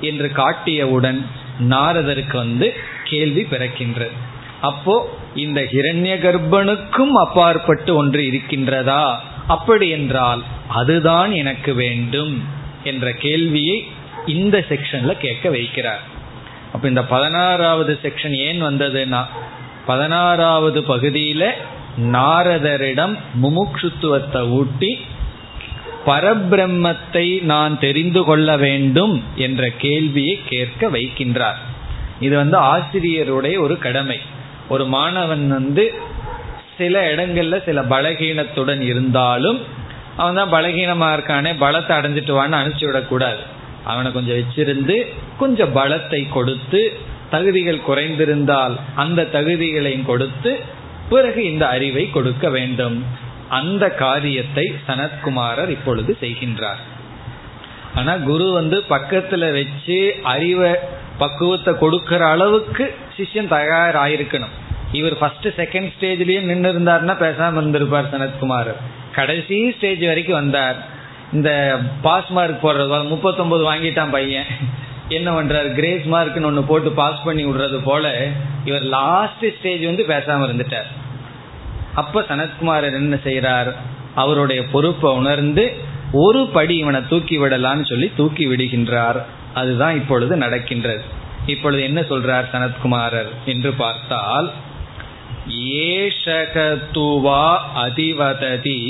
என்று 0.00 0.30
காட்டியவுடன் 0.34 1.26
நாரதருக்கு 1.60 2.36
வந்து 2.36 2.74
கேள்வி 3.04 3.42
பிறக்கின்றது. 3.42 4.16
அப்போ 4.60 5.10
இந்த 5.34 5.60
ஹிரண்ய 5.60 6.14
கர்ப்பனுக்கும் 6.24 7.12
அப்பாற்பட்டு 7.12 7.96
ஒன்று 7.96 8.22
இருக்கின்றதா? 8.22 9.14
அப்படி 9.46 9.88
என்றால் 9.88 10.42
அதுதான் 10.68 11.32
எனக்கு 11.32 11.74
வேண்டும் 11.74 12.44
என்ற 12.84 13.12
கேள்வியை 13.12 13.86
இந்த 14.26 14.64
செக்ஷன்ல 14.68 15.12
கேட்க 15.12 15.48
வைக்கிறார். 15.50 16.04
அப்ப 16.72 16.88
இந்த 16.88 17.04
பதினாறாவது 17.04 17.98
செக்ஷன் 18.02 18.36
ஏன் 18.36 18.62
வந்ததுன்னா 18.62 19.24
பதினாறாவது 19.86 20.80
பகுதியில 20.80 21.50
நாரதரிடம் 22.12 23.18
முமுட்சுத்துவத்தை 23.42 24.48
ஊட்டி 24.48 25.00
பரபிரம்மத்தை 26.06 27.26
நான் 27.52 27.78
தெரிந்து 27.78 28.24
கொள்ள 28.24 28.56
வேண்டும் 28.56 29.14
என்ற 29.36 29.70
கேள்வியை 29.84 30.36
கேட்க 30.48 30.88
வைக்கின்றார். 30.88 31.60
இது 32.20 32.36
வந்து 32.36 32.58
ஆசிரியருடைய 32.74 33.56
ஒரு 33.58 33.78
கடமை. 33.78 34.18
ஒரு 34.68 34.84
மாணவன் 34.86 35.48
வந்து 35.48 35.84
சில 36.78 37.14
இடங்கள்ல 37.14 37.56
சில 37.64 37.82
பலகீனத்துடன் 37.82 38.80
இருந்தாலும் 38.80 39.58
அவன் 40.16 40.34
தான் 40.34 40.52
பலகீனமா 40.52 41.08
இருக்கானே 41.16 41.50
பலத்தை 41.64 41.92
அடைஞ்சிட்டு 41.98 42.32
வான்னு 42.38 42.58
அனுப்பிச்சு 42.60 42.84
விடக்கூடாது 42.84 43.42
அவனை 43.84 44.12
கொஞ்சம் 44.12 44.36
வச்சிருந்து 44.36 44.96
கொஞ்சம் 45.38 45.74
பலத்தை 45.76 46.20
கொடுத்து 46.28 46.80
தகுதிகள் 47.30 47.86
குறைந்திருந்தால் 47.88 48.74
அந்த 48.94 49.28
தகுதிகளையும் 49.32 50.04
கொடுத்து 50.04 50.52
பிறகு 51.08 51.40
இந்த 51.52 51.64
அறிவை 51.68 52.04
கொடுக்க 52.10 52.48
வேண்டும். 52.50 52.96
அந்த 53.48 53.90
காரியத்தை 53.90 54.74
சனத்குமாரர் 54.88 55.68
இப்பொழுது 55.68 56.16
செய்கின்றார். 56.20 56.82
ஆனா 57.94 58.16
குரு 58.16 58.52
வந்து 58.52 58.84
பக்கத்துல 58.88 59.52
வச்சு 59.52 60.14
அறிவை 60.22 60.70
பக்குவத்தை 61.18 61.74
கொடுக்கற 61.74 62.18
அளவுக்கு 62.18 62.94
சிஷ்யன் 63.16 63.52
தயாராயிருக்கணும். 63.52 64.54
இவர் 64.92 65.18
ஃபர்ஸ்ட் 65.18 65.46
செகண்ட் 65.46 65.92
ஸ்டேஜ்லயே 66.00 66.40
நின்று 66.40 66.72
இருந்தாருன்னா 66.72 67.14
பேசாம 67.22 67.52
இருந்திருப்பார் 67.52 68.10
சனத்குமார் 68.12 68.72
கடைசி 69.12 69.72
ஸ்டேஜ் 69.76 70.04
வரைக்கும் 70.06 70.36
வந்தார். 70.36 70.76
இந்த 71.32 71.80
பாஸ் 72.02 72.28
மார்க் 72.28 72.66
போடுறது 72.66 73.08
முப்பத்தொன்பது 73.08 73.74
வாங்கிட்டான் 73.74 74.10
பையன். 74.10 74.44
என்ன 75.08 75.42
பண்றாரு? 75.42 75.74
கிரேஸ் 75.74 76.02
மார்க்னு 76.02 76.44
ஒன்று 76.44 76.62
போட்டு 76.62 76.92
பாஸ் 76.92 77.24
பண்ணி 77.24 77.44
விடுறது 77.44 77.82
போல 77.84 78.26
இவர் 78.64 78.82
லாஸ்ட் 78.82 79.44
ஸ்டேஜ் 79.58 79.84
வந்து 79.84 80.04
பேசாம 80.04 80.46
இருந்துட்டார். 80.48 80.88
அப்ப 81.96 82.20
சனத்குமாரர் 82.20 82.98
என்ன 83.02 83.18
செய்யறார் 83.24 83.70
அவருடைய 84.14 84.60
பொறுப்பை 84.66 85.10
உணர்ந்து 85.12 85.64
ஒரு 86.12 86.46
படி 86.46 86.76
இவனை 86.76 87.00
தூக்கி 87.08 87.36
விடலான்னு 87.38 87.86
சொல்லி 87.86 88.12
தூக்கி 88.16 88.44
விடுகின்றார். 88.46 89.18
அதுதான் 89.54 89.94
இப்பொழுது 89.94 90.36
நடக்கின்றது. 90.36 91.02
இப்பொழுது 91.46 91.82
என்ன 91.82 92.00
சொல்றார் 92.00 92.46
சனத்குமாரர் 92.52 93.30
என்று 93.44 93.72
பார்த்தால் 93.72 94.48
ஏஷகத்துவா 95.86 97.44
அதிவததி 97.84 98.80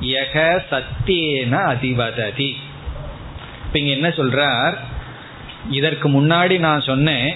யக 0.00 0.36
சத்தியேன 0.70 1.54
அதிவததி. 1.72 2.50
இப்ப 3.66 3.78
இங்க 3.78 3.90
என்ன 3.90 4.08
சொல்றார்? 4.08 4.76
இதற்கு 5.70 6.08
முன்னாடி 6.08 6.58
நான் 6.58 6.80
சொன்னேன் 6.80 7.30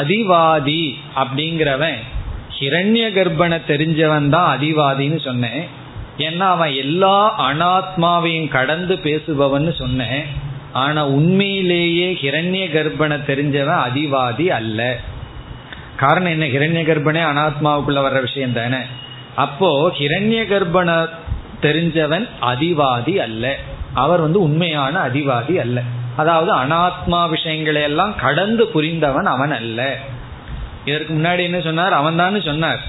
அதிவாதி 0.00 0.84
அப்படிங்கிறவன் 1.16 1.98
ஹிரண்ய 2.60 3.12
கர்ப்பனை 3.12 3.60
தெரிஞ்சவன் 3.68 4.28
தான் 4.28 4.58
அதிவாதின்னு 4.58 5.20
சொன்னேன். 5.20 5.68
ஏன்னா 6.18 6.38
அவன் 6.38 6.72
எல்லா 6.72 7.48
அனாத்மாவையும் 7.50 8.48
கடந்து 8.48 8.94
பேசுபவன் 8.94 9.74
சொன்னேன். 9.74 10.24
ஆனா 10.72 11.06
உண்மையிலேயே 11.06 12.18
ஹிரண்ய 12.22 12.70
கர்ப்பனை 12.70 13.18
தெரிஞ்சவன் 13.26 13.80
அதிவாதி 13.88 14.46
அல்ல. 14.46 14.98
காரணம் 15.96 16.30
என்ன? 16.30 16.46
ஹிரண்ய 16.46 16.84
கர்ப்பனே 16.84 17.22
அனாத்மாவுக்குள்ள 17.32 17.98
வர்ற 17.98 18.20
விஷயம் 18.20 18.52
தானே. 18.52 18.76
அப்போ 19.34 19.90
ஹிரண்ய 19.98 20.46
கர்ப்பனை 20.46 21.08
தெரிஞ்சவன் 21.62 22.28
அதிவாதி 22.42 23.16
அல்ல. 23.16 23.56
அவர் 23.94 24.20
வந்து 24.20 24.42
உண்மையான 24.42 25.00
அதிவாதி 25.06 25.54
அல்ல. 25.54 25.82
அதாவது 26.16 26.54
அனாத்மா 26.54 27.28
விஷயங்களை 27.28 27.82
எல்லாம் 27.82 28.14
கடந்து 28.20 28.64
புரிந்தவன் 28.74 29.24
அவன் 29.24 29.52
அல்ல. 29.52 29.96
இதற்கு 30.88 31.14
முன்னாடி 31.14 31.42
என்ன 31.42 31.60
சொன்னார்? 31.60 31.92
அவன் 31.92 32.16
தான் 32.16 32.42
சொன்னார். 32.42 32.82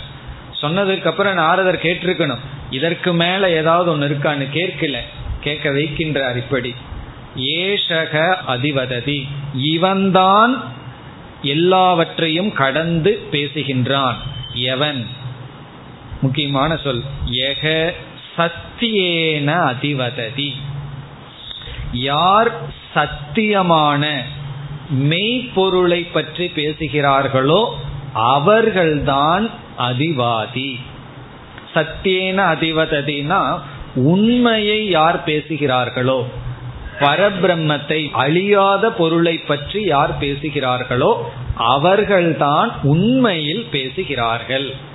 சொன்னதுக்கு 0.61 1.05
அப்புறம் 1.05 1.33
நாரதர் 1.33 1.81
கேட்டிருக்கணும். 1.81 2.39
இதற்கு 2.69 3.13
மேல 3.13 3.49
ஏதாவது 3.49 3.91
ஒன்று 3.91 4.07
இருக்கான்னு 4.07 4.47
கேட்கல. 4.53 4.97
கேட்க 5.39 5.69
வைக்கின்றார் 5.69 6.35
இப்படி. 6.35 6.75
ஏஷக 7.35 8.35
அதிவததி. 8.47 9.27
இவன்தான் 9.53 10.71
எல்லாவற்றையும் 11.41 12.53
கடந்து 12.53 13.19
பேசுகின்றான். 13.31 14.15
எவன்? 14.53 15.07
முக்கியமான 16.21 16.77
சொல். 16.77 17.01
எக 17.31 17.93
சத்தியேன 18.37 19.73
அதிவததி. 19.73 20.49
யார் 21.91 22.51
சத்தியமான 22.95 24.21
மெய்ப்பொருளை 24.93 26.07
பற்றி 26.13 26.51
பேசுகிறார்களோ 26.55 27.75
அவர்கள்தான் 28.13 29.49
அதிவாதி. 29.79 30.79
சத்தியேன 31.73 32.37
அதிவததினா 32.53 33.41
உண்மையை 33.95 34.89
யார் 34.89 35.23
பேசுகிறார்களோ 35.25 36.23
பரபிரம்மத்தை 36.99 38.11
அழியாத 38.11 38.91
பொருளை 38.91 39.37
பற்றி 39.37 39.83
யார் 39.83 40.17
பேசுகிறார்களோ 40.19 41.17
அவர்கள்தான் 41.55 42.71
உண்மையில் 42.83 43.65
பேசுகிறார்கள். 43.71 44.87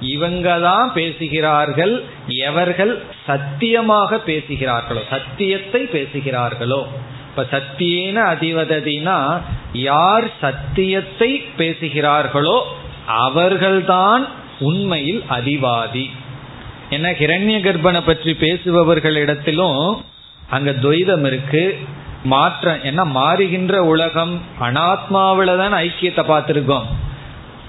இவங்க 0.00 0.58
தான் 0.58 0.92
பேசுகிறார்கள் 0.92 2.04
எவர்கள் 2.26 3.02
சத்தியமாக 3.26 4.16
பேசுகிறார்களோ 4.16 5.00
சத்தியத்தை 5.10 5.82
பேசுகிறார்களோ 5.82 6.86
இப்ப 7.30 7.42
சத்தியேன 7.50 8.16
அதிவததினா 8.34 9.40
யார் 9.72 10.26
சத்தியத்தை 10.40 11.30
பேசுகிறார்களோ 11.58 12.58
அவர்கள்தான் 13.06 14.28
உண்மையில் 14.58 15.22
அதிவாதி. 15.30 16.10
என்ன 16.90 17.10
கிரண்ய 17.10 17.56
கர்ப்பனை 17.66 18.00
பற்றி 18.06 18.32
பேசுபவர்களிடத்திலும் 18.40 19.96
அங்க 20.48 20.70
துவைதம் 20.70 21.26
இருக்கு. 21.26 21.78
மாற்றம் 22.24 22.82
என்ன 22.82 23.04
மாறுகின்ற 23.04 23.74
உலகம் 23.76 24.42
அனாத்மாவில 24.60 25.56
தான் 25.56 25.74
ஐக்கியத்தை 25.74 26.24
பார்த்துருக்கோம். 26.32 26.88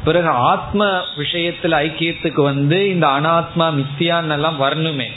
பிறகு 0.03 0.27
ஆத்ம 0.27 0.87
விஷயத்துல 1.17 1.77
ஐக்கியத்துக்கு 1.87 2.41
வந்து 2.41 2.89
இந்த 2.89 3.07
அனாத்மா 3.07 3.67
மித்தியான் 3.79 4.31
எல்லாம் 4.31 4.61
வரணுமே. 4.61 5.09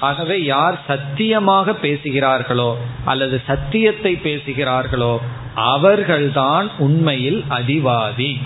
ஆகவே 0.00 0.42
யார் 0.42 0.80
சத்தியமாக 0.86 1.72
பேசுகிறார்களோ 1.72 2.74
அல்லது 3.04 3.42
சத்தியத்தை 3.46 4.20
பேசுகிறார்களோ 4.22 5.18
அவர்கள்தான் 5.54 6.70
உண்மையில் 6.78 7.44
அதிவாதி. 7.50 8.40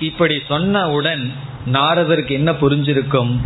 இப்படி 0.00 0.42
சொன்னவுடன் 0.48 1.30
நாரதருக்கு 1.72 2.30
என்ன 2.30 2.52
புரிஞ்சிருக்கும்? 2.52 3.36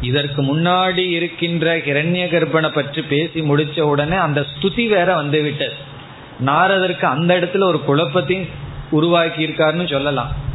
இதற்கு 0.00 0.42
முன்னாடி 0.42 0.98
இருக்கின்ற 0.98 1.76
கிரண்ய 1.76 2.24
கர்ப்பனை 2.32 2.68
பற்றி 2.68 3.02
பேசி 3.02 3.40
முடிச்ச 3.40 3.80
உடனே 3.80 4.16
அந்த 4.16 4.40
ஸ்துதி 4.40 4.88
வேற 4.88 5.14
வந்து 5.14 5.42
விட்டது 5.42 5.74
நாரதருக்கு 6.44 7.04
அந்த 7.04 7.38
இடத்துல 7.38 7.62
ஒரு 7.62 7.80
குழப்பத்தையும் 7.88 8.48
உருவாக்கி 8.90 9.46
இருக்காருன்னு 9.46 9.90
சொல்லலாம். 9.90 10.45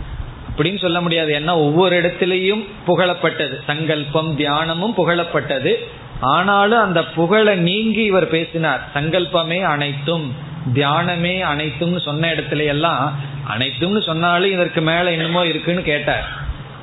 அப்படின்னு 0.51 0.79
சொல்ல 0.79 1.01
முடியாது. 1.01 1.39
ஏன்னா 1.39 1.53
ஒவ்வொரு 1.67 2.01
இடத்திலையும் 2.01 2.63
புகழப்பட்டது. 2.87 3.55
சங்கல்பம் 3.67 4.37
தியானமும் 4.37 4.95
புகழப்பட்டது. 4.97 5.73
ஆனாலும் 6.19 6.79
அந்த 6.79 7.05
புகழை 7.05 7.55
நீங்கி 7.55 8.03
இவர் 8.03 8.27
பேசினார். 8.27 8.81
சங்கல்பமே 8.93 9.61
அனைத்தும் 9.61 10.35
தியானமே 10.73 11.35
அனைத்தும்னு 11.53 12.01
சொன்ன 12.01 12.33
இடத்துல 12.33 12.65
எல்லாம் 12.65 13.19
அனைத்தும்னு 13.57 14.01
சொன்னாலும் 14.03 14.51
இதற்கு 14.51 14.81
மேல 14.81 15.11
என்னமோ 15.11 15.45
இருக்குன்னு 15.45 15.81
கேட்டார். 15.81 16.27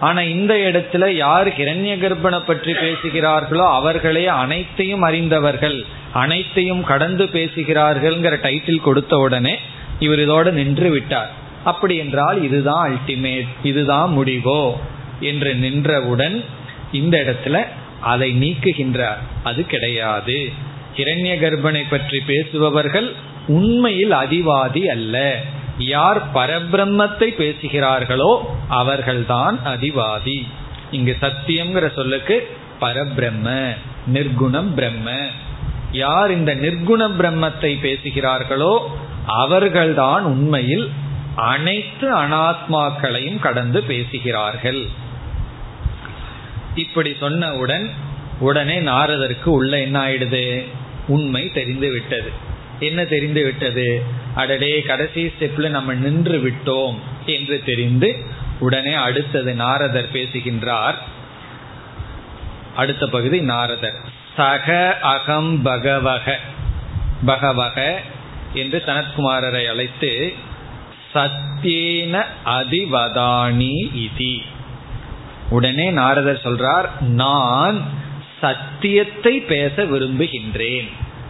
ஆனா 0.01 0.21
இந்த 0.21 0.55
இடத்துல 0.55 1.07
யார் 1.09 1.49
கிரண்ய 1.49 1.93
கர்ப்பனை 2.03 2.41
பற்றி 2.47 2.73
பேசுகிறார்களோ 2.73 3.67
அவர்களே 3.73 4.27
அனைத்தையும் 4.27 5.03
அறிந்தவர்கள் 5.03 5.85
அனைத்தையும் 6.13 6.85
கடந்து 6.85 7.25
பேசுகிறார்கள்ங்கிற 7.25 8.37
டைட்டில் 8.47 8.81
கொடுத்த 8.81 9.17
உடனே 9.17 9.59
இவர் 9.99 10.21
இதோடு 10.21 10.53
நின்று 10.53 10.91
விட்டார். 10.91 11.47
அப்படி 11.65 11.97
என்றால் 11.97 12.43
இதுதான் 12.43 12.91
அல்டிமேட் 12.91 13.53
இதுதான் 13.63 14.17
முடிவோ 14.19 14.73
என்று 15.21 15.55
நின்றவுடன் 15.55 16.45
இந்த 16.93 17.19
இடத்துல 17.19 17.65
அதை 18.01 18.35
நீக்குகின்றார். 18.41 19.19
அது 19.45 19.67
கிடையாது. 19.67 20.67
இரண்ய 20.97 21.33
கர்ப்பனை 21.41 21.83
பற்றி 21.91 22.21
பேசுபவர்கள் 22.21 23.15
உண்மையில் 23.47 24.11
அதிவாதி 24.11 24.83
அல்ல. 24.85 25.41
யார் 25.79 26.21
பரபிரம்மத்தை 26.35 27.29
பேசுகிறார்களோ 27.43 28.39
அவர்கள்தான் 28.69 29.59
அதிவாதி. 29.65 30.47
இங்கு 30.91 31.17
சத்தியம்ங்கிற 31.21 31.95
சொல்லுக்கு 31.95 32.49
பரபிரம்ம 32.81 33.69
நிர்குணம் 34.13 34.71
பிரம்ம. 34.75 35.17
யார் 35.93 36.31
இந்த 36.31 36.55
நிர்குண 36.55 37.11
பிரம்மத்தை 37.19 37.73
பேசுகிறார்களோ 37.83 38.79
அவர்கள்தான் 39.27 40.25
உண்மையில் 40.25 40.89
அனைத்து 41.39 42.07
அனாத்மாக்களையும் 42.19 43.39
கடந்து 43.39 43.83
பேசுகிறார்கள். 43.83 44.87
இப்படி 46.75 47.11
சொன்னவுடன் 47.21 47.91
உடனே 48.39 48.81
நாரதற்கு 48.81 49.51
உள்ள 49.51 49.81
என்ன 49.81 50.01
ஆயிடுது? 50.01 50.65
உண்மை 51.09 51.53
தெரிந்து 51.53 51.91
விட்டது. 51.91 52.31
என்ன 52.81 53.05
தெரிந்து 53.05 53.45
விட்டது? 53.45 54.03
அடடே 54.35 54.81
கடைசி 54.81 55.27
ஸ்டெப்ல 55.27 55.69
நம்ம 55.69 55.95
நின்று 55.95 56.39
விட்டோம் 56.39 56.99
என்று 57.27 57.63
தெரிந்து 57.65 58.17
உடனே 58.61 58.93
அடுத்தது 58.93 59.55
நாரதர் 59.55 60.11
பேசுகின்றார். 60.11 60.99
அடுத்த 62.77 63.07
பகுதி 63.07 63.41
நாரதர். 63.41 63.99
சக 64.37 64.99
அகம் 65.03 65.63
பகவக 65.63 66.39
பகவக 67.27 68.01
என்று 68.55 68.83
சனத்குமாரரை 68.87 69.69
அழைத்து 69.69 70.13
சத்தியேன 71.15 72.25
அதிவதானி 72.45 73.91
இதி. 73.97 74.39
உடனே 75.51 75.91
நாரதர் 75.91 76.41
சொல்றார் 76.45 77.01
நான் 77.01 77.83
சத்தியத்தை 78.41 79.41
பேச 79.41 79.85
விரும்புகின்றேன். 79.85 80.89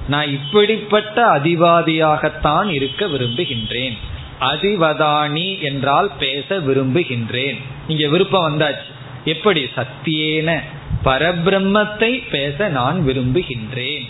நான் 0.09 0.29
இப்படிப்பட்ட 0.29 1.39
அதிவாதியாகத்தான் 1.39 2.67
இருக்க 2.67 3.07
விரும்புகின்றேன். 3.07 3.97
அதிவதானி 4.41 5.61
என்றால் 5.61 6.11
பேச 6.19 6.59
விரும்புகின்றேன். 6.59 7.59
இங்க 7.89 8.09
விருப்பம் 8.09 8.47
வந்தாச்சு. 8.49 8.93
எப்படி? 9.25 9.71
சத்தியேன 9.77 10.61
பரபிரம்மத்தை 11.05 12.29
பேச 12.31 12.69
நான் 12.69 13.05
விரும்புகின்றேன். 13.07 14.09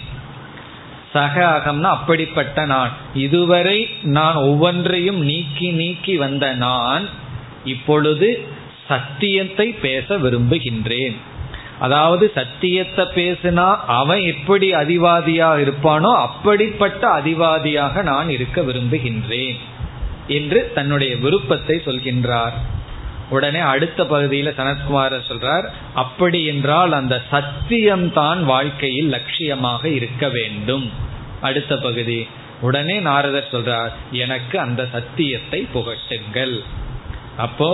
சக 1.13 1.35
அகம்னா 1.47 1.91
அப்படிப்பட்ட 1.99 2.65
நான். 2.65 2.93
இதுவரை 3.15 3.89
நான் 4.03 4.35
ஒவ்வொன்றையும் 4.35 5.21
நீக்கி 5.23 5.71
நீக்கி 5.71 6.17
வந்த 6.17 6.55
நான் 6.55 7.09
இப்பொழுது 7.65 8.29
சத்தியத்தை 8.89 9.67
பேச 9.73 10.19
விரும்புகின்றேன். 10.19 11.17
அதாவது 11.79 12.31
சத்தியத்தை 12.35 13.05
பேசினா 13.15 13.67
அவன் 13.87 14.21
எப்படி 14.21 14.73
அதிவாதியாக 14.73 15.61
இருப்பானோ 15.61 16.13
அப்படிப்பட்ட 16.27 17.03
அதிவாதியாக 17.09 18.03
நான் 18.03 18.31
இருக்க 18.31 18.63
விரும்புகின்றேன் 18.63 19.59
என்று 20.27 20.73
தன்னுடைய 20.75 21.17
விருப்பத்தை 21.17 21.77
சொல்கின்றார். 21.85 22.57
உடனே 23.31 23.61
அடுத்த 23.73 24.05
பகுதியில் 24.05 24.57
சனத்குமார 24.59 25.19
சொல்றார் 25.29 25.67
அப்படி 25.95 26.41
என்றால் 26.45 26.93
அந்த 26.93 27.17
சத்தியம்தான் 27.33 28.41
வாழ்க்கையில் 28.45 29.13
லட்சியமாக 29.13 29.85
இருக்க 29.99 30.29
வேண்டும். 30.29 30.87
அடுத்த 31.41 31.77
பகுதி 31.77 32.21
உடனே 32.61 32.97
நாரதர் 33.01 33.53
சொல்றார் 33.53 33.93
எனக்கு 34.25 34.57
அந்த 34.59 34.83
சத்தியத்தை 34.93 35.61
புகட்டுங்கள். 35.75 36.57
அப்போ 37.37 37.71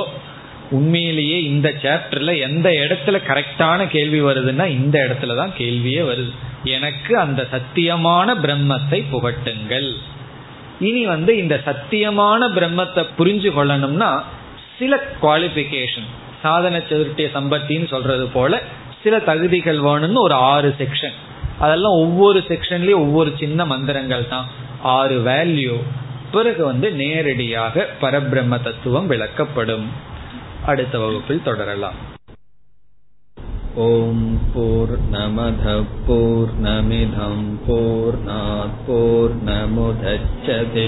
உண்மையிலேயே 0.70 1.38
இந்த 1.42 1.68
சாப்டர்ல 1.82 2.32
எந்த 2.38 2.68
இடத்துல 2.84 3.16
கரெக்டான 3.30 3.86
கேள்வி 3.86 4.20
வருதுன்னா 4.20 4.66
இந்த 4.78 4.96
இடத்துல 5.06 5.36
தான் 5.36 5.54
கேள்வியே 5.58 6.02
வருது. 6.10 6.32
எனக்கு 6.76 7.12
அந்த 7.18 7.40
சத்தியமான 7.52 8.28
பிரம்மத்தை 8.44 9.00
புகட்டுங்கள். 9.12 9.90
இனி 10.80 11.02
வந்து 11.06 11.32
இந்த 11.36 11.56
சத்தியமான 11.66 12.48
பிரம்மத்தை 12.56 13.02
புரிஞ்சு 13.18 13.50
கொள்ளணும்னா 13.58 14.12
சில 14.77 15.01
குவாலிபிகேஷன் 15.21 16.07
சாதன 16.43 16.81
சதுர்த்திய 16.89 17.29
சம்பத்தின்னு 17.33 17.85
சொல்றது 17.85 18.29
போல 18.29 18.61
சில 19.03 19.19
தகுதிகள் 19.29 19.79
வேணும்னு 19.79 20.19
ஒரு 20.19 20.35
ஆறு 20.49 20.75
செக்ஷன் 20.79 21.13
அதெல்லாம் 21.59 22.01
ஒவ்வொரு 22.01 22.43
செக்ஷன்லயும் 22.49 22.99
ஒவ்வொரு 22.99 23.37
சின்ன 23.37 23.65
மந்திரங்கள் 23.65 24.27
தான் 24.27 24.45
ஆறு 24.91 25.23
வேல்யூ 25.23 25.77
பிறகு 26.31 26.65
வந்து 26.65 26.91
நேரடியாக 27.01 27.87
பரபிரம்ம 28.01 28.61
தத்துவம் 28.61 29.07
விளக்கப்படும் 29.07 29.89
அடுத்த 30.65 30.99
வகுப்பில் 30.99 31.41
தொடரலாம் 31.41 32.17
ॐ 33.79 34.37
पूर्णमधः 34.53 35.81
पूर्णमिधं 36.05 37.35
पूर्णात् 37.65 38.87
पूर्णमुदच्छते 38.87 40.87